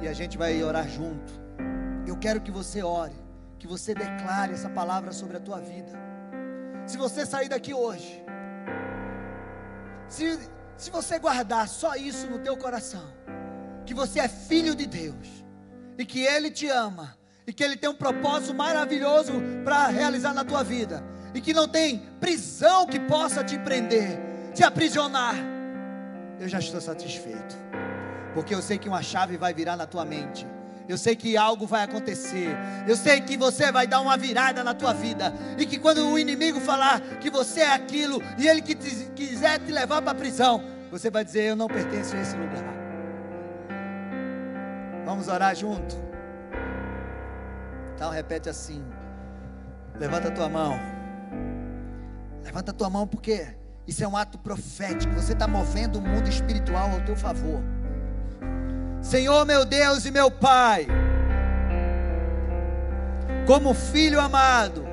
E 0.00 0.08
a 0.08 0.12
gente 0.12 0.38
vai 0.38 0.62
orar 0.62 0.88
junto. 0.88 1.32
Eu 2.06 2.16
quero 2.16 2.40
que 2.40 2.50
você 2.50 2.82
ore, 2.82 3.14
que 3.58 3.66
você 3.66 3.94
declare 3.94 4.52
essa 4.52 4.70
palavra 4.70 5.12
sobre 5.12 5.36
a 5.36 5.40
tua 5.40 5.60
vida. 5.60 6.07
Se 6.88 6.96
você 6.96 7.24
sair 7.24 7.48
daqui 7.48 7.72
hoje, 7.72 8.24
se, 10.08 10.38
se 10.76 10.90
você 10.90 11.18
guardar 11.18 11.68
só 11.68 11.94
isso 11.94 12.26
no 12.26 12.40
teu 12.40 12.56
coração, 12.56 13.04
que 13.86 13.94
você 13.94 14.18
é 14.18 14.28
filho 14.28 14.74
de 14.74 14.86
Deus 14.86 15.44
e 15.96 16.04
que 16.04 16.24
Ele 16.24 16.50
te 16.50 16.66
ama 16.66 17.16
e 17.46 17.52
que 17.52 17.62
Ele 17.62 17.76
tem 17.76 17.88
um 17.88 17.94
propósito 17.94 18.52
maravilhoso 18.52 19.34
para 19.64 19.86
realizar 19.86 20.34
na 20.34 20.44
tua 20.44 20.64
vida 20.64 21.04
e 21.32 21.40
que 21.40 21.54
não 21.54 21.68
tem 21.68 22.00
prisão 22.18 22.86
que 22.86 22.98
possa 22.98 23.44
te 23.44 23.56
prender, 23.58 24.18
te 24.52 24.64
aprisionar 24.64 25.36
eu 26.40 26.48
já 26.48 26.58
estou 26.58 26.80
satisfeito. 26.80 27.56
Porque 28.32 28.54
eu 28.54 28.62
sei 28.62 28.78
que 28.78 28.88
uma 28.88 29.02
chave 29.02 29.36
vai 29.36 29.52
virar 29.52 29.76
na 29.76 29.86
tua 29.86 30.04
mente. 30.04 30.46
Eu 30.88 30.96
sei 30.96 31.14
que 31.14 31.36
algo 31.36 31.66
vai 31.66 31.82
acontecer. 31.82 32.56
Eu 32.86 32.96
sei 32.96 33.20
que 33.20 33.36
você 33.36 33.70
vai 33.70 33.86
dar 33.86 34.00
uma 34.00 34.16
virada 34.16 34.64
na 34.64 34.72
tua 34.72 34.94
vida. 34.94 35.34
E 35.58 35.66
que 35.66 35.78
quando 35.78 36.08
o 36.08 36.18
inimigo 36.18 36.58
falar 36.60 37.00
que 37.20 37.30
você 37.30 37.60
é 37.60 37.74
aquilo 37.74 38.22
e 38.38 38.48
ele 38.48 38.62
que 38.62 38.74
te, 38.74 39.10
quiser 39.14 39.58
te 39.60 39.70
levar 39.70 40.00
para 40.00 40.12
a 40.12 40.14
prisão, 40.14 40.62
você 40.90 41.10
vai 41.10 41.24
dizer: 41.24 41.42
Eu 41.42 41.56
não 41.56 41.66
pertenço 41.66 42.16
a 42.16 42.20
esse 42.20 42.34
lugar. 42.34 42.64
Vamos 45.04 45.28
orar 45.28 45.54
junto? 45.54 45.96
Então 47.94 48.10
repete 48.10 48.48
assim. 48.48 48.82
Levanta 49.98 50.28
a 50.28 50.30
tua 50.30 50.48
mão. 50.48 50.78
Levanta 52.42 52.70
a 52.70 52.74
tua 52.74 52.88
mão 52.88 53.06
porque 53.06 53.46
isso 53.86 54.02
é 54.02 54.08
um 54.08 54.16
ato 54.16 54.38
profético. 54.38 55.12
Você 55.14 55.34
está 55.34 55.46
movendo 55.46 55.98
o 55.98 56.02
mundo 56.02 56.28
espiritual 56.28 56.90
ao 56.92 57.00
teu 57.02 57.16
favor. 57.16 57.60
Senhor, 59.08 59.44
meu 59.46 59.64
Deus 59.64 60.04
e 60.04 60.10
meu 60.10 60.30
Pai, 60.30 60.86
como 63.46 63.72
filho 63.72 64.20
amado, 64.20 64.86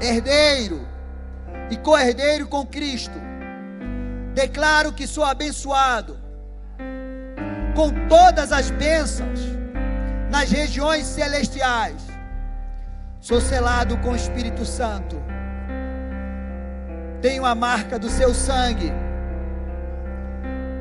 herdeiro 0.00 0.86
e 1.70 1.76
co-herdeiro 1.76 2.46
com 2.46 2.66
Cristo, 2.66 3.18
declaro 4.34 4.92
que 4.92 5.06
sou 5.06 5.24
abençoado 5.24 6.18
com 7.74 7.90
todas 8.08 8.52
as 8.52 8.70
bênçãos 8.70 9.40
nas 10.30 10.50
regiões 10.50 11.06
celestiais. 11.06 12.06
Sou 13.20 13.40
selado 13.40 13.96
com 13.98 14.10
o 14.10 14.16
Espírito 14.16 14.64
Santo 14.64 15.28
tenho 17.20 17.44
a 17.44 17.54
marca 17.54 17.98
do 17.98 18.08
seu 18.08 18.32
sangue. 18.32 18.92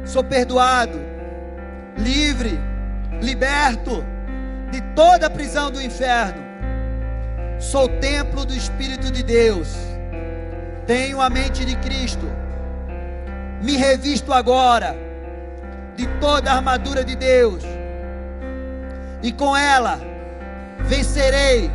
Sou 0.06 0.24
perdoado, 0.24 1.00
livre, 1.98 2.60
liberto 3.22 4.04
de 4.72 4.82
toda 4.96 5.28
a 5.28 5.30
prisão 5.30 5.72
do 5.72 5.82
inferno. 5.82 6.46
Sou 7.60 7.88
templo 7.88 8.46
do 8.46 8.54
Espírito 8.54 9.12
de 9.12 9.24
Deus. 9.24 9.76
Tenho 10.86 11.20
a 11.20 11.30
mente 11.30 11.66
de 11.66 11.76
Cristo. 11.78 12.26
Me 13.62 13.76
revisto 13.76 14.32
agora 14.32 14.96
de 15.96 16.06
toda 16.20 16.52
a 16.52 16.56
armadura 16.56 17.04
de 17.04 17.16
Deus. 17.16 17.64
E 19.24 19.32
com 19.32 19.58
ela 19.58 20.00
vencerei 20.82 21.72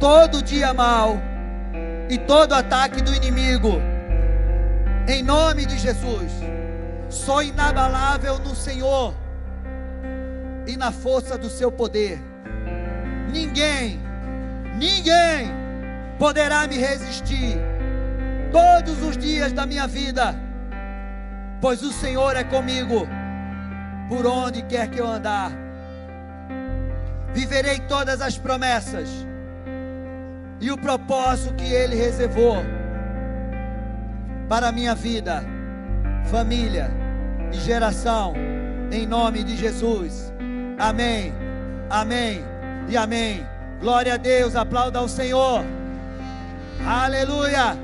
todo 0.00 0.42
dia 0.42 0.72
mal 0.72 1.18
e 2.08 2.16
todo 2.16 2.54
ataque 2.54 3.02
do 3.02 3.14
inimigo. 3.14 3.80
Em 5.06 5.22
nome 5.22 5.66
de 5.66 5.78
Jesus. 5.78 6.32
Sou 7.10 7.42
inabalável 7.42 8.38
no 8.38 8.54
Senhor 8.54 9.14
e 10.66 10.76
na 10.76 10.90
força 10.90 11.38
do 11.38 11.48
seu 11.48 11.70
poder. 11.70 12.18
Ninguém, 13.30 14.00
ninguém 14.76 15.50
poderá 16.18 16.66
me 16.66 16.76
resistir 16.76 17.56
todos 18.50 19.02
os 19.02 19.16
dias 19.16 19.52
da 19.52 19.66
minha 19.66 19.86
vida, 19.86 20.34
pois 21.60 21.82
o 21.82 21.92
Senhor 21.92 22.36
é 22.36 22.44
comigo 22.44 23.06
por 24.08 24.26
onde 24.26 24.62
quer 24.62 24.88
que 24.88 25.00
eu 25.00 25.06
andar. 25.06 25.52
Viverei 27.32 27.80
todas 27.80 28.20
as 28.20 28.38
promessas 28.38 29.08
e 30.60 30.70
o 30.70 30.78
propósito 30.78 31.54
que 31.54 31.70
Ele 31.70 31.94
reservou 31.94 32.56
para 34.48 34.68
a 34.68 34.72
minha 34.72 34.94
vida, 34.94 35.44
família 36.30 36.90
e 37.52 37.58
geração, 37.58 38.32
em 38.90 39.06
nome 39.06 39.42
de 39.42 39.56
Jesus. 39.56 40.32
Amém, 40.78 41.32
amém 41.88 42.44
e 42.86 42.96
amém. 42.98 43.46
Glória 43.80 44.12
a 44.12 44.16
Deus, 44.18 44.54
aplauda 44.54 44.98
ao 44.98 45.08
Senhor. 45.08 45.64
Aleluia. 46.86 47.78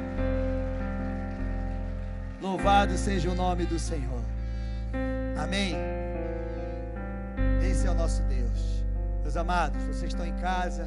Louvado 2.38 2.96
seja 2.98 3.30
o 3.30 3.34
nome 3.34 3.64
do 3.64 3.78
Senhor. 3.78 4.20
Amém. 5.42 5.74
Esse 7.62 7.86
é 7.86 7.90
o 7.90 7.94
nosso 7.94 8.22
Deus. 8.24 8.84
Meus 9.22 9.38
amados, 9.38 9.82
vocês 9.84 10.12
estão 10.12 10.26
em 10.26 10.36
casa, 10.36 10.86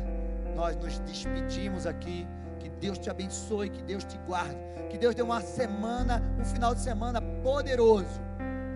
nós 0.55 0.75
nos 0.75 0.99
despedimos 0.99 1.87
aqui. 1.87 2.27
Que 2.59 2.69
Deus 2.69 2.99
te 2.99 3.09
abençoe, 3.09 3.69
que 3.69 3.81
Deus 3.81 4.03
te 4.03 4.19
guarde, 4.27 4.55
que 4.91 4.97
Deus 4.97 5.15
dê 5.15 5.23
uma 5.23 5.41
semana, 5.41 6.21
um 6.39 6.45
final 6.45 6.75
de 6.75 6.81
semana 6.81 7.19
poderoso. 7.41 8.21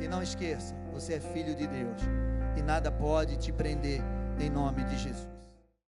E 0.01 0.07
não 0.07 0.23
esqueça, 0.23 0.73
você 0.91 1.15
é 1.15 1.19
filho 1.19 1.53
de 1.53 1.67
Deus 1.67 2.28
e 2.59 2.61
nada 2.61 2.91
pode 2.91 3.37
te 3.37 3.51
prender 3.51 4.01
em 4.37 4.49
nome 4.49 4.83
de 4.83 4.97
Jesus. 4.97 5.38